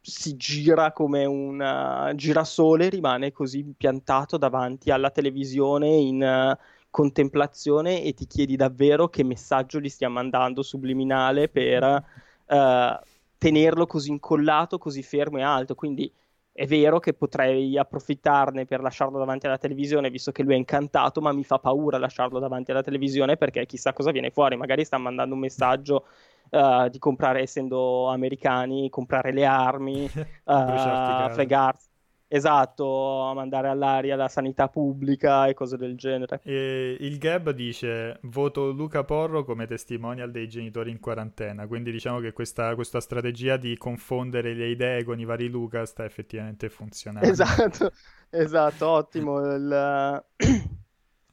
si 0.01 0.35
gira 0.35 0.93
come 0.93 1.25
un 1.25 2.11
girasole, 2.15 2.89
rimane 2.89 3.31
così 3.31 3.71
piantato 3.77 4.37
davanti 4.37 4.89
alla 4.89 5.11
televisione 5.11 5.89
in 5.89 6.57
contemplazione 6.89 8.03
e 8.03 8.13
ti 8.13 8.25
chiedi 8.25 8.55
davvero 8.55 9.07
che 9.09 9.23
messaggio 9.23 9.79
gli 9.79 9.89
stia 9.89 10.09
mandando 10.09 10.61
subliminale 10.61 11.47
per 11.47 11.83
uh, 11.83 13.05
tenerlo 13.37 13.85
così 13.85 14.09
incollato, 14.09 14.77
così 14.77 15.03
fermo 15.03 15.37
e 15.37 15.43
alto. 15.43 15.75
Quindi 15.75 16.11
è 16.51 16.65
vero 16.65 16.99
che 16.99 17.13
potrei 17.13 17.77
approfittarne 17.77 18.65
per 18.65 18.81
lasciarlo 18.81 19.17
davanti 19.17 19.45
alla 19.45 19.57
televisione, 19.57 20.09
visto 20.09 20.31
che 20.31 20.43
lui 20.43 20.53
è 20.53 20.57
incantato, 20.57 21.21
ma 21.21 21.31
mi 21.31 21.43
fa 21.43 21.59
paura 21.59 21.97
lasciarlo 21.97 22.39
davanti 22.39 22.71
alla 22.71 22.83
televisione 22.83 23.37
perché 23.37 23.65
chissà 23.65 23.93
cosa 23.93 24.11
viene 24.11 24.31
fuori. 24.31 24.57
Magari 24.57 24.83
sta 24.83 24.97
mandando 24.97 25.35
un 25.35 25.41
messaggio 25.41 26.05
uh, 26.49 26.89
di 26.89 26.97
comprare, 26.97 27.41
essendo 27.41 28.09
americani, 28.09 28.89
comprare 28.89 29.31
le 29.31 29.45
armi, 29.45 30.03
uh, 30.13 31.29
fregarsi 31.29 31.88
Esatto, 32.31 33.31
mandare 33.33 33.69
all'aria 33.69 34.15
la 34.15 34.27
sanità 34.27 34.67
pubblica 34.67 35.47
e 35.47 35.55
cose 35.55 35.77
del 35.77 35.97
genere. 35.97 36.39
E 36.43 36.95
il 36.99 37.17
Gab 37.17 37.49
dice: 37.49 38.19
Voto 38.21 38.69
Luca 38.69 39.03
Porro 39.03 39.43
come 39.43 39.65
testimonial 39.65 40.29
dei 40.29 40.47
genitori 40.47 40.91
in 40.91 40.99
quarantena. 40.99 41.65
Quindi 41.65 41.91
diciamo 41.91 42.19
che 42.19 42.31
questa, 42.31 42.75
questa 42.75 42.99
strategia 42.99 43.57
di 43.57 43.75
confondere 43.77 44.53
le 44.53 44.67
idee 44.67 45.03
con 45.03 45.19
i 45.19 45.25
vari 45.25 45.49
Luca 45.49 45.87
sta 45.87 46.05
effettivamente 46.05 46.69
funzionando. 46.69 47.27
Esatto, 47.27 47.91
esatto, 48.29 48.87
ottimo. 48.87 49.39
Il... 49.55 50.23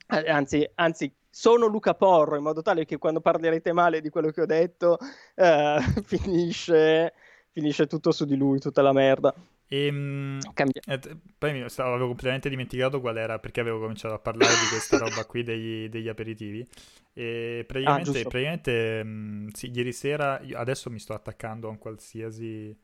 anzi, 0.07 0.67
anzi, 0.77 1.15
sono 1.29 1.67
Luca 1.67 1.93
Porro 1.93 2.37
in 2.37 2.43
modo 2.43 2.63
tale 2.63 2.87
che 2.87 2.97
quando 2.97 3.21
parlerete 3.21 3.75
male 3.75 4.01
di 4.01 4.09
quello 4.09 4.31
che 4.31 4.41
ho 4.41 4.47
detto, 4.47 4.97
eh, 5.35 5.77
finisce, 6.07 7.13
finisce 7.51 7.87
tutto 7.87 8.13
su 8.13 8.25
di 8.25 8.35
lui, 8.35 8.61
tutta 8.61 8.81
la 8.81 8.95
merda. 8.95 9.35
E, 9.69 9.87
ehm, 9.87 10.41
eh, 10.87 11.01
poi 11.39 11.53
mi 11.63 11.69
stavo, 11.69 11.91
avevo 11.91 12.07
completamente 12.09 12.49
dimenticato 12.49 13.01
qual 13.01 13.17
era 13.17 13.39
perché 13.39 13.61
avevo 13.61 13.81
cominciato 13.81 14.15
a 14.15 14.19
parlare 14.19 14.57
di 14.57 14.69
questa 14.69 14.97
roba 14.97 15.25
qui 15.25 15.43
degli, 15.43 15.89
degli 15.89 16.09
aperitivi. 16.09 16.67
E 17.13 17.65
praticamente, 17.67 18.25
ah, 18.25 18.27
praticamente 18.27 19.03
mh, 19.05 19.49
sì, 19.53 19.71
ieri 19.75 19.93
sera, 19.93 20.41
adesso 20.55 20.91
mi 20.91 20.99
sto 20.99 21.15
attaccando 21.15 21.69
a 21.69 21.71
un 21.71 21.79
qualsiasi, 21.79 22.77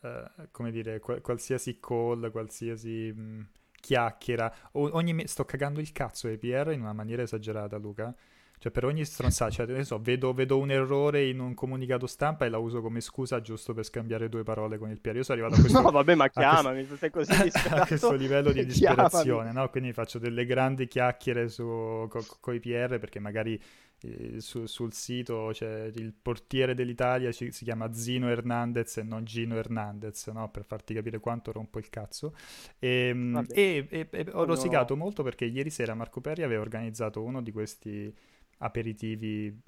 uh, 0.00 0.48
come 0.50 0.70
dire, 0.70 1.00
qual- 1.00 1.20
qualsiasi 1.20 1.78
call, 1.80 2.30
qualsiasi 2.30 3.12
mh, 3.12 3.48
chiacchiera. 3.80 4.52
O- 4.72 4.90
ogni, 4.94 5.26
sto 5.26 5.44
cagando 5.44 5.80
il 5.80 5.92
cazzo 5.92 6.28
ai 6.28 6.38
PR 6.38 6.72
in 6.72 6.80
una 6.80 6.92
maniera 6.92 7.22
esagerata, 7.22 7.76
Luca. 7.78 8.14
Cioè, 8.62 8.70
per 8.70 8.84
ogni 8.84 9.04
stronzata, 9.04 9.50
cioè, 9.50 9.84
so, 9.84 9.98
vedo, 10.00 10.32
vedo, 10.32 10.56
un 10.56 10.70
errore 10.70 11.26
in 11.26 11.40
un 11.40 11.52
comunicato 11.52 12.06
stampa 12.06 12.44
e 12.44 12.48
la 12.48 12.58
uso 12.58 12.80
come 12.80 13.00
scusa 13.00 13.40
giusto 13.40 13.74
per 13.74 13.82
scambiare 13.82 14.28
due 14.28 14.44
parole 14.44 14.78
con 14.78 14.88
il 14.88 15.00
PR. 15.00 15.16
Io 15.16 15.24
sono 15.24 15.40
arrivato 15.42 15.60
a 15.60 15.64
questo... 15.66 15.80
no, 15.80 15.90
vabbè, 15.90 16.14
ma 16.14 16.28
chiamami, 16.28 16.86
questo, 16.86 16.94
se 16.94 16.98
sei 17.00 17.10
così 17.10 17.42
disperato. 17.42 17.82
a 17.82 17.86
questo 17.86 18.12
livello 18.12 18.52
di 18.52 18.64
disperazione, 18.64 19.50
no? 19.50 19.68
Quindi 19.68 19.92
faccio 19.92 20.20
delle 20.20 20.46
grandi 20.46 20.86
chiacchiere 20.86 21.48
su, 21.48 22.06
co, 22.08 22.24
con 22.38 22.54
i 22.54 22.60
PR 22.60 23.00
perché 23.00 23.18
magari 23.18 23.60
eh, 24.04 24.40
su, 24.40 24.66
sul 24.66 24.92
sito 24.92 25.50
c'è 25.52 25.90
il 25.94 26.12
portiere 26.20 26.74
dell'Italia, 26.74 27.32
ci, 27.32 27.52
si 27.52 27.64
chiama 27.64 27.92
Zino 27.92 28.28
Hernandez 28.28 28.98
e 28.98 29.02
non 29.02 29.24
Gino 29.24 29.56
Hernandez, 29.56 30.26
no? 30.28 30.50
Per 30.50 30.64
farti 30.64 30.94
capire 30.94 31.18
quanto 31.20 31.52
rompo 31.52 31.78
il 31.78 31.88
cazzo. 31.88 32.34
Ehm, 32.78 33.44
e, 33.50 33.86
e, 33.88 34.08
e, 34.08 34.08
e 34.10 34.26
ho 34.32 34.44
rosicato 34.44 34.94
no. 34.94 35.04
molto 35.04 35.22
perché 35.22 35.44
ieri 35.44 35.70
sera 35.70 35.94
Marco 35.94 36.20
Perri 36.20 36.42
aveva 36.42 36.62
organizzato 36.62 37.22
uno 37.22 37.42
di 37.42 37.52
questi 37.52 38.14
aperitivi 38.58 39.60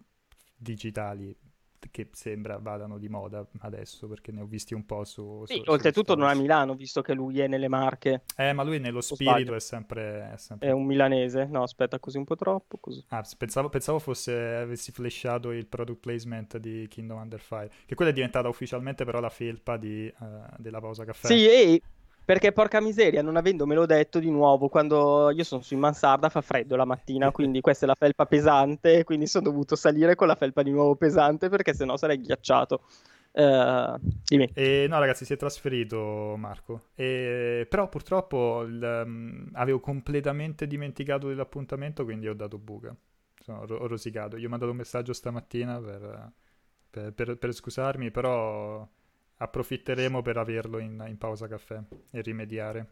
digitali 0.56 1.36
che 1.90 2.08
sembra 2.12 2.58
vadano 2.58 2.98
di 2.98 3.08
moda 3.08 3.46
adesso 3.60 4.06
perché 4.08 4.32
ne 4.32 4.42
ho 4.42 4.46
visti 4.46 4.74
un 4.74 4.84
po' 4.84 5.04
su... 5.04 5.44
Sì, 5.46 5.60
su 5.62 5.70
oltretutto 5.70 6.14
non 6.14 6.28
a 6.28 6.34
Milano 6.34 6.74
visto 6.74 7.02
che 7.02 7.14
lui 7.14 7.40
è 7.40 7.46
nelle 7.46 7.68
Marche. 7.68 8.22
Eh, 8.36 8.52
ma 8.52 8.62
lui 8.62 8.78
nello 8.78 9.00
spirito 9.00 9.54
è 9.54 9.60
sempre, 9.60 10.32
è 10.32 10.36
sempre, 10.36 10.68
è 10.68 10.70
un 10.72 10.84
milanese. 10.84 11.46
No, 11.46 11.62
aspetta, 11.62 11.98
così 11.98 12.18
un 12.18 12.24
po' 12.24 12.36
troppo. 12.36 12.78
Così. 12.78 13.04
Ah, 13.08 13.24
pensavo, 13.36 13.68
pensavo 13.68 13.98
fosse 13.98 14.32
avessi 14.34 14.92
flashato 14.92 15.50
il 15.50 15.66
product 15.66 16.00
placement 16.00 16.58
di 16.58 16.86
Kingdom 16.88 17.18
Under 17.18 17.40
Fire, 17.40 17.70
che 17.86 17.94
quella 17.94 18.10
è 18.10 18.14
diventata 18.14 18.48
ufficialmente 18.48 19.04
però 19.04 19.20
la 19.20 19.30
felpa 19.30 19.76
di, 19.76 20.12
uh, 20.18 20.26
della 20.58 20.80
pausa 20.80 21.04
caffè. 21.04 21.26
Sì, 21.26 21.46
e 21.46 21.82
perché 22.24 22.52
porca 22.52 22.80
miseria, 22.80 23.22
non 23.22 23.36
avendomelo 23.36 23.84
detto 23.86 24.18
di 24.18 24.30
nuovo, 24.30 24.68
quando 24.68 25.30
io 25.30 25.44
sono 25.44 25.62
su 25.62 25.74
in 25.74 25.80
mansarda 25.80 26.28
fa 26.28 26.40
freddo 26.40 26.76
la 26.76 26.84
mattina, 26.84 27.30
quindi 27.32 27.60
questa 27.60 27.84
è 27.84 27.88
la 27.88 27.94
felpa 27.94 28.26
pesante, 28.26 29.04
quindi 29.04 29.26
sono 29.26 29.44
dovuto 29.44 29.76
salire 29.76 30.14
con 30.14 30.26
la 30.26 30.34
felpa 30.34 30.62
di 30.62 30.70
nuovo 30.70 30.96
pesante 30.96 31.48
perché 31.48 31.74
sennò 31.74 31.96
sarei 31.96 32.20
ghiacciato. 32.20 32.82
Uh, 33.36 33.98
e, 34.54 34.86
no, 34.88 35.00
ragazzi, 35.00 35.24
si 35.24 35.32
è 35.32 35.36
trasferito 35.36 36.36
Marco. 36.38 36.90
E, 36.94 37.66
però 37.68 37.88
purtroppo 37.88 38.62
il, 38.62 39.02
um, 39.04 39.50
avevo 39.54 39.80
completamente 39.80 40.68
dimenticato 40.68 41.26
dell'appuntamento, 41.26 42.04
quindi 42.04 42.28
ho 42.28 42.34
dato 42.34 42.58
buca. 42.58 42.94
Sono, 43.40 43.62
ho 43.62 43.86
rosicato. 43.88 44.38
Gli 44.38 44.44
ho 44.44 44.48
mandato 44.48 44.70
un 44.70 44.76
messaggio 44.76 45.12
stamattina 45.12 45.80
per, 45.80 46.32
per, 46.88 47.12
per, 47.12 47.36
per 47.36 47.52
scusarmi, 47.52 48.12
però 48.12 48.88
approfitteremo 49.36 50.22
per 50.22 50.36
averlo 50.36 50.78
in, 50.78 51.04
in 51.08 51.18
pausa 51.18 51.46
caffè 51.48 51.80
e 52.10 52.20
rimediare. 52.20 52.86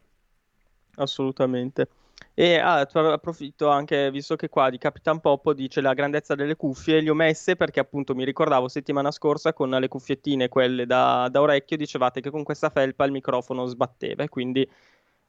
Assolutamente. 0.97 1.89
E 2.35 2.57
ah, 2.57 2.81
approfitto 2.81 3.69
anche, 3.69 4.11
visto 4.11 4.37
che 4.37 4.49
qua 4.49 4.71
di 4.71 4.79
Capitan 4.79 5.21
Poppo 5.21 5.53
dice 5.53 5.81
la 5.81 5.93
grandezza 5.93 6.35
delle 6.35 6.57
cuffie, 6.57 7.01
le 7.01 7.11
ho 7.11 7.15
messe 7.15 7.57
perché 7.57 7.81
appunto 7.81 8.15
mi 8.15 8.25
ricordavo 8.25 8.69
settimana 8.69 9.11
scorsa 9.11 9.53
con 9.53 9.71
le 9.71 9.89
cuffiettine, 9.89 10.49
quelle 10.49 10.87
da, 10.87 11.29
da 11.31 11.41
orecchio, 11.41 11.77
dicevate 11.77 12.21
che 12.21 12.31
con 12.31 12.43
questa 12.43 12.71
felpa 12.71 13.05
il 13.05 13.13
microfono 13.13 13.67
sbatteva 13.67 14.23
e 14.23 14.29
quindi 14.29 14.69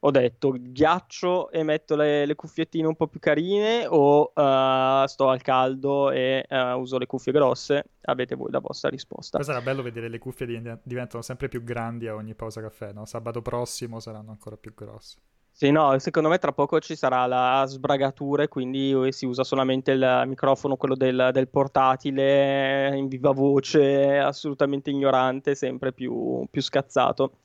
ho 0.05 0.11
detto 0.11 0.53
ghiaccio 0.57 1.49
e 1.49 1.63
metto 1.63 1.95
le, 1.95 2.25
le 2.25 2.35
cuffiettine 2.35 2.85
un 2.85 2.95
po' 2.95 3.07
più 3.07 3.21
carine 3.21 3.85
o 3.87 4.33
uh, 4.35 5.05
sto 5.05 5.29
al 5.29 5.41
caldo 5.41 6.11
e 6.11 6.45
uh, 6.49 6.77
uso 6.77 6.97
le 6.97 7.05
cuffie 7.05 7.31
grosse? 7.31 7.85
Avete 8.01 8.35
voi 8.35 8.51
la 8.51 8.59
vostra 8.59 8.89
risposta. 8.89 9.37
Poi 9.37 9.45
sarà 9.45 9.61
bello 9.61 9.81
vedere 9.81 10.09
le 10.09 10.19
cuffie 10.19 10.45
diventano 10.83 11.23
sempre 11.23 11.47
più 11.47 11.63
grandi 11.63 12.07
a 12.07 12.15
ogni 12.15 12.35
pausa 12.35 12.59
caffè, 12.59 12.91
no? 12.91 13.05
Sabato 13.05 13.41
prossimo 13.41 14.01
saranno 14.01 14.31
ancora 14.31 14.57
più 14.57 14.73
grosse. 14.73 15.19
Sì, 15.55 15.69
no, 15.69 15.97
secondo 15.99 16.29
me 16.29 16.39
tra 16.39 16.51
poco 16.51 16.79
ci 16.79 16.95
sarà 16.95 17.27
la 17.27 17.63
sbragatura 17.67 18.41
e 18.41 18.47
quindi 18.47 19.11
si 19.11 19.27
usa 19.27 19.43
solamente 19.43 19.91
il 19.91 20.23
microfono, 20.25 20.77
quello 20.77 20.95
del, 20.95 21.29
del 21.31 21.47
portatile, 21.47 22.91
in 22.95 23.07
viva 23.07 23.31
voce, 23.31 24.17
assolutamente 24.17 24.89
ignorante, 24.89 25.53
sempre 25.53 25.93
più, 25.93 26.43
più 26.49 26.61
scazzato. 26.61 27.37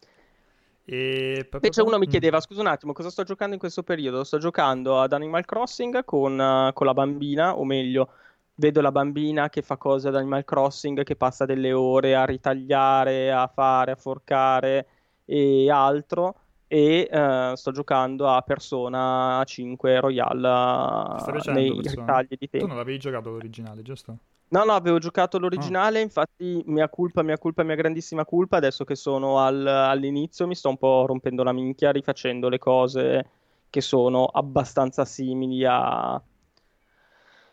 E... 0.91 1.47
Invece 1.53 1.83
uno 1.83 1.99
mi 1.99 2.07
mm. 2.07 2.11
chiedeva, 2.11 2.41
scusa 2.41 2.63
un 2.63 2.67
attimo, 2.67 2.95
cosa 2.95 3.11
sto 3.11 3.23
giocando 3.23 3.53
in 3.53 3.61
questo 3.61 3.83
periodo? 3.83 4.25
Sto 4.25 4.39
giocando 4.39 5.03
ad 5.03 5.13
Animal 5.13 5.45
Crossing 5.45 6.03
con, 6.03 6.39
uh, 6.39 6.73
con 6.73 6.87
la 6.87 6.95
bambina, 6.95 7.59
o 7.59 7.65
meglio, 7.67 8.09
vedo 8.55 8.81
la 8.81 8.91
bambina 8.91 9.51
che 9.51 9.61
fa 9.61 9.77
cose 9.77 10.09
ad 10.09 10.17
Animal 10.17 10.47
Crossing, 10.47 11.05
che 11.05 11.15
passa 11.15 11.45
delle 11.45 11.75
ore 11.75 12.17
a 12.17 12.25
ritagliare, 12.25 13.31
a 13.31 13.47
fare, 13.49 13.91
a 13.91 13.97
forcare 13.97 14.87
e 15.27 15.71
altro. 15.71 16.37
E 16.67 17.07
uh, 17.11 17.55
sto 17.55 17.71
giocando 17.71 18.27
a 18.27 18.41
Persona 18.41 19.43
5 19.45 20.01
Royale 20.01 20.49
uh, 20.49 21.53
nei 21.53 21.81
ritagli 21.83 22.37
di 22.39 22.49
tempo. 22.49 22.61
Tu 22.61 22.67
non 22.67 22.77
l'avevi 22.77 22.99
giocato 22.99 23.29
l'originale, 23.29 23.83
giusto? 23.83 24.19
No, 24.51 24.65
no, 24.65 24.73
avevo 24.73 24.99
giocato 24.99 25.39
l'originale, 25.39 25.99
oh. 25.99 26.03
infatti 26.03 26.63
mia 26.67 26.89
colpa, 26.89 27.23
mia 27.23 27.37
colpa, 27.37 27.63
mia 27.63 27.75
grandissima 27.75 28.25
colpa, 28.25 28.57
adesso 28.57 28.85
che 28.85 28.95
sono 28.95 29.41
al, 29.41 29.67
all'inizio 29.67 30.47
mi 30.47 30.55
sto 30.55 30.71
un 30.71 30.79
po' 30.79 31.05
rompendo 31.07 31.43
la 31.43 31.53
minchia 31.53 31.93
rifacendo 31.93 32.49
le 32.49 32.59
cose 32.59 33.31
che 33.69 33.81
sono 33.83 34.25
abbastanza 34.25 35.05
simili 35.05 35.67
a, 35.67 36.21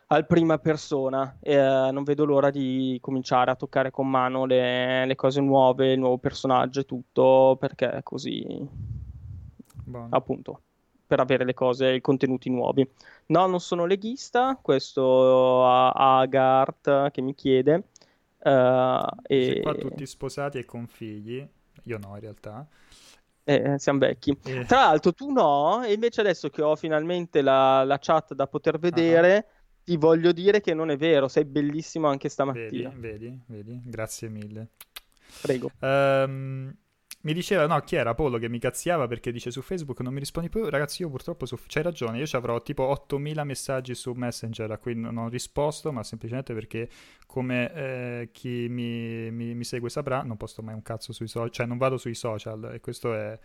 al 0.07 0.25
prima 0.25 0.57
persona. 0.57 1.37
Eh, 1.41 1.89
non 1.91 2.03
vedo 2.03 2.23
l'ora 2.23 2.49
di 2.49 2.97
cominciare 3.01 3.51
a 3.51 3.55
toccare 3.55 3.91
con 3.91 4.09
mano 4.09 4.45
le, 4.45 5.05
le 5.05 5.15
cose 5.15 5.41
nuove, 5.41 5.91
il 5.91 5.99
nuovo 5.99 6.17
personaggio 6.17 6.79
e 6.79 6.85
tutto, 6.85 7.57
perché 7.59 7.99
così, 8.03 8.45
Buono. 9.83 10.07
appunto, 10.11 10.61
per 11.15 11.19
avere 11.23 11.45
le 11.45 11.53
cose, 11.53 11.93
i 11.93 12.01
contenuti 12.01 12.49
nuovi. 12.49 12.87
No, 13.27 13.47
non 13.47 13.59
sono 13.61 13.85
leghista, 13.85 14.59
questo 14.61 15.65
a 15.65 15.91
Agart 16.19 17.11
che 17.11 17.21
mi 17.21 17.33
chiede. 17.33 17.83
eh, 18.39 19.05
Dice 19.27 19.55
e 19.57 19.61
qua 19.61 19.73
tutti 19.75 20.05
sposati 20.05 20.57
e 20.59 20.65
con 20.65 20.85
figli. 20.87 21.47
Io 21.83 21.97
no, 21.97 22.13
in 22.15 22.19
realtà. 22.19 22.67
eh, 23.45 23.75
siamo 23.77 23.99
vecchi. 23.99 24.37
E- 24.43 24.65
Tra 24.65 24.81
l'altro 24.85 25.13
tu 25.13 25.31
no, 25.31 25.83
e 25.83 25.93
invece 25.93 26.21
adesso 26.21 26.49
che 26.49 26.61
ho 26.61 26.75
finalmente 26.75 27.41
la, 27.41 27.83
la 27.83 27.97
chat 27.99 28.33
da 28.33 28.43
Ah. 28.43 28.47
poter 28.47 28.77
vedere, 28.79 29.47
ti 29.83 29.97
voglio 29.97 30.31
dire 30.31 30.61
che 30.61 30.73
non 30.73 30.89
è 30.89 30.97
vero, 30.97 31.27
sei 31.27 31.45
bellissimo 31.45 32.07
anche 32.07 32.27
Vedi, 32.27 32.33
stamattina. 32.33 32.91
vedi, 32.95 33.39
vedi. 33.47 33.81
Grazie 33.85 34.29
mille. 34.29 34.69
Prego. 35.41 35.69
Ehm, 35.79 36.75
mi 37.25 37.33
diceva, 37.33 37.65
no, 37.65 37.79
chi 37.81 37.95
era 37.95 38.11
Apollo 38.11 38.37
che 38.37 38.47
mi 38.49 38.59
cazziava 38.59 39.07
perché 39.07 39.31
dice 39.31 39.49
su 39.49 39.61
Facebook 39.61 39.99
non 40.01 40.13
mi 40.13 40.19
rispondi 40.19 40.47
più. 40.47 40.69
Ragazzi, 40.69 41.01
io 41.01 41.09
purtroppo 41.09 41.47
su... 41.47 41.57
c'hai 41.67 41.81
ragione, 41.81 42.19
io 42.19 42.27
ci 42.27 42.35
avrò 42.35 42.61
tipo 42.61 42.83
8000 42.83 43.43
messaggi 43.43 43.95
su 43.95 44.11
Messenger 44.13 44.69
a 44.71 44.77
cui 44.77 44.93
non 44.93 45.17
ho 45.17 45.27
risposto, 45.27 45.91
ma 45.91 46.03
semplicemente 46.03 46.53
perché 46.53 46.87
come 47.25 47.73
eh, 47.73 48.29
chi 48.31 48.67
mi, 48.69 49.31
mi- 49.31 49.55
mi 49.55 49.63
segue 49.63 49.89
saprà, 49.89 50.21
non 50.21 50.37
posto 50.37 50.61
mai 50.61 50.75
un 50.75 50.83
cazzo 50.83 51.13
sui 51.13 51.27
social, 51.27 51.49
cioè 51.49 51.65
non 51.65 51.77
vado 51.77 51.97
sui 51.97 52.13
social 52.13 52.71
e 52.73 52.79
questo 52.79 53.13
è, 53.15 53.39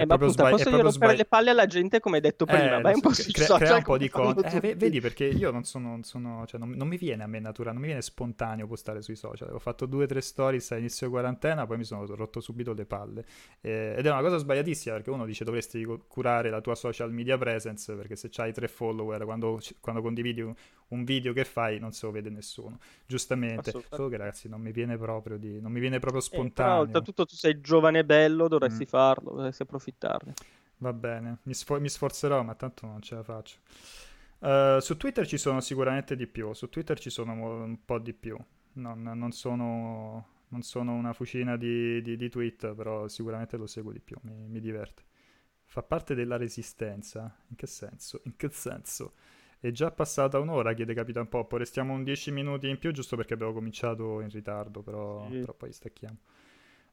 Eh, 0.00 0.06
ma 0.06 0.16
proprio 0.16 0.28
appunto, 0.30 0.42
sbagli- 0.48 0.62
posso 0.62 0.68
io 0.68 0.82
rompere 0.82 0.92
sbagli- 0.92 1.16
le 1.16 1.24
palle 1.24 1.50
alla 1.50 1.66
gente 1.66 1.98
come 1.98 2.16
hai 2.16 2.22
detto 2.22 2.44
prima, 2.44 2.78
eh, 2.78 2.80
vai 2.82 2.94
un 2.94 3.00
po' 3.00 3.08
cre- 3.08 3.22
sui 3.24 3.32
crea, 3.32 3.46
social 3.46 3.66
crea 3.66 3.76
un 3.78 3.82
po' 3.82 3.98
di 3.98 4.08
conto. 4.08 4.42
Eh, 4.44 4.74
vedi 4.76 5.00
perché 5.00 5.24
io 5.24 5.50
non 5.50 5.64
sono, 5.64 5.88
non 5.88 6.04
sono- 6.04 6.46
cioè, 6.46 6.60
non, 6.60 6.70
non 6.70 6.86
mi 6.86 6.96
viene 6.96 7.24
a 7.24 7.26
me 7.26 7.40
naturale, 7.40 7.72
non 7.72 7.80
mi 7.80 7.88
viene 7.88 8.00
spontaneo 8.02 8.68
postare 8.68 9.02
sui 9.02 9.16
social. 9.16 9.52
Ho 9.52 9.58
fatto 9.58 9.86
due 9.86 10.04
o 10.04 10.06
tre 10.06 10.20
stories 10.20 10.70
a 10.70 10.76
inizio 10.76 11.10
quarantena, 11.10 11.66
poi 11.66 11.78
mi 11.78 11.84
sono 11.84 12.06
rotto 12.06 12.38
subito 12.38 12.72
le 12.74 12.86
palle. 12.86 13.24
Eh, 13.60 13.96
ed 13.98 14.06
è 14.06 14.10
una 14.10 14.20
cosa 14.20 14.36
sbagliatissima 14.36 14.94
perché 14.94 15.10
uno 15.10 15.26
dice 15.26 15.42
dovresti 15.42 15.84
cu- 15.84 16.06
curare 16.06 16.48
la 16.48 16.60
tua 16.60 16.76
social 16.76 17.12
media 17.12 17.36
presence 17.36 17.92
perché 17.94 18.14
se 18.14 18.28
c'hai 18.30 18.52
tre 18.52 18.68
follower, 18.68 19.24
quando, 19.24 19.58
quando 19.80 20.00
condividi 20.00 20.42
un, 20.42 20.54
un 20.88 21.04
video 21.04 21.32
che 21.32 21.44
fai 21.44 21.78
non 21.78 21.92
se 21.92 22.06
lo 22.06 22.12
vede 22.12 22.30
nessuno. 22.30 22.78
Giustamente. 23.06 23.72
Solo 23.90 24.08
che 24.08 24.16
ragazzi 24.16 24.48
non 24.48 24.60
mi 24.60 24.72
viene 24.72 24.96
proprio 24.98 25.36
di, 25.38 25.60
non 25.60 25.72
mi 25.72 25.80
viene 25.80 25.98
proprio 25.98 26.22
Eh, 26.30 26.46
però 26.54 26.78
spontaneo. 26.80 26.80
oltretutto 26.80 27.26
tu 27.26 27.34
sei 27.34 27.60
giovane 27.60 27.98
e 28.00 28.04
bello, 28.06 28.48
dovresti 28.48 28.84
Mm. 28.84 28.86
farlo, 28.86 29.30
dovresti 29.34 29.62
approfittarne. 29.62 30.36
Va 30.80 30.92
bene, 30.92 31.38
mi, 31.42 31.54
sfo- 31.54 31.80
mi 31.80 31.88
sforzerò, 31.88 32.42
ma 32.42 32.54
tanto 32.54 32.86
non 32.86 33.02
ce 33.02 33.16
la 33.16 33.22
faccio. 33.24 33.58
Eh, 34.40 34.78
su 34.80 34.96
Twitter 34.96 35.26
ci 35.26 35.36
sono 35.38 35.60
sicuramente 35.60 36.14
di 36.16 36.26
più, 36.28 36.52
su 36.52 36.68
Twitter 36.68 36.98
ci 37.00 37.10
sono 37.10 37.32
un 37.32 37.84
po' 37.84 37.98
di 37.98 38.12
più. 38.12 38.38
Non, 38.74 39.02
non 39.02 39.32
sono, 39.32 40.26
non 40.48 40.62
sono 40.62 40.94
una 40.94 41.12
fucina 41.12 41.56
di, 41.56 42.00
di- 42.02 42.16
di 42.16 42.28
tweet, 42.28 42.74
però 42.74 43.08
sicuramente 43.08 43.56
lo 43.56 43.66
seguo 43.66 43.90
di 43.92 43.98
più, 44.00 44.16
mi, 44.22 44.46
mi 44.48 44.60
diverte. 44.60 45.02
Fa 45.64 45.82
parte 45.82 46.14
della 46.14 46.36
resistenza? 46.36 47.34
In 47.48 47.56
che 47.56 47.66
senso? 47.66 48.20
In 48.24 48.36
che 48.36 48.48
senso? 48.50 49.14
È 49.60 49.70
già 49.70 49.90
passata 49.90 50.38
un'ora, 50.38 50.72
chiede 50.72 50.94
Capitan 50.94 51.28
Poppo. 51.28 51.56
Restiamo 51.56 51.92
un 51.92 52.04
10 52.04 52.30
minuti 52.30 52.68
in 52.68 52.78
più, 52.78 52.92
giusto 52.92 53.16
perché 53.16 53.34
abbiamo 53.34 53.52
cominciato 53.52 54.20
in 54.20 54.28
ritardo, 54.30 54.82
però, 54.82 55.28
Sì. 55.30 55.38
però 55.38 55.54
poi 55.54 55.72
stacchiamo. 55.72 56.16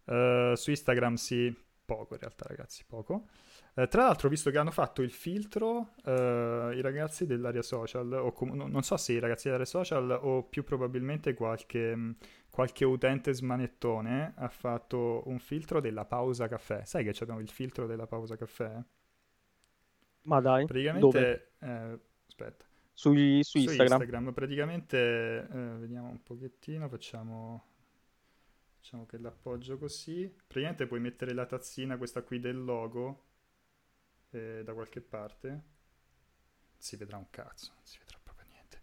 Eh, 0.05 0.53
su 0.55 0.70
Instagram 0.72 1.16
sì, 1.16 1.55
poco 1.86 2.13
in 2.16 2.20
realtà, 2.20 2.45
ragazzi, 2.47 2.84
poco. 2.88 3.28
Eh, 3.76 3.88
tra 3.88 4.03
l'altro, 4.05 4.30
visto 4.30 4.49
che 4.49 4.57
hanno 4.57 4.72
fatto 4.72 5.01
il 5.03 5.11
filtro, 5.11 5.93
eh, 6.05 6.72
i 6.76 6.82
ragazzi 6.82 7.26
dell'area 7.28 7.61
social, 7.61 8.11
o 8.13 8.32
com- 8.32 8.53
no- 8.55 8.68
non 8.68 8.82
so 8.84 8.97
se 8.97 9.13
i 9.13 9.20
ragazzi 9.20 9.43
dell'area 9.45 9.66
social 9.68 10.18
o 10.22 10.43
più 10.43 10.63
probabilmente 10.63 11.34
qualche, 11.36 11.95
mh, 11.95 12.16
qualche 12.49 12.86
utente 12.86 13.34
smanettone 13.34 14.34
ha 14.38 14.49
fatto 14.49 15.24
un 15.28 15.39
filtro 15.39 15.80
della 15.82 16.05
pausa 16.05 16.47
caffè. 16.47 16.84
Sai 16.86 17.03
che 17.03 17.13
abbiamo 17.22 17.41
il 17.41 17.49
filtro 17.49 17.86
della 17.86 18.07
pausa 18.07 18.36
caffè? 18.38 18.82
Ma 20.24 20.41
dai? 20.41 20.68
Praticamente, 20.68 21.51
aspetta, 22.38 22.66
Sui- 22.94 23.44
su 23.44 23.58
su 23.58 23.58
Instagram. 23.60 24.00
Instagram, 24.00 24.34
praticamente, 24.34 25.48
eh, 25.50 25.78
vediamo 25.80 26.10
un 26.10 26.22
pochettino, 26.24 26.88
facciamo, 26.90 27.64
facciamo 28.78 29.06
che 29.06 29.18
l'appoggio 29.18 29.78
così. 29.78 30.28
Praticamente 30.48 30.88
puoi 30.88 31.00
mettere 31.00 31.34
la 31.34 31.46
tazzina, 31.46 31.98
questa 31.98 32.24
qui 32.24 32.40
del 32.40 32.64
logo, 32.64 33.26
eh, 34.32 34.62
da 34.64 34.74
qualche 34.74 35.02
parte. 35.02 35.64
Si 36.78 36.96
vedrà 36.98 37.18
un 37.18 37.30
cazzo, 37.30 37.72
non 37.76 37.84
si 37.86 37.98
vedrà 38.00 38.20
proprio 38.22 38.46
niente. 38.50 38.80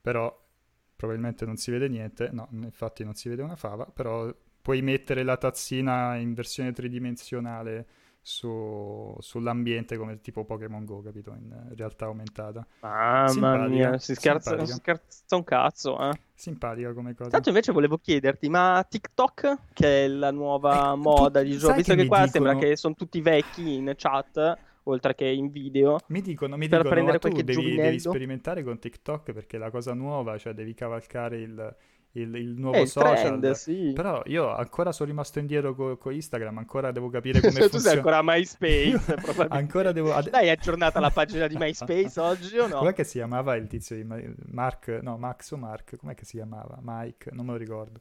Però 0.00 0.48
probabilmente 0.96 1.44
non 1.46 1.56
si 1.56 1.70
vede 1.70 1.88
niente, 1.88 2.30
no, 2.32 2.48
infatti 2.52 3.04
non 3.04 3.14
si 3.14 3.28
vede 3.28 3.42
una 3.42 3.56
fava, 3.56 3.86
però 3.86 4.32
puoi 4.62 4.82
mettere 4.82 5.22
la 5.22 5.36
tazzina 5.36 6.16
in 6.16 6.34
versione 6.34 6.72
tridimensionale 6.72 7.88
su- 8.22 9.16
sull'ambiente 9.18 9.96
come 9.96 10.20
tipo 10.20 10.44
Pokémon 10.44 10.84
Go, 10.84 11.02
capito? 11.02 11.30
In 11.30 11.50
eh, 11.52 11.74
realtà 11.74 12.06
aumentata. 12.06 12.66
Mamma 12.80 13.28
Simpatica, 13.28 13.68
mia, 13.68 13.98
si 13.98 14.14
scherza, 14.14 14.64
si 14.64 14.72
scherza 14.72 15.36
un 15.36 15.44
cazzo, 15.44 16.10
eh. 16.10 16.20
Simpatica 16.34 16.92
come 16.92 17.14
cosa. 17.14 17.30
Tanto 17.30 17.48
invece 17.48 17.72
volevo 17.72 17.98
chiederti, 17.98 18.48
ma 18.48 18.84
TikTok, 18.88 19.58
che 19.72 20.04
è 20.04 20.08
la 20.08 20.30
nuova 20.30 20.88
Ecco, 20.88 20.96
moda 20.96 21.42
di 21.42 21.56
gioco, 21.56 21.74
visto 21.74 21.94
che 21.94 22.02
che 22.02 22.06
qua 22.08 22.24
dicono- 22.24 22.44
sembra 22.46 22.66
che 22.66 22.76
sono 22.76 22.94
tutti 22.94 23.20
vecchi 23.20 23.74
in 23.74 23.92
chat, 23.96 24.58
oltre 24.84 25.14
che 25.14 25.26
in 25.26 25.50
video, 25.50 25.98
Mi 26.06 26.22
dicono, 26.22 26.56
mi 26.56 26.68
per 26.68 26.78
dicono, 26.82 26.88
prendere 26.94 27.18
ma 27.22 27.22
tu 27.22 27.28
qualche 27.28 27.44
devi, 27.44 27.62
devi 27.62 27.74
giovinello?" 27.76 27.98
sperimentare 27.98 28.62
con 28.62 28.78
TikTok 28.78 29.32
perché 29.32 29.56
è 29.56 29.60
la 29.60 29.70
cosa 29.70 29.92
nuova, 29.92 30.38
cioè 30.38 30.54
devi 30.54 30.72
cavalcare 30.74 31.40
il, 31.40 31.76
il- 32.12 32.34
il 32.34 32.58
nuovo 32.58 32.76
è 32.76 32.80
il 32.80 32.88
social. 32.88 33.14
trend, 33.38 33.50
sì. 33.52 33.92
Però 33.94 34.22
io 34.26 34.52
ancora 34.54 34.90
sono 34.92 35.08
rimasto 35.08 35.38
indietro 35.38 35.74
con 35.96 36.12
Instagram, 36.12 36.58
ancora 36.58 36.90
devo 36.90 37.08
capire 37.08 37.40
come 37.40 37.52
Cioè, 37.52 37.62
tu 37.68 37.78
sei 37.78 37.96
funziona. 37.96 37.96
ancora 37.96 38.18
a 38.18 38.22
MySpace, 38.24 38.98
probabilmente. 39.14 39.54
Ancora 39.56 39.92
devo... 39.92 40.12
ad- 40.14 40.30
Dai, 40.30 40.46
è 40.46 40.50
aggiornata 40.50 40.98
la 41.00 41.10
pagina 41.10 41.46
di 41.46 41.56
MySpace 41.56 42.18
oggi 42.20 42.58
o 42.58 42.66
no? 42.66 42.78
Com'è 42.78 42.92
che 42.92 43.04
si 43.04 43.18
chiamava 43.18 43.54
il 43.56 43.66
tizio 43.68 43.94
di 43.96 44.04
Ma- 44.04 44.20
Mark? 44.50 44.88
No, 45.02 45.16
Max 45.18 45.50
o 45.52 45.56
Mark? 45.56 45.96
Com'è 45.96 46.14
che 46.14 46.24
si 46.24 46.36
chiamava? 46.36 46.78
Mike? 46.82 47.30
Non 47.32 47.46
me 47.46 47.52
lo 47.52 47.58
ricordo. 47.58 48.00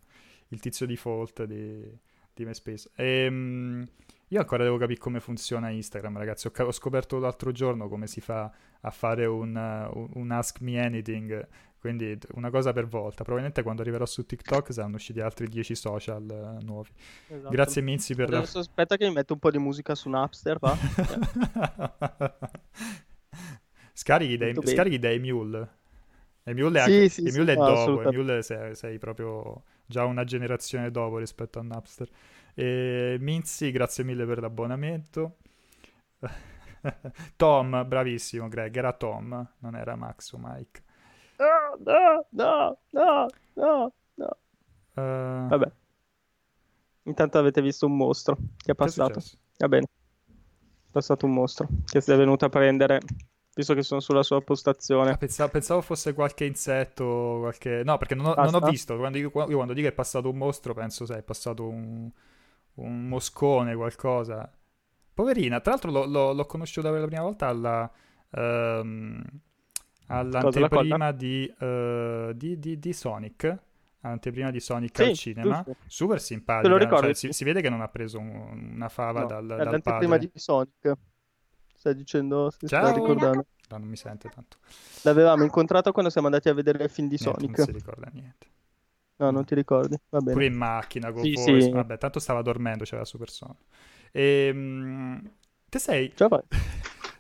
Il 0.50 0.60
tizio 0.60 0.88
default 0.88 1.44
di, 1.44 1.84
di 2.34 2.46
MySpace. 2.46 2.90
Ehm, 2.96 3.88
io 4.32 4.40
ancora 4.40 4.64
devo 4.64 4.78
capire 4.78 5.00
come 5.00 5.20
funziona 5.20 5.70
Instagram, 5.70 6.18
ragazzi. 6.18 6.48
Ho, 6.48 6.52
ho 6.66 6.72
scoperto 6.72 7.20
l'altro 7.20 7.52
giorno 7.52 7.88
come 7.88 8.08
si 8.08 8.22
fa 8.22 8.52
a 8.82 8.90
fare 8.92 9.26
un, 9.26 9.56
un- 9.94 10.10
un 10.14 10.32
Ask 10.32 10.62
Me 10.62 10.84
Anything. 10.84 11.48
Quindi 11.80 12.18
una 12.34 12.50
cosa 12.50 12.74
per 12.74 12.88
volta. 12.88 13.24
Probabilmente 13.24 13.64
quando 13.64 13.82
arriverò 13.82 14.06
su 14.06 14.26
TikTok 14.26 14.74
saranno 14.74 14.96
usciti 14.96 15.22
altri 15.22 15.48
10 15.48 15.76
social 15.76 16.30
eh, 16.30 16.64
nuovi. 16.66 16.90
Esatto. 17.28 17.50
Grazie 17.50 17.82
Minzi 17.82 18.16
per 18.16 18.30
la... 18.30 18.38
Adesso 18.40 18.60
aspetta 18.60 18.98
che 18.98 19.08
mi 19.08 19.14
metto 19.14 19.34
un 19.34 19.40
po' 19.40 19.50
di 19.50 19.60
musica 19.60 19.96
su 19.96 20.10
Napster, 20.10 20.60
va? 20.60 20.76
scarichi 23.94 24.38
bene. 24.38 24.66
scarichi 24.66 25.00
dai 25.00 25.16
Emule. 25.16 25.78
Emule 26.44 26.80
è, 26.80 26.84
Sì, 26.84 26.92
anche- 26.92 27.10
sì, 27.10 27.28
Emule 27.28 27.54
sì, 27.54 27.58
è 27.58 27.62
no, 27.62 27.66
dopo. 27.66 28.02
Emule 28.02 28.42
sei, 28.42 28.76
sei 28.76 28.98
proprio 28.98 29.64
già 29.86 30.04
una 30.04 30.26
generazione 30.26 30.92
dopo 30.92 31.18
rispetto 31.18 31.60
a 31.60 31.62
Napster. 31.64 32.10
E 32.54 33.16
Minzi, 33.22 33.72
grazie 33.72 34.04
mille 34.04 34.26
per 34.26 34.42
l'abbonamento. 34.42 35.38
Tom, 37.38 37.86
bravissimo 37.88 38.50
Greg, 38.50 38.76
era 38.76 38.92
Tom, 38.92 39.48
non 39.60 39.76
era 39.76 39.96
Max 39.96 40.34
o 40.34 40.38
Mike. 40.42 40.84
No, 41.40 42.26
no, 42.32 42.78
no, 42.92 43.28
no, 43.56 43.94
no. 44.18 44.30
Eh, 44.96 45.02
Vabbè. 45.48 45.72
Intanto 47.04 47.38
avete 47.38 47.62
visto 47.62 47.86
un 47.88 47.98
mostro 47.98 48.36
che 48.36 48.42
è 48.42 48.46
che 48.66 48.72
è 48.72 48.76
passato. 48.76 49.20
Va 49.58 49.68
bene. 49.68 49.86
È 49.86 50.92
passato 50.92 51.26
un 51.26 51.34
mostro 51.34 51.68
che 51.86 52.02
si 52.02 52.12
è 52.12 52.16
venuto 52.18 52.46
a 52.46 52.50
prendere, 52.50 53.00
visto 53.56 53.74
che 53.74 53.82
sono 53.84 54.00
sulla 54.02 54.24
sua 54.24 54.38
Ah, 54.38 54.42
postazione. 54.42 55.18
pensavo, 55.18 55.50
pensavo 55.50 55.82
fosse 55.82 56.14
qualche 56.14 56.46
insetto, 56.46 57.38
qualche... 57.40 57.84
No, 57.84 57.98
perché 57.98 58.14
non 58.16 58.26
ho, 58.28 58.36
non 58.36 58.54
ho 58.54 58.60
visto. 58.60 58.98
Quando 58.98 59.18
io, 59.18 59.32
io 59.48 59.56
quando 59.56 59.74
dico 59.74 59.88
è 59.88 59.92
passato 59.94 60.30
un 60.30 60.38
mostro, 60.38 60.74
penso, 60.74 61.06
sai, 61.06 61.20
è 61.20 61.24
passato 61.24 61.68
un, 61.68 62.12
un 62.76 63.08
moscone, 63.08 63.76
qualcosa. 63.76 64.52
Poverina, 65.14 65.62
tra 65.62 65.72
l'altro 65.72 65.92
l'ho, 65.92 66.06
l'ho- 66.06 66.34
l'ho 66.34 66.46
conosciuta 66.46 66.92
per 66.92 67.00
la 67.02 67.06
prima 67.08 67.22
volta 67.24 67.48
alla, 67.48 67.92
ehm, 68.32 69.24
all'anteprima 70.10 71.12
di, 71.12 71.52
eh, 71.60 72.32
di, 72.36 72.60
di- 72.60 72.80
di 72.80 72.94
Sonic. 72.94 73.58
Anteprima 74.02 74.50
di 74.50 74.60
Sonic 74.62 74.96
Sì, 74.96 75.04
al 75.04 75.14
cinema, 75.14 75.56
giusto. 75.64 75.76
super 75.88 76.22
ricordi? 76.78 77.06
cioè, 77.08 77.14
si, 77.16 77.34
si 77.34 77.44
vede 77.44 77.62
che 77.62 77.70
non 77.70 77.82
ha 77.82 77.88
preso 77.90 78.18
un- 78.20 78.72
una 78.76 78.88
fava 78.90 79.22
No, 79.22 79.28
dal, 79.28 79.46
dal 79.46 79.58
l'anteprima 79.58 80.16
padre. 80.16 80.32
di 80.34 80.40
Sonic. 80.40 80.94
Stai 81.76 81.96
dicendo, 81.96 82.50
sta 82.50 82.68
Ciao. 82.68 82.94
ricordando. 82.94 83.46
No, 83.70 83.78
non 83.78 83.88
mi 83.88 83.98
sente 83.98 84.30
tanto. 84.30 84.58
L'avevamo 85.04 85.44
incontrato 85.44 85.92
quando 85.92 86.10
siamo 86.10 86.28
andati 86.28 86.50
a 86.50 86.54
vedere 86.54 86.84
il 86.84 86.90
film 86.90 87.08
di 87.08 87.18
Niente, 87.20 87.46
non 87.46 87.56
Sonic. 87.56 87.66
si 87.66 87.72
ricorda 87.72 88.10
niente. 88.14 88.48
No, 89.18 89.32
non 89.32 89.44
ti 89.46 89.54
ricordi? 89.54 89.98
Va 90.10 90.20
bene. 90.20 90.34
Pure 90.34 90.46
in 90.46 90.54
macchina 90.56 91.12
con 91.12 91.24
Sì, 91.24 91.34
voi. 91.34 91.62
sì. 91.62 91.70
Vabbè, 91.70 91.98
tanto 91.98 92.20
stava 92.20 92.42
dormendo, 92.42 92.84
c'era 92.86 93.04
super 93.06 93.30
sonno. 93.30 93.58
Ehm, 94.12 95.30
te 95.70 95.80
sei. 95.80 96.12
La 96.18 96.28
fai? 96.30 96.42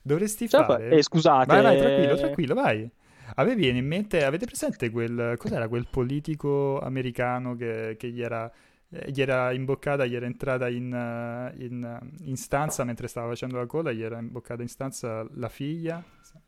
Dovresti 0.02 0.47
la 0.50 0.66
fare. 0.66 0.89
Eh, 0.89 1.04
scusate. 1.04 1.45
Vai, 1.45 1.62
vai, 1.62 1.78
tranquillo, 1.78 2.16
tranquillo, 2.16 2.54
vai. 2.54 2.89
A 3.36 3.43
me 3.43 3.56
viene 3.56 3.78
in 3.78 3.86
mente, 3.86 4.24
avete 4.24 4.45
presente 4.45 4.89
quel, 4.89 5.36
cos'era 5.38 5.68
quel 5.68 5.88
politico 5.89 6.80
americano 6.80 7.56
che, 7.56 7.95
che 7.97 8.10
gli 8.10 8.22
era 8.22 8.52
eh, 8.91 9.12
gli 9.12 9.22
era 9.22 9.52
imboccata, 9.52 10.06
gli 10.06 10.16
era 10.16 10.26
entrata 10.26 10.68
in, 10.68 10.91
uh, 10.91 11.62
in, 11.62 12.00
in, 12.24 12.36
stanza 12.38 12.84
mentre 12.84 13.08
stava 13.08 13.28
facendo 13.28 13.58
la 13.58 13.68
coda, 13.68 13.91
gli 13.91 14.02
era 14.02 14.18
imboccata 14.18 14.62
in 14.64 14.68
stanza 14.68 15.28
la 15.34 15.50
figlia, 15.50 16.04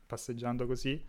passeggiando 0.06 0.66
così. 0.66 1.00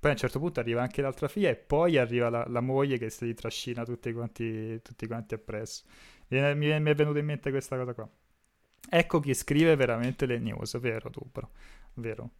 Poi 0.00 0.10
a 0.10 0.14
un 0.14 0.18
certo 0.18 0.38
punto 0.38 0.60
arriva 0.60 0.80
anche 0.80 1.02
l'altra 1.02 1.28
figlia 1.28 1.50
e 1.50 1.56
poi 1.56 1.98
arriva 1.98 2.30
la, 2.30 2.44
la 2.48 2.60
moglie 2.60 2.98
che 2.98 3.10
si 3.10 3.34
trascina 3.34 3.84
tutti 3.84 4.12
quanti, 4.12 4.80
tutti 4.80 5.06
quanti 5.06 5.34
appresso. 5.34 5.84
Mi, 6.28 6.40
mi, 6.54 6.80
mi, 6.80 6.90
è 6.90 6.94
venuta 6.94 7.18
in 7.18 7.26
mente 7.26 7.50
questa 7.50 7.76
cosa 7.76 7.92
qua. 7.92 8.08
Ecco 8.90 9.20
chi 9.20 9.34
scrive 9.34 9.76
veramente 9.76 10.24
le 10.24 10.38
news, 10.38 10.78
vero 10.78 11.10
tu, 11.10 11.20
bro? 11.30 11.50
Vero. 11.98 12.30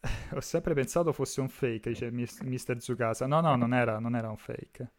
Ho 0.32 0.40
sempre 0.40 0.74
pensato 0.74 1.12
fosse 1.12 1.40
un 1.40 1.48
fake, 1.48 1.90
dice 1.90 2.10
Mr. 2.10 2.80
Zukasa. 2.80 3.26
No, 3.26 3.40
no, 3.40 3.56
non 3.56 3.74
era, 3.74 3.98
non 3.98 4.14
era 4.14 4.28
un 4.28 4.36
fake. 4.36 4.90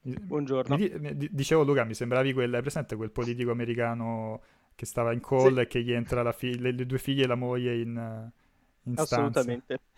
Buongiorno. 0.00 0.76
Mi, 0.76 1.28
dicevo 1.30 1.64
Luca, 1.64 1.82
mi 1.84 1.94
sembravi 1.94 2.32
quel, 2.32 2.54
hai 2.54 2.60
presente 2.60 2.94
quel 2.94 3.10
politico 3.10 3.50
americano 3.50 4.40
che 4.76 4.86
stava 4.86 5.12
in 5.12 5.20
call 5.20 5.54
sì. 5.54 5.60
e 5.60 5.66
che 5.66 5.82
gli 5.82 5.90
entra 5.90 6.22
la 6.22 6.32
fi- 6.32 6.58
le, 6.58 6.70
le, 6.70 6.86
due 6.86 6.98
figlie 6.98 7.24
e 7.24 7.26
la 7.26 7.34
moglie 7.34 7.80
in, 7.80 8.30
in 8.84 8.94
Assolutamente. 8.96 9.80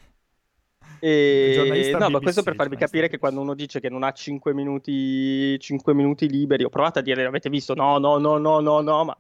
E... 1.01 1.94
No, 1.96 2.11
ma 2.11 2.18
questo 2.18 2.42
per 2.42 2.57
farvi 2.57 2.74
capire 2.76 3.09
che 3.09 3.18
quando 3.18 3.40
uno 3.40 3.55
dice 3.55 3.78
che 3.78 3.88
non 3.88 4.03
ha 4.03 4.11
5 4.11 4.53
minuti, 4.53 5.57
5 5.57 5.94
minuti 5.94 6.28
liberi, 6.28 6.64
ho 6.64 6.70
provato 6.70 6.99
a 6.99 7.03
dire, 7.03 7.24
avete 7.24 7.49
visto? 7.49 7.74
No, 7.74 7.99
no, 7.99 8.18
no, 8.18 8.36
no, 8.38 8.59
no, 8.59 8.80
no, 8.80 9.05
ma 9.05 9.16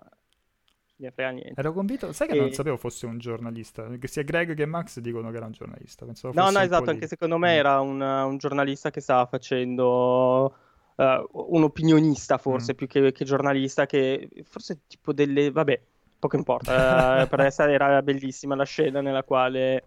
ne 0.98 1.10
frega 1.10 1.30
niente. 1.30 1.60
Ero 1.60 1.72
convinto, 1.72 2.12
sai 2.12 2.28
che 2.28 2.34
e... 2.34 2.40
non 2.40 2.52
sapevo 2.52 2.76
fosse 2.76 3.06
un 3.06 3.18
giornalista, 3.18 3.88
che 3.98 4.08
sia 4.08 4.22
Greg 4.22 4.54
che 4.54 4.66
Max 4.66 4.98
dicono 5.00 5.30
che 5.30 5.36
era 5.36 5.46
un 5.46 5.52
giornalista. 5.52 6.04
Pensavo 6.04 6.34
no, 6.34 6.50
no, 6.50 6.60
esatto, 6.60 6.90
anche 6.90 7.06
secondo 7.06 7.38
me 7.38 7.54
mm. 7.54 7.58
era 7.58 7.80
un, 7.80 8.00
un 8.00 8.36
giornalista 8.38 8.90
che 8.90 9.00
stava 9.00 9.26
facendo 9.26 10.54
uh, 10.96 11.04
un 11.32 11.62
opinionista 11.62 12.38
forse 12.38 12.72
mm. 12.72 12.76
più 12.76 12.86
che, 12.86 13.12
che, 13.12 13.24
giornalista, 13.24 13.86
che 13.86 14.28
forse 14.44 14.80
tipo 14.86 15.12
delle... 15.12 15.50
vabbè, 15.50 15.80
poco 16.18 16.36
importa, 16.36 17.22
uh, 17.22 17.28
per 17.28 17.40
essere 17.46 17.72
era 17.72 18.02
bellissima 18.02 18.54
la 18.54 18.64
scena 18.64 19.00
nella 19.00 19.22
quale 19.22 19.84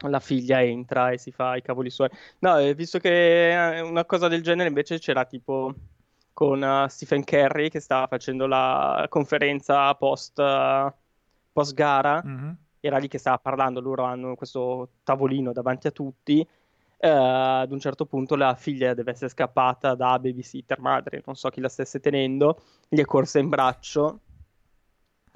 la 0.00 0.20
figlia 0.20 0.62
entra 0.62 1.10
e 1.10 1.18
si 1.18 1.32
fa 1.32 1.56
i 1.56 1.62
cavoli 1.62 1.88
suoi. 1.88 2.10
No, 2.40 2.58
eh, 2.58 2.74
visto 2.74 2.98
che 2.98 3.80
una 3.82 4.04
cosa 4.04 4.28
del 4.28 4.42
genere 4.42 4.68
invece 4.68 4.98
c'era 4.98 5.24
tipo 5.24 5.74
con 6.36 6.60
uh, 6.60 6.86
Stephen 6.88 7.24
Curry 7.24 7.70
che 7.70 7.80
stava 7.80 8.06
facendo 8.08 8.46
la 8.46 9.06
conferenza 9.08 9.94
post, 9.94 10.38
uh, 10.38 10.92
post 11.50 11.72
gara. 11.72 12.22
Mm-hmm. 12.22 12.50
Era 12.78 12.98
lì 12.98 13.08
che 13.08 13.16
stava 13.16 13.38
parlando, 13.38 13.80
loro 13.80 14.02
hanno 14.04 14.34
questo 14.34 14.90
tavolino 15.02 15.52
davanti 15.52 15.86
a 15.86 15.90
tutti 15.90 16.46
Uh, 16.98 17.60
ad 17.60 17.72
un 17.72 17.78
certo 17.78 18.06
punto 18.06 18.36
la 18.36 18.54
figlia 18.54 18.94
deve 18.94 19.10
essere 19.10 19.28
scappata 19.28 19.94
da 19.94 20.18
babysitter 20.18 20.80
madre, 20.80 21.22
non 21.26 21.36
so 21.36 21.50
chi 21.50 21.60
la 21.60 21.68
stesse 21.68 22.00
tenendo, 22.00 22.62
gli 22.88 22.98
è 22.98 23.04
corsa 23.04 23.38
in 23.38 23.50
braccio 23.50 24.20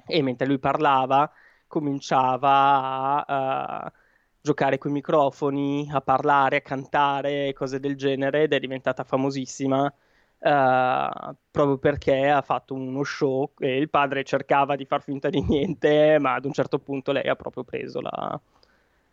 e 0.07 0.23
mentre 0.23 0.47
lui 0.47 0.57
parlava 0.57 1.31
cominciava 1.67 3.23
a 3.27 3.93
giocare 4.41 4.79
con 4.79 4.89
i 4.89 4.95
microfoni, 4.95 5.87
a 5.91 6.01
parlare, 6.01 6.57
a 6.57 6.61
cantare, 6.61 7.53
cose 7.53 7.79
del 7.79 7.95
genere 7.95 8.41
ed 8.41 8.53
è 8.53 8.59
diventata 8.59 9.03
famosissima 9.03 9.93
uh, 10.41 11.35
proprio 11.49 11.77
perché 11.77 12.29
ha 12.29 12.41
fatto 12.41 12.73
uno 12.73 13.03
show 13.03 13.51
e 13.59 13.77
il 13.77 13.89
padre 13.89 14.23
cercava 14.23 14.75
di 14.75 14.85
far 14.85 15.01
finta 15.01 15.29
di 15.29 15.41
niente, 15.41 16.17
ma 16.19 16.33
ad 16.33 16.45
un 16.45 16.53
certo 16.53 16.79
punto 16.79 17.11
lei 17.11 17.27
ha 17.27 17.35
proprio 17.35 17.63
preso 17.63 18.01
la 18.01 18.39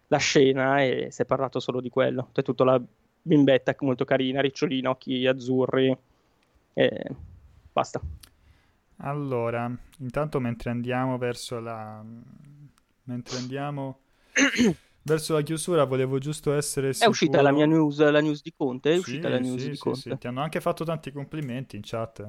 la 0.08 0.18
scena 0.18 0.82
e 0.82 1.08
si 1.10 1.22
è 1.22 1.24
parlato 1.24 1.60
solo 1.60 1.80
di 1.80 1.90
quello. 1.90 2.28
C'è 2.32 2.42
tutta 2.42 2.64
la 2.64 2.80
bimbetta 3.22 3.74
molto 3.80 4.04
carina, 4.04 4.40
ricciolina, 4.40 4.90
occhi 4.90 5.26
azzurri 5.26 5.96
e 6.74 7.06
basta. 7.72 8.00
Allora, 9.00 9.70
intanto 9.98 10.40
mentre 10.40 10.70
andiamo 10.70 11.18
verso 11.18 11.60
la 11.60 12.02
mentre 13.04 13.38
andiamo 13.38 14.00
verso 15.08 15.32
la 15.32 15.40
chiusura 15.40 15.84
volevo 15.84 16.18
giusto 16.18 16.52
essere 16.54 16.92
sicuro... 16.92 17.08
È 17.08 17.10
uscita 17.10 17.42
la 17.42 17.50
mia 17.50 17.66
news, 17.66 17.98
la 17.98 18.20
news 18.20 18.42
di 18.42 18.52
Conte, 18.54 18.90
è 18.90 18.92
sì, 18.94 18.98
uscita 18.98 19.28
la 19.28 19.38
news 19.38 19.60
sì, 19.60 19.70
di 19.70 19.76
sì, 19.76 19.80
Conte. 19.80 20.00
Sì, 20.00 20.18
ti 20.18 20.26
hanno 20.26 20.42
anche 20.42 20.60
fatto 20.60 20.84
tanti 20.84 21.10
complimenti 21.10 21.76
in 21.76 21.82
chat. 21.84 22.28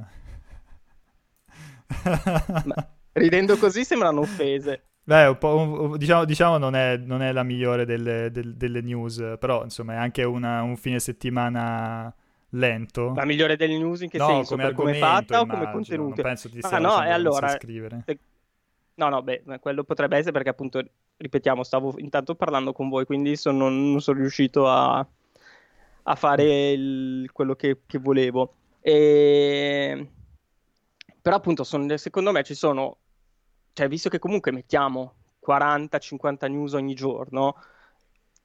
Ma, 2.66 2.90
ridendo 3.14 3.58
così 3.58 3.84
sembrano 3.84 4.22
offese. 4.22 4.84
Beh, 5.04 5.26
un 5.26 5.38
po', 5.38 5.96
diciamo, 5.98 6.24
diciamo 6.24 6.58
non, 6.58 6.76
è, 6.76 6.98
non, 6.98 7.22
è, 7.22 7.32
la 7.32 7.44
migliore 7.44 7.84
delle, 7.84 8.30
delle, 8.32 8.56
delle, 8.56 8.82
news, 8.82 9.36
però 9.40 9.64
insomma 9.64 9.94
è 9.94 9.96
anche 9.98 10.24
una, 10.24 10.62
un 10.62 10.78
fine 10.78 11.00
settimana 11.00 12.14
lento. 12.50 13.14
La 13.16 13.26
migliore 13.26 13.56
delle 13.56 13.78
news 13.78 14.02
in 14.02 14.10
che 14.10 14.20
no, 14.20 14.28
senso? 14.28 14.56
Come, 14.56 14.72
come 14.74 14.94
fatta 14.96 15.40
immagino, 15.40 15.54
o 15.54 15.60
come 15.60 15.72
contenuto? 15.72 16.22
Non 16.22 16.24
penso 16.24 16.50
ti 16.50 16.60
ah, 16.62 16.78
no, 16.78 17.04
e 17.04 17.10
allora, 17.10 17.50
scrivere. 17.50 18.04
No, 18.96 19.10
no, 19.10 19.24
beh, 19.24 19.44
quello 19.60 19.84
potrebbe 19.84 20.18
essere 20.18 20.32
perché 20.32 20.50
appunto, 20.50 20.84
ripetiamo, 21.20 21.64
stavo 21.64 21.94
intanto 21.98 22.36
parlando 22.36 22.74
con 22.74 22.90
voi, 22.90 23.06
quindi 23.06 23.36
sono, 23.36 23.70
non 23.70 24.02
sono 24.02 24.20
riuscito 24.20 24.68
a, 24.68 25.06
a 26.04 26.16
fare 26.16 26.72
il, 26.72 27.30
quello 27.32 27.56
che, 27.56 27.82
che 27.86 28.00
volevo. 28.00 28.54
E... 28.82 30.12
Però 31.22 31.36
appunto, 31.36 31.64
sono, 31.64 31.96
secondo 31.98 32.32
me 32.32 32.44
ci 32.44 32.56
sono 32.56 32.98
cioè, 33.74 33.88
visto 33.88 34.10
che 34.10 34.20
comunque 34.20 34.52
mettiamo 34.52 35.14
40-50 35.46 36.50
news 36.50 36.74
ogni 36.74 36.94
giorno, 36.94 37.56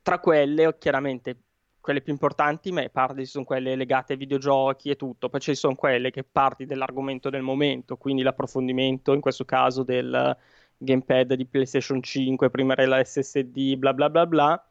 tra 0.02 0.18
quelle, 0.20 0.76
chiaramente, 0.78 1.38
quelle 1.80 2.02
più 2.02 2.12
importanti, 2.12 2.70
me 2.70 2.88
parli 2.88 3.26
sono 3.26 3.44
quelle 3.44 3.74
legate 3.74 4.12
ai 4.12 4.18
videogiochi 4.18 4.90
e 4.90 4.96
tutto, 4.96 5.28
poi 5.28 5.40
ci 5.40 5.54
sono 5.54 5.74
quelle 5.74 6.10
che 6.10 6.24
parti 6.24 6.66
dell'argomento 6.66 7.30
del 7.30 7.42
momento, 7.42 7.96
quindi 7.96 8.22
l'approfondimento, 8.22 9.12
in 9.12 9.20
questo 9.20 9.44
caso 9.44 9.82
del 9.82 10.36
gamepad 10.78 11.34
di 11.34 11.46
PlayStation 11.46 12.02
5, 12.02 12.50
prima 12.50 12.72
era 12.72 12.86
la 12.86 13.04
SSD, 13.04 13.76
bla 13.76 13.94
bla 13.94 14.10
bla 14.10 14.26
bla, 14.26 14.68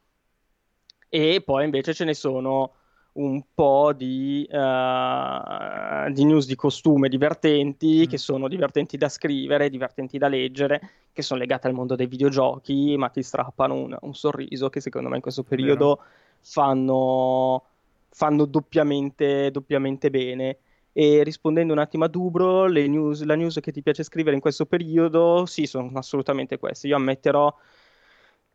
e 1.09 1.41
poi 1.45 1.65
invece 1.65 1.93
ce 1.93 2.05
ne 2.05 2.13
sono 2.13 2.73
un 3.13 3.43
po' 3.53 3.93
di, 3.93 4.47
uh, 4.49 6.11
di, 6.11 6.25
news 6.25 6.47
di 6.47 6.55
costume 6.55 7.09
divertenti, 7.09 8.03
mm. 8.05 8.09
che 8.09 8.17
sono 8.17 8.47
divertenti 8.47 8.97
da 8.97 9.09
scrivere, 9.09 9.69
divertenti 9.69 10.17
da 10.17 10.27
leggere, 10.27 10.81
che 11.11 11.21
sono 11.21 11.39
legate 11.39 11.67
al 11.67 11.73
mondo 11.73 11.95
dei 11.95 12.07
videogiochi, 12.07 12.95
ma 12.97 13.09
ti 13.09 13.21
strappano 13.21 13.75
un, 13.75 13.97
un 14.01 14.15
sorriso 14.15 14.69
che 14.69 14.81
secondo 14.81 15.09
me 15.09 15.17
in 15.17 15.21
questo 15.21 15.43
periodo 15.43 15.99
fanno, 16.39 17.63
fanno 18.09 18.45
doppiamente, 18.45 19.51
doppiamente, 19.51 20.09
bene. 20.09 20.57
E 20.93 21.23
rispondendo 21.23 21.73
un 21.73 21.79
attimo 21.79 22.05
a 22.05 22.07
Dubro, 22.07 22.67
news, 22.67 23.23
la 23.23 23.35
news 23.35 23.59
che 23.59 23.71
ti 23.71 23.81
piace 23.81 24.03
scrivere 24.03 24.35
in 24.35 24.41
questo 24.41 24.65
periodo, 24.65 25.45
sì, 25.45 25.65
sono 25.65 25.91
assolutamente 25.95 26.57
queste. 26.57 26.87
Io 26.87 26.95
ammetterò 26.95 27.53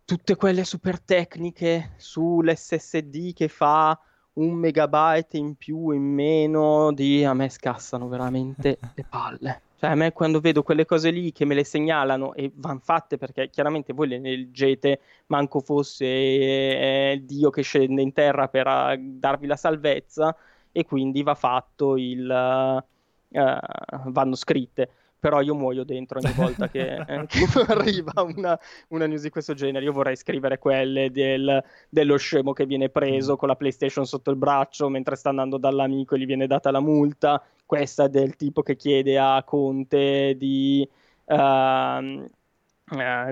tutte 0.05 0.37
quelle 0.37 0.65
super 0.65 1.01
tecniche 1.01 1.95
sull'SSD 1.97 3.35
che 3.35 3.49
fa 3.49 3.99
un 4.35 4.55
megabyte 4.55 5.37
in 5.37 5.57
più 5.57 5.89
o 5.89 5.93
in 5.93 6.03
meno 6.03 6.93
di 6.93 7.25
a 7.25 7.35
me 7.35 7.49
scassano 7.49 8.09
veramente 8.09 8.79
le 8.95 9.05
palle. 9.09 9.63
Cioè, 9.79 9.91
a 9.91 9.95
me 9.95 10.13
quando 10.13 10.41
vedo 10.41 10.63
quelle 10.63 10.85
cose 10.85 11.11
lì 11.11 11.31
che 11.31 11.45
me 11.45 11.55
le 11.55 11.63
segnalano 11.63 12.35
e 12.35 12.51
vanno 12.55 12.81
fatte 12.83 13.17
perché 13.17 13.49
chiaramente 13.49 13.93
voi 13.93 14.09
le 14.09 14.19
leggete, 14.19 15.01
manco 15.27 15.61
fosse 15.61 16.05
eh, 16.05 17.21
Dio 17.23 17.51
che 17.51 17.63
scende 17.63 18.03
in 18.03 18.13
terra 18.13 18.49
per 18.49 18.67
uh, 18.67 18.97
darvi 18.99 19.47
la 19.47 19.55
salvezza, 19.57 20.35
e 20.79 20.85
quindi 20.85 21.23
va 21.23 21.35
fatto 21.35 21.97
il. 21.97 22.85
Uh, 23.31 24.11
vanno 24.11 24.35
scritte 24.35 24.91
però 25.19 25.41
io 25.41 25.55
muoio 25.55 25.85
dentro 25.85 26.21
ogni 26.23 26.33
volta 26.33 26.69
che, 26.69 26.95
eh, 27.07 27.27
che 27.27 27.45
arriva 27.67 28.23
una, 28.23 28.59
una, 28.89 29.07
news 29.07 29.23
di 29.23 29.31
questo 29.31 29.55
genere. 29.55 29.85
Io 29.85 29.93
vorrei 29.93 30.17
scrivere 30.17 30.59
quelle 30.59 31.11
del, 31.11 31.63
dello 31.89 32.17
scemo 32.17 32.53
che 32.53 32.67
viene 32.67 32.89
preso 32.89 33.37
con 33.37 33.49
la 33.49 33.57
PlayStation 33.57 34.07
sotto 34.07 34.31
il 34.31 34.37
braccio 34.37 34.89
mentre 34.89 35.17
sta 35.17 35.31
andando 35.31 35.59
dall'amico 35.59 36.15
e 36.15 36.21
gli 36.21 36.27
viene 36.27 36.47
data 36.47 36.71
la 36.71 36.81
multa. 36.81 37.43
Questa 37.67 38.05
è 38.05 38.09
del 38.09 38.37
tipo 38.37 38.63
che 38.63 38.77
chiede 38.77 39.19
a 39.19 39.43
Conte 39.45 40.35
di. 40.37 40.89
Uh, 41.25 41.35
uh, 41.35 42.31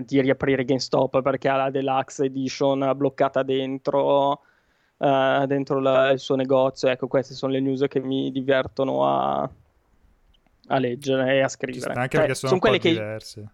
di 0.04 0.20
riaprire 0.20 0.64
GameStop 0.64 1.22
perché 1.22 1.48
ha 1.48 1.56
la 1.56 1.70
deluxe 1.70 2.26
edition 2.26 2.92
bloccata 2.94 3.42
dentro, 3.42 4.40
uh, 4.98 5.46
dentro 5.46 5.80
la, 5.80 6.10
il 6.10 6.18
suo 6.18 6.36
negozio. 6.36 6.88
Ecco, 6.88 7.08
queste 7.08 7.34
sono 7.34 7.52
le 7.52 7.60
news 7.60 7.84
che 7.88 8.00
mi 8.00 8.30
divertono 8.30 9.06
a, 9.06 9.50
a 10.68 10.78
leggere 10.78 11.34
e 11.34 11.42
a 11.42 11.48
scrivere. 11.48 11.94
Anche 11.94 12.16
cioè, 12.16 12.20
perché 12.20 12.34
sono, 12.34 12.48
sono 12.50 12.60
quelle 12.60 12.78
che... 12.78 12.90
diverse. 12.90 13.50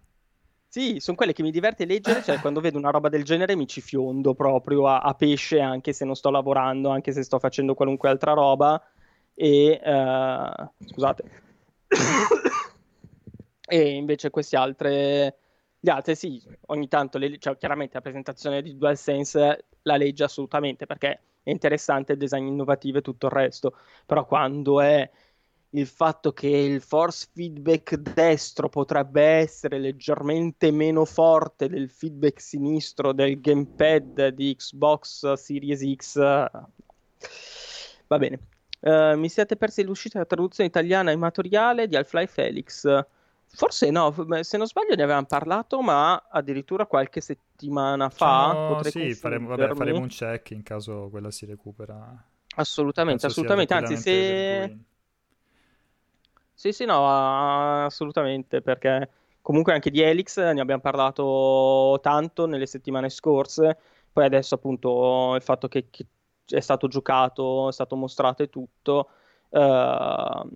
Sì, 0.72 1.00
sono 1.00 1.18
quelle 1.18 1.34
che 1.34 1.42
mi 1.42 1.50
diverte 1.50 1.84
leggere, 1.84 2.22
cioè 2.22 2.40
quando 2.40 2.60
vedo 2.60 2.78
una 2.78 2.88
roba 2.88 3.10
del 3.10 3.24
genere 3.24 3.54
mi 3.56 3.66
ci 3.66 3.82
fiondo 3.82 4.32
proprio 4.32 4.86
a, 4.86 5.00
a 5.00 5.12
pesce, 5.12 5.60
anche 5.60 5.92
se 5.92 6.06
non 6.06 6.14
sto 6.14 6.30
lavorando, 6.30 6.88
anche 6.88 7.12
se 7.12 7.22
sto 7.22 7.38
facendo 7.38 7.74
qualunque 7.74 8.08
altra 8.08 8.32
roba. 8.32 8.82
E 9.34 9.80
uh, 9.84 10.86
scusate. 10.86 11.24
e 13.68 13.90
invece 13.90 14.30
queste 14.30 14.56
altre, 14.56 15.36
Gli 15.78 15.90
altri 15.90 16.14
sì, 16.14 16.42
ogni 16.68 16.88
tanto, 16.88 17.18
le, 17.18 17.36
cioè, 17.38 17.56
chiaramente 17.58 17.94
la 17.94 18.00
presentazione 18.00 18.62
di 18.62 18.76
DualSense 18.78 19.66
la 19.82 19.96
legge 19.96 20.24
assolutamente 20.24 20.86
perché 20.86 21.20
è 21.42 21.50
interessante 21.50 22.12
il 22.12 22.18
design 22.18 22.46
innovativo 22.46 22.98
e 22.98 23.02
tutto 23.02 23.26
il 23.26 23.32
resto, 23.32 23.76
però 24.06 24.26
quando 24.26 24.80
è 24.80 25.08
il 25.74 25.86
fatto 25.86 26.32
che 26.32 26.48
il 26.48 26.80
force 26.82 27.28
feedback 27.32 27.96
destro 27.96 28.68
potrebbe 28.68 29.22
essere 29.22 29.78
leggermente 29.78 30.70
meno 30.70 31.04
forte 31.04 31.68
del 31.68 31.88
feedback 31.88 32.40
sinistro 32.40 33.12
del 33.12 33.40
gamepad 33.40 34.28
di 34.28 34.54
Xbox 34.54 35.32
Series 35.32 35.94
X 35.94 36.18
va 38.06 38.18
bene. 38.18 38.40
Uh, 38.80 39.16
mi 39.16 39.28
siete 39.28 39.56
persi 39.56 39.84
l'uscita 39.84 40.14
della 40.14 40.26
traduzione 40.26 40.68
italiana 40.68 41.12
amatoriale 41.12 41.86
di 41.86 41.96
Half-Life 41.96 42.32
Felix 42.32 42.84
Forse 43.54 43.90
no, 43.90 44.14
se 44.40 44.56
non 44.56 44.66
sbaglio 44.66 44.94
ne 44.94 45.02
avevamo 45.02 45.26
parlato, 45.26 45.82
ma 45.82 46.26
addirittura 46.30 46.86
qualche 46.86 47.20
settimana 47.20 48.08
fa. 48.08 48.52
No, 48.52 48.82
sì, 48.82 49.12
faremo, 49.12 49.48
vabbè, 49.48 49.74
faremo, 49.74 49.98
un 49.98 50.08
check 50.08 50.52
in 50.52 50.62
caso 50.62 51.08
quella 51.10 51.30
si 51.30 51.44
recupera. 51.44 52.24
Assolutamente, 52.56 53.26
assolutamente. 53.26 53.74
Anzi, 53.74 53.96
se. 53.98 54.78
Sì, 56.54 56.72
sì, 56.72 56.86
no, 56.86 57.84
assolutamente, 57.84 58.62
perché 58.62 59.10
comunque 59.42 59.74
anche 59.74 59.90
di 59.90 60.00
Helix 60.00 60.38
ne 60.38 60.60
abbiamo 60.60 60.80
parlato 60.80 61.98
tanto 62.02 62.46
nelle 62.46 62.66
settimane 62.66 63.10
scorse. 63.10 63.76
Poi 64.10 64.24
adesso, 64.24 64.54
appunto, 64.54 65.34
il 65.34 65.42
fatto 65.42 65.68
che, 65.68 65.88
che 65.90 66.06
è 66.46 66.60
stato 66.60 66.88
giocato, 66.88 67.68
è 67.68 67.72
stato 67.72 67.96
mostrato 67.96 68.42
e 68.42 68.48
tutto. 68.48 69.10
Uh, 69.50 70.48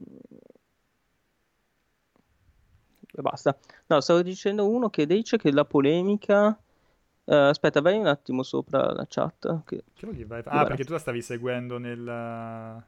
e 3.12 3.22
basta. 3.22 3.56
No, 3.86 4.00
stavo 4.00 4.22
dicendo 4.22 4.68
uno 4.68 4.90
che 4.90 5.06
dice 5.06 5.36
che 5.36 5.52
la 5.52 5.64
polemica... 5.64 6.58
Uh, 7.28 7.48
aspetta, 7.50 7.80
vai 7.80 7.98
un 7.98 8.06
attimo 8.06 8.44
sopra 8.44 8.92
la 8.92 9.04
chat. 9.08 9.62
Che... 9.64 9.82
Che. 9.94 10.26
Ah, 10.44 10.64
perché 10.64 10.84
tu 10.84 10.92
la 10.92 11.00
stavi 11.00 11.20
seguendo 11.22 11.76
nel... 11.76 12.84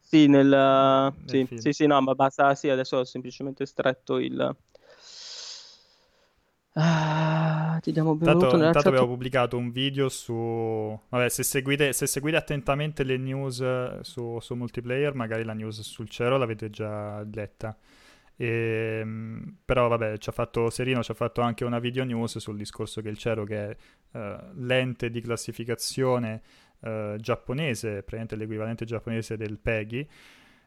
Sì, 0.00 0.26
nel... 0.26 0.48
nel 0.48 1.14
sì, 1.24 1.46
sì, 1.54 1.72
sì, 1.72 1.86
no, 1.86 2.00
ma 2.00 2.16
basta, 2.16 2.52
sì, 2.56 2.68
adesso 2.68 2.96
ho 2.96 3.04
semplicemente 3.04 3.64
stretto 3.66 4.18
il... 4.18 4.56
Ah, 6.72 7.78
ti 7.80 7.92
diamo 7.92 8.14
benvenuto 8.16 8.46
Tanto, 8.46 8.56
nella 8.56 8.72
tanto 8.72 8.88
chat. 8.88 8.98
avevo 8.98 9.12
pubblicato 9.12 9.56
un 9.56 9.70
video 9.70 10.08
su... 10.08 10.98
Vabbè, 11.08 11.28
se 11.28 11.44
seguite, 11.44 11.92
se 11.92 12.08
seguite 12.08 12.36
attentamente 12.36 13.04
le 13.04 13.18
news 13.18 14.00
su, 14.00 14.40
su 14.40 14.54
multiplayer, 14.54 15.14
magari 15.14 15.44
la 15.44 15.52
news 15.52 15.80
sul 15.82 16.08
cielo 16.08 16.38
l'avete 16.38 16.70
già 16.70 17.24
letta. 17.32 17.76
E, 18.40 19.00
ehm, 19.00 19.56
però 19.66 19.88
vabbè, 19.88 20.16
ci 20.16 20.30
ha 20.30 20.32
fatto 20.32 20.70
Serino, 20.70 21.02
ci 21.02 21.10
ha 21.10 21.14
fatto 21.14 21.42
anche 21.42 21.66
una 21.66 21.78
video 21.78 22.04
news 22.04 22.38
sul 22.38 22.56
discorso 22.56 23.02
che 23.02 23.10
il 23.10 23.18
Cero, 23.18 23.44
che 23.44 23.68
è 23.68 23.76
uh, 24.12 24.52
l'ente 24.54 25.10
di 25.10 25.20
classificazione 25.20 26.40
uh, 26.80 27.16
giapponese, 27.16 27.96
praticamente 27.96 28.36
l'equivalente 28.36 28.86
giapponese 28.86 29.36
del 29.36 29.58
PEGI, 29.58 30.08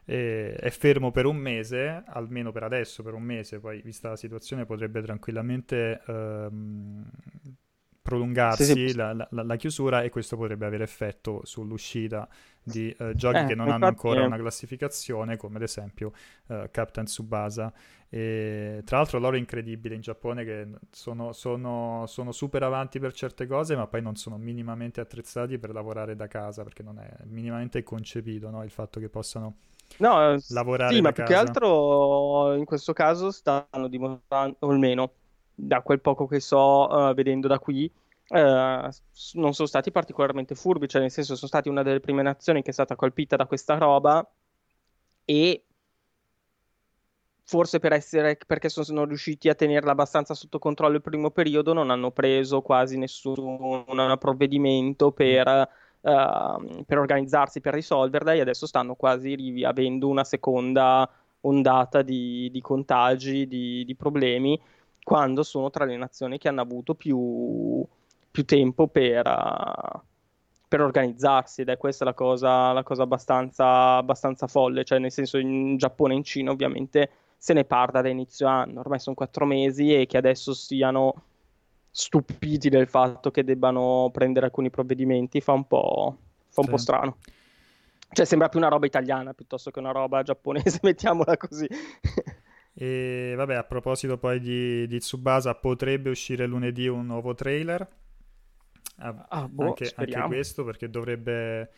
è 0.06 0.68
fermo 0.70 1.10
per 1.10 1.24
un 1.24 1.36
mese, 1.36 2.02
almeno 2.06 2.52
per 2.52 2.62
adesso, 2.62 3.02
per 3.02 3.14
un 3.14 3.22
mese, 3.22 3.58
poi 3.58 3.80
vista 3.82 4.10
la 4.10 4.16
situazione 4.16 4.66
potrebbe 4.66 5.00
tranquillamente 5.00 6.00
uh, 6.06 7.02
prolungarsi 8.02 8.64
sì, 8.64 8.88
sì. 8.90 8.94
La, 8.94 9.14
la, 9.14 9.28
la, 9.30 9.56
chiusura 9.56 10.02
e 10.02 10.10
questo 10.10 10.36
potrebbe 10.36 10.66
avere 10.66 10.84
effetto 10.84 11.40
sull'uscita 11.42 12.28
di 12.64 12.94
uh, 12.98 13.12
giochi 13.12 13.38
eh, 13.38 13.44
che 13.44 13.54
non 13.54 13.68
hanno 13.68 13.86
ancora 13.86 14.22
è... 14.22 14.24
una 14.24 14.38
classificazione, 14.38 15.36
come 15.36 15.56
ad 15.56 15.62
esempio 15.62 16.12
uh, 16.46 16.68
Captain 16.70 17.06
Tsubasa. 17.06 17.72
E, 18.08 18.82
tra 18.84 18.98
l'altro 18.98 19.18
loro 19.18 19.36
è 19.36 19.38
incredibile 19.38 19.94
in 19.94 20.00
Giappone 20.00 20.44
che 20.44 20.68
sono, 20.90 21.32
sono, 21.32 22.04
sono, 22.06 22.32
super 22.32 22.62
avanti 22.62 22.98
per 22.98 23.12
certe 23.12 23.46
cose, 23.46 23.76
ma 23.76 23.86
poi 23.86 24.02
non 24.02 24.16
sono 24.16 24.38
minimamente 24.38 25.00
attrezzati 25.00 25.58
per 25.58 25.72
lavorare 25.72 26.16
da 26.16 26.26
casa, 26.26 26.62
perché 26.62 26.82
non 26.82 26.98
è 26.98 27.10
minimamente 27.24 27.82
concepito 27.82 28.50
no? 28.50 28.62
il 28.62 28.70
fatto 28.70 29.00
che 29.00 29.08
possano 29.08 29.56
no, 29.98 30.36
lavorare 30.48 30.94
sì, 30.94 31.00
ma 31.00 31.12
più 31.12 31.24
che 31.24 31.34
altro 31.34 32.54
in 32.54 32.64
questo 32.64 32.92
caso 32.92 33.30
stanno 33.30 33.88
dimostrando, 33.88 34.56
o 34.60 34.70
almeno 34.70 35.10
da 35.54 35.82
quel 35.82 36.00
poco 36.00 36.26
che 36.26 36.40
so 36.40 36.88
uh, 36.88 37.14
vedendo 37.14 37.48
da 37.48 37.58
qui, 37.58 37.90
uh, 38.28 38.88
non 39.34 39.52
sono 39.54 39.68
stati 39.68 39.90
particolarmente 39.90 40.54
furbi, 40.54 40.88
cioè 40.88 41.00
nel 41.00 41.10
senso 41.10 41.36
sono 41.36 41.48
stati 41.48 41.68
una 41.68 41.82
delle 41.82 42.00
prime 42.00 42.22
nazioni 42.22 42.62
che 42.62 42.70
è 42.70 42.72
stata 42.72 42.96
colpita 42.96 43.36
da 43.36 43.46
questa 43.46 43.76
roba 43.78 44.26
e 45.24 45.64
forse 47.46 47.78
per 47.78 47.92
essere, 47.92 48.38
perché 48.46 48.68
sono 48.68 49.04
riusciti 49.04 49.48
a 49.48 49.54
tenerla 49.54 49.92
abbastanza 49.92 50.34
sotto 50.34 50.58
controllo 50.58 50.96
il 50.96 51.02
primo 51.02 51.30
periodo, 51.30 51.72
non 51.72 51.90
hanno 51.90 52.10
preso 52.10 52.62
quasi 52.62 52.96
nessun 52.96 53.84
provvedimento 54.18 55.12
per, 55.12 55.68
uh, 56.00 56.84
per 56.84 56.98
organizzarsi, 56.98 57.60
per 57.60 57.74
risolverla 57.74 58.32
e 58.32 58.40
adesso 58.40 58.66
stanno 58.66 58.94
quasi 58.94 59.62
avendo 59.64 60.08
una 60.08 60.24
seconda 60.24 61.08
ondata 61.40 62.00
di, 62.00 62.50
di 62.50 62.60
contagi, 62.62 63.46
di, 63.46 63.84
di 63.84 63.94
problemi 63.94 64.58
quando 65.04 65.42
sono 65.42 65.70
tra 65.70 65.84
le 65.84 65.96
nazioni 65.96 66.38
che 66.38 66.48
hanno 66.48 66.62
avuto 66.62 66.94
più, 66.94 67.86
più 68.34 68.44
tempo 68.44 68.88
per, 68.88 69.24
uh, 69.24 70.00
per, 70.66 70.80
organizzarsi 70.80 71.60
ed 71.60 71.68
è 71.68 71.76
questa 71.76 72.04
la 72.04 72.14
cosa, 72.14 72.72
la 72.72 72.82
cosa 72.82 73.04
abbastanza, 73.04 73.94
abbastanza, 73.94 74.48
folle, 74.48 74.82
cioè 74.82 74.98
nel 74.98 75.12
senso 75.12 75.38
in 75.38 75.76
Giappone 75.76 76.14
e 76.14 76.16
in 76.16 76.24
Cina 76.24 76.50
ovviamente 76.50 77.10
se 77.36 77.52
ne 77.52 77.64
parla 77.64 78.00
da 78.00 78.08
inizio 78.08 78.48
anno, 78.48 78.80
ormai 78.80 78.98
sono 78.98 79.14
quattro 79.14 79.46
mesi 79.46 79.94
e 79.94 80.06
che 80.06 80.16
adesso 80.16 80.52
siano 80.52 81.14
stupiti 81.92 82.68
del 82.70 82.88
fatto 82.88 83.30
che 83.30 83.44
debbano 83.44 84.10
prendere 84.12 84.46
alcuni 84.46 84.68
provvedimenti 84.68 85.40
fa 85.40 85.52
un 85.52 85.68
po', 85.68 86.16
fa 86.48 86.60
un 86.60 86.64
sì. 86.64 86.70
po 86.72 86.76
strano. 86.76 87.16
Cioè 88.10 88.26
sembra 88.26 88.48
più 88.48 88.58
una 88.58 88.68
roba 88.68 88.86
italiana 88.86 89.32
piuttosto 89.32 89.70
che 89.70 89.78
una 89.78 89.92
roba 89.92 90.24
giapponese, 90.24 90.80
mettiamola 90.82 91.36
così. 91.36 91.68
E 92.74 93.34
vabbè, 93.36 93.54
a 93.54 93.62
proposito 93.62 94.18
poi 94.18 94.40
di, 94.40 94.88
di 94.88 94.98
Tsubasa, 94.98 95.54
potrebbe 95.54 96.10
uscire 96.10 96.46
lunedì 96.46 96.88
un 96.88 97.06
nuovo 97.06 97.32
trailer. 97.34 98.02
Ah, 98.96 99.26
ah, 99.28 99.48
boh, 99.48 99.66
anche, 99.68 99.92
anche, 99.96 100.22
questo 100.22 100.64
perché 100.64 100.88
dovrebbe 100.88 101.70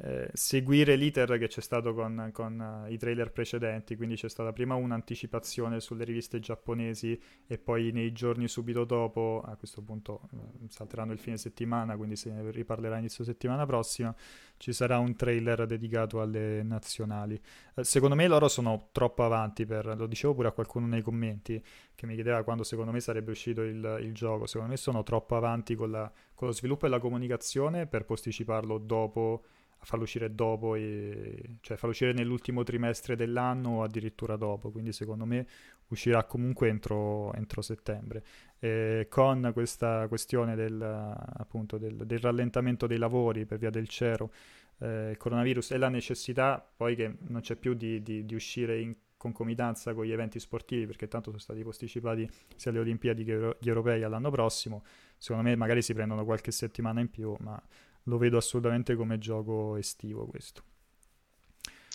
eh, 0.00 0.30
seguire 0.32 0.94
l'iter 0.94 1.38
che 1.38 1.48
c'è 1.48 1.60
stato 1.60 1.92
con, 1.92 2.30
con 2.32 2.84
uh, 2.86 2.90
i 2.90 2.96
trailer 2.96 3.32
precedenti, 3.32 3.96
quindi 3.96 4.14
c'è 4.14 4.28
stata 4.28 4.52
prima 4.52 4.76
un'anticipazione 4.76 5.80
sulle 5.80 6.04
riviste 6.04 6.38
giapponesi 6.38 7.20
e 7.46 7.58
poi 7.58 7.90
nei 7.90 8.12
giorni 8.12 8.46
subito 8.46 8.84
dopo, 8.84 9.42
a 9.44 9.56
questo 9.56 9.82
punto 9.82 10.28
uh, 10.30 10.66
salteranno 10.68 11.12
il 11.12 11.18
fine 11.18 11.36
settimana, 11.36 11.96
quindi 11.96 12.14
se 12.14 12.30
ne 12.30 12.48
riparlerà 12.52 12.98
inizio 12.98 13.24
settimana 13.24 13.66
prossima, 13.66 14.14
ci 14.56 14.72
sarà 14.72 14.98
un 14.98 15.16
trailer 15.16 15.66
dedicato 15.66 16.20
alle 16.20 16.62
nazionali. 16.62 17.40
Uh, 17.74 17.82
secondo 17.82 18.14
me 18.14 18.28
loro 18.28 18.46
sono 18.46 18.90
troppo 18.92 19.24
avanti 19.24 19.66
per, 19.66 19.96
lo 19.96 20.06
dicevo 20.06 20.34
pure 20.34 20.46
a 20.46 20.52
qualcuno 20.52 20.86
nei 20.86 21.02
commenti 21.02 21.60
che 21.96 22.06
mi 22.06 22.14
chiedeva 22.14 22.44
quando 22.44 22.62
secondo 22.62 22.92
me 22.92 23.00
sarebbe 23.00 23.32
uscito 23.32 23.62
il, 23.62 23.98
il 24.02 24.14
gioco, 24.14 24.46
secondo 24.46 24.70
me 24.70 24.76
sono 24.76 25.02
troppo 25.02 25.34
avanti 25.34 25.74
con, 25.74 25.90
la, 25.90 26.08
con 26.34 26.46
lo 26.46 26.54
sviluppo 26.54 26.86
e 26.86 26.88
la 26.88 27.00
comunicazione 27.00 27.88
per 27.88 28.04
posticiparlo 28.04 28.78
dopo 28.78 29.42
a 29.80 29.84
farlo 29.84 30.04
uscire 30.04 30.34
dopo, 30.34 30.74
e, 30.74 31.56
cioè 31.60 31.76
farlo 31.76 31.90
uscire 31.90 32.12
nell'ultimo 32.12 32.62
trimestre 32.64 33.16
dell'anno 33.16 33.78
o 33.78 33.82
addirittura 33.82 34.36
dopo, 34.36 34.70
quindi 34.70 34.92
secondo 34.92 35.24
me 35.24 35.46
uscirà 35.88 36.24
comunque 36.24 36.68
entro, 36.68 37.32
entro 37.34 37.62
settembre. 37.62 38.24
E 38.58 39.06
con 39.08 39.50
questa 39.52 40.06
questione 40.08 40.56
del, 40.56 40.80
appunto, 40.82 41.78
del, 41.78 41.94
del, 41.94 42.18
rallentamento 42.18 42.86
dei 42.86 42.98
lavori 42.98 43.46
per 43.46 43.58
via 43.58 43.70
del 43.70 43.88
cero, 43.88 44.32
eh, 44.78 45.10
il 45.10 45.16
coronavirus 45.16 45.72
e 45.72 45.78
la 45.78 45.88
necessità 45.88 46.66
poi 46.76 46.94
che 46.96 47.16
non 47.28 47.40
c'è 47.40 47.56
più 47.56 47.74
di, 47.74 48.02
di, 48.02 48.24
di 48.24 48.34
uscire 48.34 48.80
in 48.80 48.94
concomitanza 49.16 49.94
con 49.94 50.04
gli 50.04 50.12
eventi 50.12 50.38
sportivi 50.38 50.86
perché 50.86 51.08
tanto 51.08 51.30
sono 51.30 51.42
stati 51.42 51.62
posticipati 51.62 52.28
sia 52.54 52.70
le 52.70 52.78
Olimpiadi 52.78 53.24
che 53.24 53.56
gli 53.58 53.68
europei 53.68 54.04
all'anno 54.04 54.30
prossimo 54.30 54.84
secondo 55.16 55.42
me 55.48 55.56
magari 55.56 55.82
si 55.82 55.92
prendono 55.92 56.24
qualche 56.24 56.52
settimana 56.52 57.00
in 57.00 57.10
più 57.10 57.34
ma 57.40 57.60
lo 58.04 58.18
vedo 58.18 58.36
assolutamente 58.36 58.94
come 58.94 59.18
gioco 59.18 59.76
estivo 59.76 60.26
questo. 60.26 60.62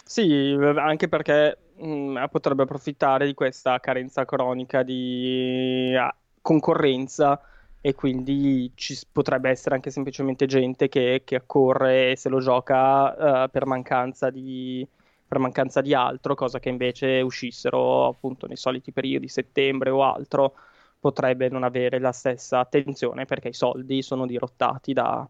Sì, 0.05 0.55
anche 0.75 1.07
perché 1.07 1.57
mh, 1.77 1.87
mm, 1.87 2.23
potrebbe 2.29 2.63
approfittare 2.63 3.25
di 3.25 3.33
questa 3.33 3.79
carenza 3.79 4.25
cronica 4.25 4.83
di 4.83 5.93
uh, 5.95 6.13
concorrenza 6.41 7.39
e 7.81 7.95
quindi 7.95 8.71
ci 8.75 8.97
potrebbe 9.11 9.49
essere 9.49 9.75
anche 9.75 9.91
semplicemente 9.91 10.45
gente 10.45 10.87
che, 10.87 11.23
che 11.25 11.35
accorre 11.35 12.11
e 12.11 12.15
se 12.17 12.29
lo 12.29 12.39
gioca 12.39 13.43
uh, 13.45 13.49
per, 13.49 13.65
mancanza 13.65 14.29
di, 14.29 14.87
per 15.27 15.39
mancanza 15.39 15.81
di 15.81 15.93
altro, 15.93 16.35
cosa 16.35 16.59
che 16.59 16.69
invece 16.69 17.21
uscissero 17.21 18.07
appunto 18.07 18.45
nei 18.47 18.57
soliti 18.57 18.91
periodi, 18.91 19.27
settembre 19.27 19.89
o 19.89 20.03
altro, 20.03 20.53
potrebbe 20.99 21.49
non 21.49 21.63
avere 21.63 21.99
la 21.99 22.11
stessa 22.11 22.59
attenzione 22.59 23.25
perché 23.25 23.49
i 23.49 23.53
soldi 23.53 24.01
sono 24.01 24.25
dirottati 24.25 24.93
da, 24.93 25.27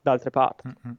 da 0.00 0.12
altre 0.12 0.30
parti. 0.30 0.68
Mm-hmm. 0.68 0.96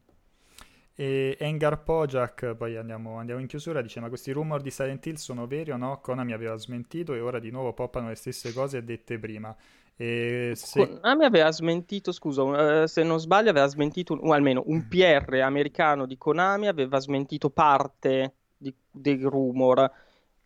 E 0.96 1.38
Engar 1.40 1.82
Pojak, 1.84 2.56
poi 2.56 2.76
andiamo, 2.76 3.20
andiamo, 3.20 3.40
in 3.40 3.48
chiusura, 3.48 3.82
dice 3.82 4.02
ma 4.02 4.10
questi 4.10 4.32
rumor 4.32 4.62
di 4.62 4.70
Silent 4.70 5.06
Hill 5.06 5.16
sono 5.16 5.48
veri 5.48 5.72
o 5.72 5.78
no? 5.78 6.02
Konami 6.02 6.34
aveva 6.34 6.58
smentito 6.58 7.14
e 7.14 7.22
ora 7.22 7.40
di 7.40 7.52
nuovo 7.52 7.72
poppano 7.72 8.10
le 8.10 8.16
stesse 8.16 8.52
cose 8.52 8.84
dette 8.84 9.18
prima. 9.18 9.56
E 9.96 10.52
se... 10.56 10.86
Konami 10.86 11.24
aveva 11.24 11.52
smentito, 11.54 12.12
scusa, 12.12 12.82
eh, 12.82 12.88
se 12.90 13.04
non 13.04 13.18
sbaglio 13.18 13.50
aveva 13.50 13.68
smentito, 13.68 14.14
o 14.14 14.34
almeno 14.34 14.64
un 14.66 14.90
PR 14.90 15.36
americano 15.36 16.06
di 16.06 16.18
Konami 16.18 16.68
aveva 16.68 17.00
smentito 17.00 17.50
parte 17.50 18.34
di, 18.58 18.76
dei 18.92 19.22
rumor, 19.22 19.90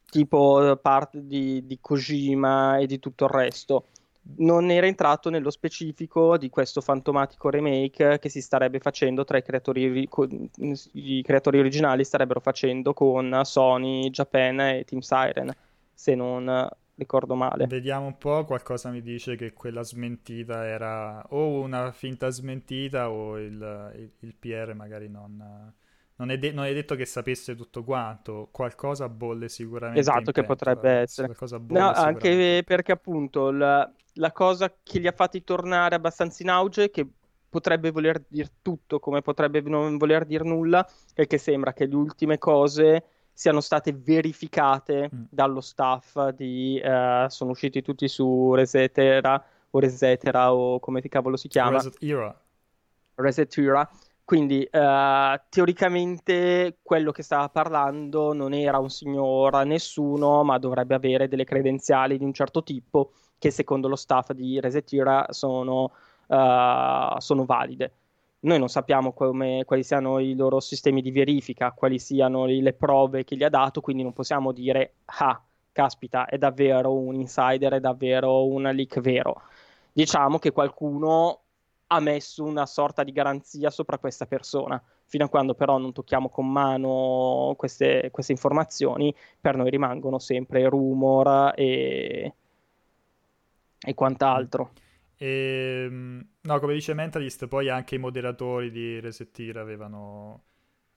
tipo 0.07 0.77
parte 0.79 1.25
di, 1.25 1.65
di 1.65 1.79
Kojima 1.81 2.77
e 2.77 2.85
di 2.85 2.99
tutto 2.99 3.23
il 3.25 3.31
resto 3.31 3.87
non 4.37 4.69
era 4.71 4.87
entrato 4.87 5.29
nello 5.29 5.49
specifico 5.49 6.37
di 6.37 6.49
questo 6.49 6.81
fantomatico 6.81 7.49
remake 7.49 8.19
che 8.19 8.29
si 8.29 8.41
starebbe 8.41 8.79
facendo 8.79 9.25
tra 9.25 9.37
i 9.37 9.43
creatori, 9.43 10.07
i 10.93 11.21
creatori 11.21 11.59
originali 11.59 12.03
starebbero 12.05 12.39
facendo 12.39 12.93
con 12.93 13.41
Sony, 13.43 14.09
Japan 14.09 14.59
e 14.61 14.85
Team 14.85 15.01
Siren, 15.01 15.53
se 15.93 16.15
non 16.15 16.69
ricordo 16.95 17.35
male. 17.35 17.67
Vediamo 17.67 18.05
un 18.05 18.17
po', 18.17 18.45
qualcosa 18.45 18.89
mi 18.89 19.01
dice 19.01 19.35
che 19.35 19.51
quella 19.51 19.83
smentita 19.83 20.65
era 20.65 21.25
o 21.29 21.59
una 21.59 21.91
finta 21.91 22.29
smentita 22.29 23.09
o 23.09 23.37
il, 23.37 23.91
il, 23.95 24.11
il 24.19 24.35
PR 24.37 24.73
magari 24.73 25.09
non... 25.09 25.73
Non 26.15 26.29
è, 26.29 26.37
de- 26.37 26.51
non 26.51 26.65
è, 26.65 26.73
detto 26.73 26.93
che 26.93 27.05
sapesse 27.05 27.55
tutto 27.55 27.83
quanto, 27.83 28.47
qualcosa 28.51 29.09
bolle 29.09 29.49
sicuramente. 29.49 29.99
Esatto, 29.99 30.31
che 30.31 30.43
potrebbe 30.43 30.91
essere. 30.91 31.35
No, 31.69 31.89
anche 31.89 32.61
perché 32.63 32.91
appunto 32.91 33.49
la, 33.49 33.91
la 34.13 34.31
cosa 34.31 34.73
che 34.81 34.99
li 34.99 35.07
ha 35.07 35.11
fatti 35.11 35.43
tornare 35.43 35.95
abbastanza 35.95 36.43
in 36.43 36.49
auge, 36.49 36.89
che 36.89 37.07
potrebbe 37.49 37.91
voler 37.91 38.23
dire 38.27 38.49
tutto, 38.61 38.99
come 38.99 39.21
potrebbe 39.21 39.61
non 39.61 39.97
voler 39.97 40.25
dire 40.25 40.43
nulla, 40.43 40.87
è 41.13 41.27
che 41.27 41.37
sembra 41.37 41.73
che 41.73 41.85
le 41.85 41.95
ultime 41.95 42.37
cose 42.37 43.05
siano 43.31 43.61
state 43.61 43.93
verificate 43.93 45.09
mm. 45.13 45.23
dallo 45.29 45.61
staff 45.61 46.29
di... 46.29 46.81
Uh, 46.83 47.27
sono 47.27 47.51
usciti 47.51 47.81
tutti 47.81 48.07
su 48.07 48.53
Resetera 48.53 49.43
o 49.69 49.79
Resetera 49.79 50.53
o 50.53 50.79
come 50.79 51.01
cavolo 51.01 51.35
si 51.35 51.47
chiama? 51.47 51.77
Reset 51.77 52.01
Era. 52.01 52.41
Reset 53.15 53.57
Era. 53.57 53.89
Quindi 54.23 54.67
uh, 54.71 55.39
teoricamente 55.49 56.77
quello 56.81 57.11
che 57.11 57.23
stava 57.23 57.49
parlando 57.49 58.33
non 58.33 58.53
era 58.53 58.79
un 58.79 58.89
signor 58.89 59.65
nessuno, 59.65 60.43
ma 60.43 60.57
dovrebbe 60.57 60.95
avere 60.95 61.27
delle 61.27 61.43
credenziali 61.43 62.17
di 62.17 62.23
un 62.23 62.33
certo 62.33 62.63
tipo 62.63 63.11
che 63.43 63.51
secondo 63.51 63.89
lo 63.89 63.97
staff 63.97 64.31
di 64.31 64.61
Resetira 64.61 65.25
sono, 65.31 65.91
uh, 66.27 67.19
sono 67.19 67.43
valide. 67.43 67.91
Noi 68.39 68.57
non 68.57 68.69
sappiamo 68.69 69.11
come, 69.11 69.65
quali 69.65 69.83
siano 69.83 70.19
i 70.19 70.33
loro 70.33 70.61
sistemi 70.61 71.01
di 71.01 71.11
verifica, 71.11 71.73
quali 71.73 71.99
siano 71.99 72.45
le 72.45 72.71
prove 72.71 73.25
che 73.25 73.35
gli 73.35 73.43
ha 73.43 73.49
dato, 73.49 73.81
quindi 73.81 74.01
non 74.01 74.13
possiamo 74.13 74.53
dire, 74.53 74.93
ah, 75.03 75.43
caspita, 75.73 76.25
è 76.25 76.37
davvero 76.37 76.93
un 76.93 77.15
insider, 77.15 77.73
è 77.73 77.79
davvero 77.81 78.45
un 78.45 78.61
leak 78.61 79.01
vero. 79.01 79.41
Diciamo 79.91 80.39
che 80.39 80.51
qualcuno 80.53 81.41
ha 81.87 81.99
messo 81.99 82.45
una 82.45 82.65
sorta 82.65 83.03
di 83.03 83.11
garanzia 83.11 83.69
sopra 83.69 83.97
questa 83.97 84.25
persona. 84.25 84.81
Fino 85.03 85.25
a 85.25 85.29
quando 85.29 85.53
però 85.53 85.77
non 85.77 85.91
tocchiamo 85.91 86.29
con 86.29 86.49
mano 86.49 87.55
queste, 87.57 88.07
queste 88.09 88.31
informazioni, 88.31 89.13
per 89.41 89.57
noi 89.57 89.69
rimangono 89.69 90.17
sempre 90.17 90.69
rumor 90.69 91.51
e, 91.57 92.33
e 93.83 93.93
quant'altro. 93.93 94.71
E, 95.17 95.85
ehm, 95.87 96.27
no, 96.41 96.59
come 96.59 96.73
dice 96.73 96.93
Mentalist, 96.93 97.47
poi 97.47 97.69
anche 97.69 97.95
i 97.95 97.99
moderatori 97.99 98.71
di 98.71 98.99
Resettir 98.99 99.57
avevano 99.57 100.43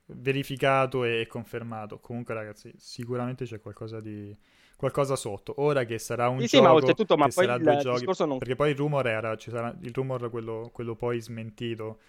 verificato 0.06 1.04
e 1.04 1.26
confermato. 1.28 1.98
Comunque, 1.98 2.34
ragazzi, 2.34 2.72
sicuramente 2.76 3.44
c'è 3.44 3.60
qualcosa 3.60 4.00
di 4.00 4.36
qualcosa 4.76 5.16
sotto. 5.16 5.54
Ora 5.58 5.84
che 5.84 5.98
sarà 5.98 6.28
un 6.28 6.40
sì, 6.40 6.46
gioco, 6.46 6.56
sì, 6.56 6.68
ma 6.68 6.74
oltretutto, 6.74 7.16
ma 7.16 7.28
poi 7.28 7.46
il 7.46 7.78
giochi, 7.80 8.24
non... 8.24 8.38
perché 8.38 8.54
poi 8.54 8.70
il 8.70 8.76
rumor 8.76 9.06
era, 9.06 9.36
ci 9.36 9.50
sarà, 9.50 9.74
il 9.80 9.92
rumor 9.92 10.30
quello, 10.30 10.70
quello 10.72 10.94
poi 10.94 11.20
smentito 11.20 12.00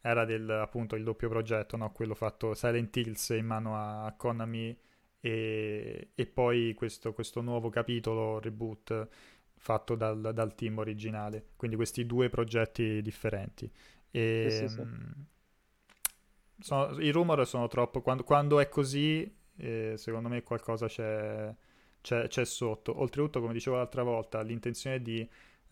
era 0.00 0.24
del 0.24 0.48
appunto 0.48 0.96
il 0.96 1.04
doppio 1.04 1.28
progetto, 1.28 1.76
no? 1.76 1.92
quello 1.92 2.14
fatto 2.14 2.54
Silent 2.54 2.94
Hills 2.96 3.30
in 3.30 3.46
mano 3.46 3.76
a 3.76 4.12
Konami 4.16 4.76
e, 5.20 6.08
e 6.14 6.26
poi 6.26 6.74
questo, 6.74 7.12
questo 7.12 7.40
nuovo 7.40 7.70
capitolo 7.70 8.40
reboot 8.40 9.08
fatto 9.62 9.94
dal, 9.94 10.32
dal, 10.34 10.54
team 10.56 10.78
originale, 10.78 11.50
quindi 11.54 11.76
questi 11.76 12.04
due 12.04 12.28
progetti 12.28 13.00
differenti. 13.00 13.70
E, 14.10 14.48
sì, 14.50 14.66
sì, 14.66 14.74
sì. 14.74 14.80
Mm, 14.80 15.22
sono, 16.58 16.98
I 17.00 17.10
rumor 17.10 17.46
sono 17.46 17.68
troppo, 17.68 18.02
quando, 18.02 18.24
quando 18.24 18.58
è 18.58 18.68
così, 18.68 19.32
eh, 19.56 19.94
secondo 19.96 20.28
me 20.28 20.42
qualcosa 20.42 20.88
c'è, 20.88 21.54
c'è, 22.00 22.26
c'è, 22.26 22.44
sotto. 22.44 23.00
Oltretutto, 23.00 23.40
come 23.40 23.52
dicevo 23.52 23.76
l'altra 23.76 24.02
volta, 24.02 24.42
l'intenzione 24.42 25.00
di 25.00 25.28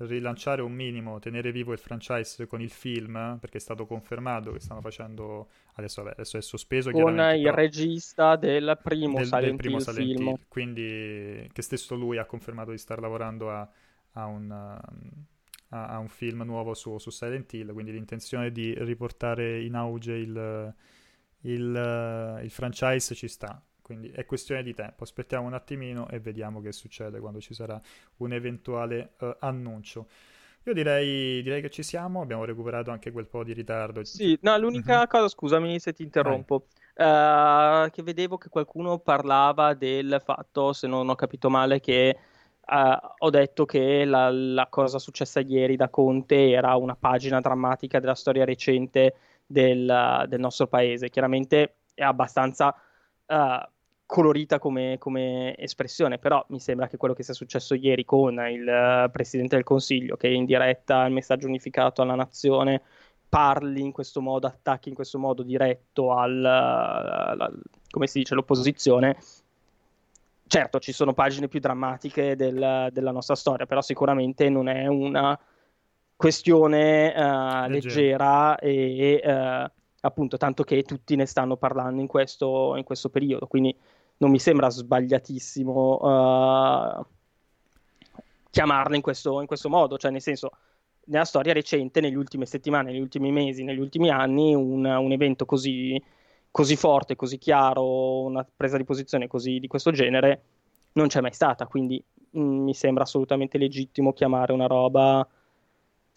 rilanciare 0.06 0.62
un 0.62 0.72
minimo, 0.72 1.18
tenere 1.18 1.52
vivo 1.52 1.72
il 1.72 1.78
franchise 1.78 2.46
con 2.46 2.60
il 2.60 2.70
film, 2.70 3.38
perché 3.40 3.58
è 3.58 3.60
stato 3.60 3.86
confermato 3.86 4.52
che 4.52 4.60
stanno 4.60 4.80
facendo, 4.80 5.48
adesso, 5.74 6.02
vabbè, 6.02 6.14
adesso 6.14 6.36
è 6.38 6.42
sospeso 6.42 6.90
con 6.90 7.18
il 7.18 7.52
regista 7.52 8.36
del 8.36 8.78
primo 8.82 9.18
del, 9.18 9.26
Silent, 9.26 9.44
del 9.46 9.56
primo 9.56 9.76
Hill 9.76 9.82
Silent. 9.82 10.20
Hill, 10.20 10.38
quindi 10.48 11.50
che 11.52 11.62
stesso 11.62 11.94
lui 11.94 12.18
ha 12.18 12.24
confermato 12.24 12.70
di 12.70 12.78
star 12.78 13.00
lavorando 13.00 13.50
a, 13.50 13.68
a, 14.12 14.26
un, 14.26 14.50
a, 14.50 14.80
a 15.68 15.98
un, 15.98 16.08
film 16.08 16.42
nuovo 16.42 16.74
su, 16.74 16.96
su, 16.98 17.10
Silent 17.10 17.52
Hill, 17.52 17.72
quindi 17.72 17.92
l'intenzione 17.92 18.50
di 18.50 18.74
riportare 18.78 19.62
in 19.62 19.74
auge 19.74 20.14
il, 20.14 20.74
il, 21.40 22.40
il 22.42 22.50
franchise 22.50 23.14
ci 23.14 23.28
sta 23.28 23.62
quindi 23.90 24.12
è 24.12 24.24
questione 24.24 24.62
di 24.62 24.72
tempo. 24.72 25.02
Aspettiamo 25.02 25.48
un 25.48 25.54
attimino 25.54 26.08
e 26.10 26.20
vediamo 26.20 26.60
che 26.60 26.70
succede 26.70 27.18
quando 27.18 27.40
ci 27.40 27.54
sarà 27.54 27.80
un 28.18 28.32
eventuale 28.32 29.14
uh, 29.18 29.34
annuncio. 29.40 30.06
Io 30.62 30.72
direi, 30.72 31.42
direi, 31.42 31.60
che 31.60 31.70
ci 31.70 31.82
siamo, 31.82 32.20
abbiamo 32.20 32.44
recuperato 32.44 32.92
anche 32.92 33.10
quel 33.10 33.26
po' 33.26 33.42
di 33.42 33.52
ritardo. 33.52 34.04
Sì, 34.04 34.38
no, 34.42 34.56
l'unica 34.58 34.98
mm-hmm. 34.98 35.06
cosa, 35.08 35.26
scusami 35.26 35.80
se 35.80 35.92
ti 35.92 36.04
interrompo, 36.04 36.66
uh, 36.94 37.90
che 37.90 38.02
vedevo 38.04 38.38
che 38.38 38.48
qualcuno 38.48 39.00
parlava 39.00 39.74
del 39.74 40.22
fatto, 40.24 40.72
se 40.72 40.86
non 40.86 41.08
ho 41.08 41.16
capito 41.16 41.50
male, 41.50 41.80
che 41.80 42.16
uh, 42.64 43.08
ho 43.18 43.30
detto 43.30 43.64
che 43.64 44.04
la, 44.04 44.30
la, 44.30 44.68
cosa 44.68 45.00
successa 45.00 45.40
ieri 45.40 45.74
da 45.74 45.88
Conte 45.88 46.50
era 46.50 46.76
una 46.76 46.94
pagina 46.94 47.40
drammatica 47.40 47.98
della 47.98 48.14
storia 48.14 48.44
recente 48.44 49.16
del, 49.44 50.26
del 50.28 50.38
nostro 50.38 50.68
paese. 50.68 51.10
Chiaramente 51.10 51.78
è 51.92 52.04
abbastanza... 52.04 52.72
Uh, 53.26 53.78
colorita 54.10 54.58
come, 54.58 54.96
come, 54.98 55.54
espressione, 55.56 56.18
però 56.18 56.44
mi 56.48 56.58
sembra 56.58 56.88
che 56.88 56.96
quello 56.96 57.14
che 57.14 57.22
sia 57.22 57.32
successo 57.32 57.74
ieri 57.74 58.04
con 58.04 58.40
il 58.50 58.66
uh, 59.06 59.08
Presidente 59.08 59.54
del 59.54 59.64
Consiglio, 59.64 60.16
che 60.16 60.26
in 60.26 60.46
diretta 60.46 61.02
al 61.02 61.12
messaggio 61.12 61.46
unificato 61.46 62.02
alla 62.02 62.16
nazione 62.16 62.82
parli 63.28 63.80
in 63.80 63.92
questo 63.92 64.20
modo, 64.20 64.48
attacchi 64.48 64.88
in 64.88 64.96
questo 64.96 65.20
modo 65.20 65.44
diretto 65.44 66.12
al, 66.12 66.44
al 66.44 67.62
come 67.88 68.08
si 68.08 68.18
dice, 68.18 68.34
all'opposizione. 68.34 69.16
Certo, 70.44 70.80
ci 70.80 70.90
sono 70.90 71.14
pagine 71.14 71.46
più 71.46 71.60
drammatiche 71.60 72.34
del, 72.34 72.88
della 72.90 73.12
nostra 73.12 73.36
storia, 73.36 73.66
però 73.66 73.80
sicuramente 73.80 74.48
non 74.48 74.68
è 74.68 74.88
una 74.88 75.38
questione 76.16 77.14
uh, 77.14 77.68
leggera 77.68 78.58
e 78.58 79.22
uh, 79.24 79.70
appunto 80.00 80.36
tanto 80.36 80.64
che 80.64 80.82
tutti 80.82 81.14
ne 81.14 81.26
stanno 81.26 81.56
parlando 81.56 82.00
in 82.00 82.08
questo, 82.08 82.74
in 82.74 82.82
questo 82.82 83.08
periodo. 83.08 83.46
Quindi 83.46 83.72
non 84.20 84.30
mi 84.30 84.38
sembra 84.38 84.68
sbagliatissimo 84.68 85.96
uh, 85.96 87.06
chiamarla 88.50 88.96
in 88.96 89.02
questo, 89.02 89.40
in 89.40 89.46
questo, 89.46 89.68
modo, 89.68 89.96
cioè 89.96 90.10
nel 90.10 90.20
senso, 90.20 90.50
nella 91.06 91.24
storia 91.24 91.52
recente, 91.52 92.00
negli 92.00 92.14
ultime 92.14 92.44
settimane, 92.46 92.90
negli 92.90 93.00
ultimi 93.00 93.32
mesi, 93.32 93.64
negli 93.64 93.78
ultimi 93.78 94.10
anni, 94.10 94.54
un, 94.54 94.84
un 94.84 95.12
evento 95.12 95.46
così, 95.46 96.00
così, 96.50 96.76
forte, 96.76 97.16
così 97.16 97.38
chiaro, 97.38 98.22
una 98.22 98.46
presa 98.54 98.76
di 98.76 98.84
posizione 98.84 99.26
così 99.26 99.58
di 99.58 99.68
questo 99.68 99.90
genere, 99.90 100.42
non 100.92 101.08
c'è 101.08 101.20
mai 101.22 101.32
stata, 101.32 101.66
quindi 101.66 102.02
mh, 102.30 102.40
mm, 102.40 102.62
mi 102.64 102.74
sembra 102.74 103.04
assolutamente 103.04 103.56
legittimo 103.56 104.12
chiamare 104.12 104.52
una 104.52 104.66
roba 104.66 105.26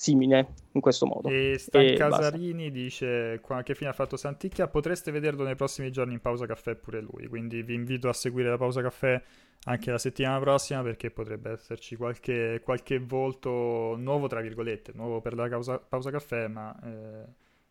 simile 0.04 0.48
in 0.74 0.82
questo 0.82 1.06
modo. 1.06 1.30
E 1.30 1.56
Stan 1.58 1.82
e 1.82 1.94
Casarini 1.94 2.72
dice 2.72 3.40
che 3.64 3.74
fine 3.74 3.90
ha 3.90 3.94
fatto 3.94 4.18
Santicchia, 4.18 4.68
potreste 4.68 5.12
vederlo 5.12 5.46
nei 5.46 5.56
prossimi 5.56 5.92
giorni 5.92 6.14
in 6.14 6.20
pausa 6.20 6.46
caffè 6.46 6.76
pure 6.76 7.00
lui, 7.00 7.28
quindi 7.28 7.64
vi 7.64 7.74
invito 7.74 8.10
a 8.10 8.14
seguire 8.14 8.50
la 8.50 8.58
pausa 8.58 8.82
caffè 8.82 9.22
anche 9.66 9.92
la 9.92 9.98
settimana 9.98 10.40
prossima 10.40 10.82
perché 10.82 11.10
potrebbe 11.10 11.52
esserci 11.52 11.96
qualche, 11.96 12.60
qualche 12.66 13.00
volto 13.00 13.96
nuovo, 13.98 14.28
tra 14.28 14.42
virgolette, 14.42 14.92
nuovo 14.94 15.22
per 15.22 15.36
la 15.36 15.48
causa, 15.48 15.80
pausa 15.80 16.12
caffè, 16.12 16.48
ma 16.48 16.78
eh, 16.84 17.26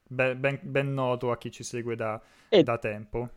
ben, 0.06 0.58
ben, 0.62 0.94
noto 0.94 1.30
a 1.30 1.36
chi 1.36 1.50
ci 1.50 1.62
segue 1.62 1.94
da, 1.96 2.18
da 2.48 2.78
tempo. 2.78 3.28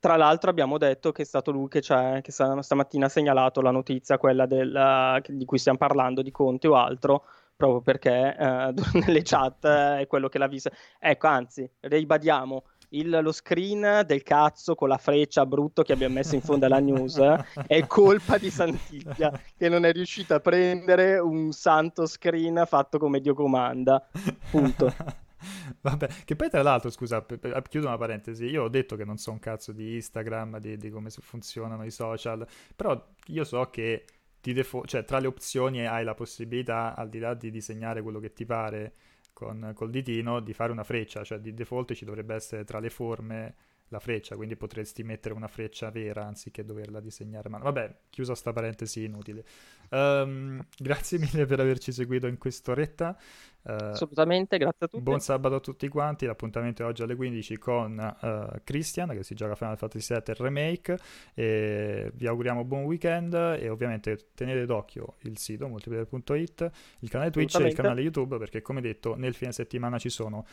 Tra 0.00 0.16
l'altro 0.16 0.50
abbiamo 0.50 0.76
detto 0.76 1.12
che 1.12 1.22
è 1.22 1.24
stato 1.24 1.52
lui 1.52 1.68
che, 1.68 1.80
che 1.80 2.32
stamattina 2.32 3.06
ha 3.06 3.08
segnalato 3.08 3.60
la 3.60 3.70
notizia, 3.70 4.18
quella 4.18 4.46
del, 4.46 5.22
di 5.28 5.44
cui 5.44 5.58
stiamo 5.58 5.78
parlando, 5.78 6.22
di 6.22 6.32
Conte 6.32 6.66
o 6.66 6.74
altro, 6.74 7.24
proprio 7.60 7.82
perché 7.82 8.34
eh, 8.34 8.74
nelle 9.04 9.22
chat 9.22 9.66
è 9.66 10.06
quello 10.08 10.30
che 10.30 10.38
l'ha 10.38 10.48
vista. 10.48 10.70
Ecco, 10.98 11.26
anzi, 11.26 11.70
ribadiamo, 11.80 12.64
il, 12.90 13.20
lo 13.22 13.32
screen 13.32 14.02
del 14.06 14.22
cazzo 14.22 14.74
con 14.74 14.88
la 14.88 14.96
freccia 14.96 15.44
brutto 15.44 15.82
che 15.82 15.92
abbiamo 15.92 16.14
messo 16.14 16.34
in 16.34 16.40
fondo 16.40 16.66
alla 16.66 16.80
news 16.80 17.20
è 17.66 17.86
colpa 17.86 18.36
di 18.36 18.50
Santiglia 18.50 19.30
che 19.56 19.68
non 19.68 19.84
è 19.84 19.92
riuscito 19.92 20.34
a 20.34 20.40
prendere 20.40 21.18
un 21.18 21.52
santo 21.52 22.06
screen 22.06 22.64
fatto 22.66 22.98
come 22.98 23.20
Dio 23.20 23.34
comanda. 23.34 24.08
Punto. 24.50 24.92
Vabbè, 25.82 26.08
che 26.24 26.36
poi 26.36 26.50
tra 26.50 26.62
l'altro, 26.62 26.90
scusa, 26.90 27.24
chiudo 27.68 27.86
una 27.86 27.96
parentesi, 27.96 28.46
io 28.46 28.64
ho 28.64 28.68
detto 28.68 28.96
che 28.96 29.04
non 29.04 29.16
so 29.18 29.30
un 29.30 29.38
cazzo 29.38 29.72
di 29.72 29.94
Instagram, 29.94 30.58
di, 30.58 30.76
di 30.76 30.90
come 30.90 31.10
funzionano 31.10 31.84
i 31.84 31.90
social, 31.90 32.46
però 32.74 33.00
io 33.26 33.44
so 33.44 33.70
che 33.70 34.04
defo- 34.40 34.84
cioè, 34.86 35.04
tra 35.04 35.18
le 35.18 35.26
opzioni 35.26 35.86
hai 35.86 36.04
la 36.04 36.14
possibilità, 36.14 36.94
al 36.96 37.08
di 37.08 37.18
là 37.18 37.34
di 37.34 37.50
disegnare 37.50 38.02
quello 38.02 38.20
che 38.20 38.32
ti 38.32 38.44
pare 38.44 38.92
con, 39.32 39.72
col 39.74 39.90
ditino, 39.90 40.40
di 40.40 40.52
fare 40.52 40.72
una 40.72 40.84
freccia, 40.84 41.22
cioè 41.24 41.38
di 41.38 41.54
default 41.54 41.92
ci 41.94 42.04
dovrebbe 42.04 42.34
essere 42.34 42.64
tra 42.64 42.78
le 42.80 42.90
forme 42.90 43.54
la 43.90 43.98
freccia, 43.98 44.36
quindi 44.36 44.56
potresti 44.56 45.02
mettere 45.02 45.34
una 45.34 45.48
freccia 45.48 45.90
vera 45.90 46.24
anziché 46.24 46.64
doverla 46.64 47.00
disegnare. 47.00 47.48
Ma 47.48 47.58
vabbè, 47.58 47.96
chiusa 48.08 48.34
sta 48.34 48.52
parentesi 48.52 49.04
inutile. 49.04 49.44
Um, 49.90 50.64
grazie 50.78 51.18
mille 51.18 51.44
per 51.44 51.60
averci 51.60 51.92
seguito 51.92 52.26
in 52.26 52.38
quest'oretta. 52.38 53.18
Uh, 53.62 53.72
Assolutamente, 53.72 54.56
grazie 54.56 54.86
a 54.86 54.88
tutti. 54.88 55.02
Buon 55.02 55.20
sabato 55.20 55.56
a 55.56 55.60
tutti 55.60 55.88
quanti. 55.88 56.26
L'appuntamento 56.26 56.82
è 56.82 56.86
oggi 56.86 57.02
alle 57.02 57.14
15 57.14 57.58
con 57.58 58.16
uh, 58.20 58.60
Christian 58.64 59.10
che 59.10 59.22
si 59.22 59.34
gioca 59.34 59.54
Final 59.54 59.76
Fantasy 59.76 60.14
VII 60.14 60.34
Remake. 60.38 60.98
E 61.34 62.10
vi 62.14 62.26
auguriamo 62.26 62.64
buon 62.64 62.84
weekend 62.84 63.34
e 63.34 63.68
ovviamente 63.68 64.30
tenete 64.34 64.64
d'occhio 64.64 65.14
il 65.22 65.36
sito 65.38 65.68
multiplayer.it, 65.68 66.70
il 67.00 67.08
canale 67.08 67.30
Twitch 67.30 67.58
e 67.58 67.68
il 67.68 67.74
canale 67.74 68.00
YouTube 68.00 68.38
perché 68.38 68.62
come 68.62 68.80
detto 68.80 69.14
nel 69.16 69.34
fine 69.34 69.52
settimana 69.52 69.98
ci 69.98 70.08
sono 70.08 70.46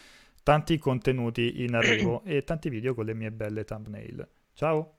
tanti 0.43 0.77
contenuti 0.77 1.63
in 1.63 1.75
arrivo 1.75 2.23
e 2.25 2.43
tanti 2.43 2.69
video 2.69 2.93
con 2.93 3.05
le 3.05 3.13
mie 3.13 3.31
belle 3.31 3.63
thumbnail. 3.63 4.27
Ciao! 4.53 4.97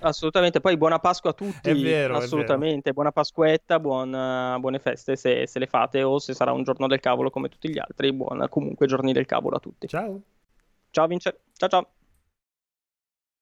Assolutamente, 0.00 0.60
poi 0.60 0.76
buona 0.76 0.98
Pasqua 0.98 1.30
a 1.30 1.32
tutti. 1.32 1.70
È 1.70 1.74
vero, 1.74 2.16
assolutamente, 2.16 2.92
buona 2.92 3.12
Pasquetta, 3.12 3.80
buon, 3.80 4.10
buone 4.60 4.78
feste 4.78 5.16
se, 5.16 5.46
se, 5.46 5.58
le 5.58 5.66
fate 5.66 6.02
o 6.02 6.18
se 6.18 6.34
sarà 6.34 6.52
un 6.52 6.64
giorno 6.64 6.86
del 6.86 7.00
cavolo 7.00 7.30
come 7.30 7.48
tutti 7.48 7.70
gli 7.70 7.78
altri. 7.78 8.12
Buona 8.12 8.48
comunque 8.48 8.86
giorni 8.86 9.12
del 9.12 9.26
cavolo 9.26 9.56
a 9.56 9.60
tutti. 9.60 9.86
Ciao. 9.88 10.20
Ciao 10.90 11.06
Vince, 11.06 11.40
ciao 11.56 11.68
ciao. 11.68 11.88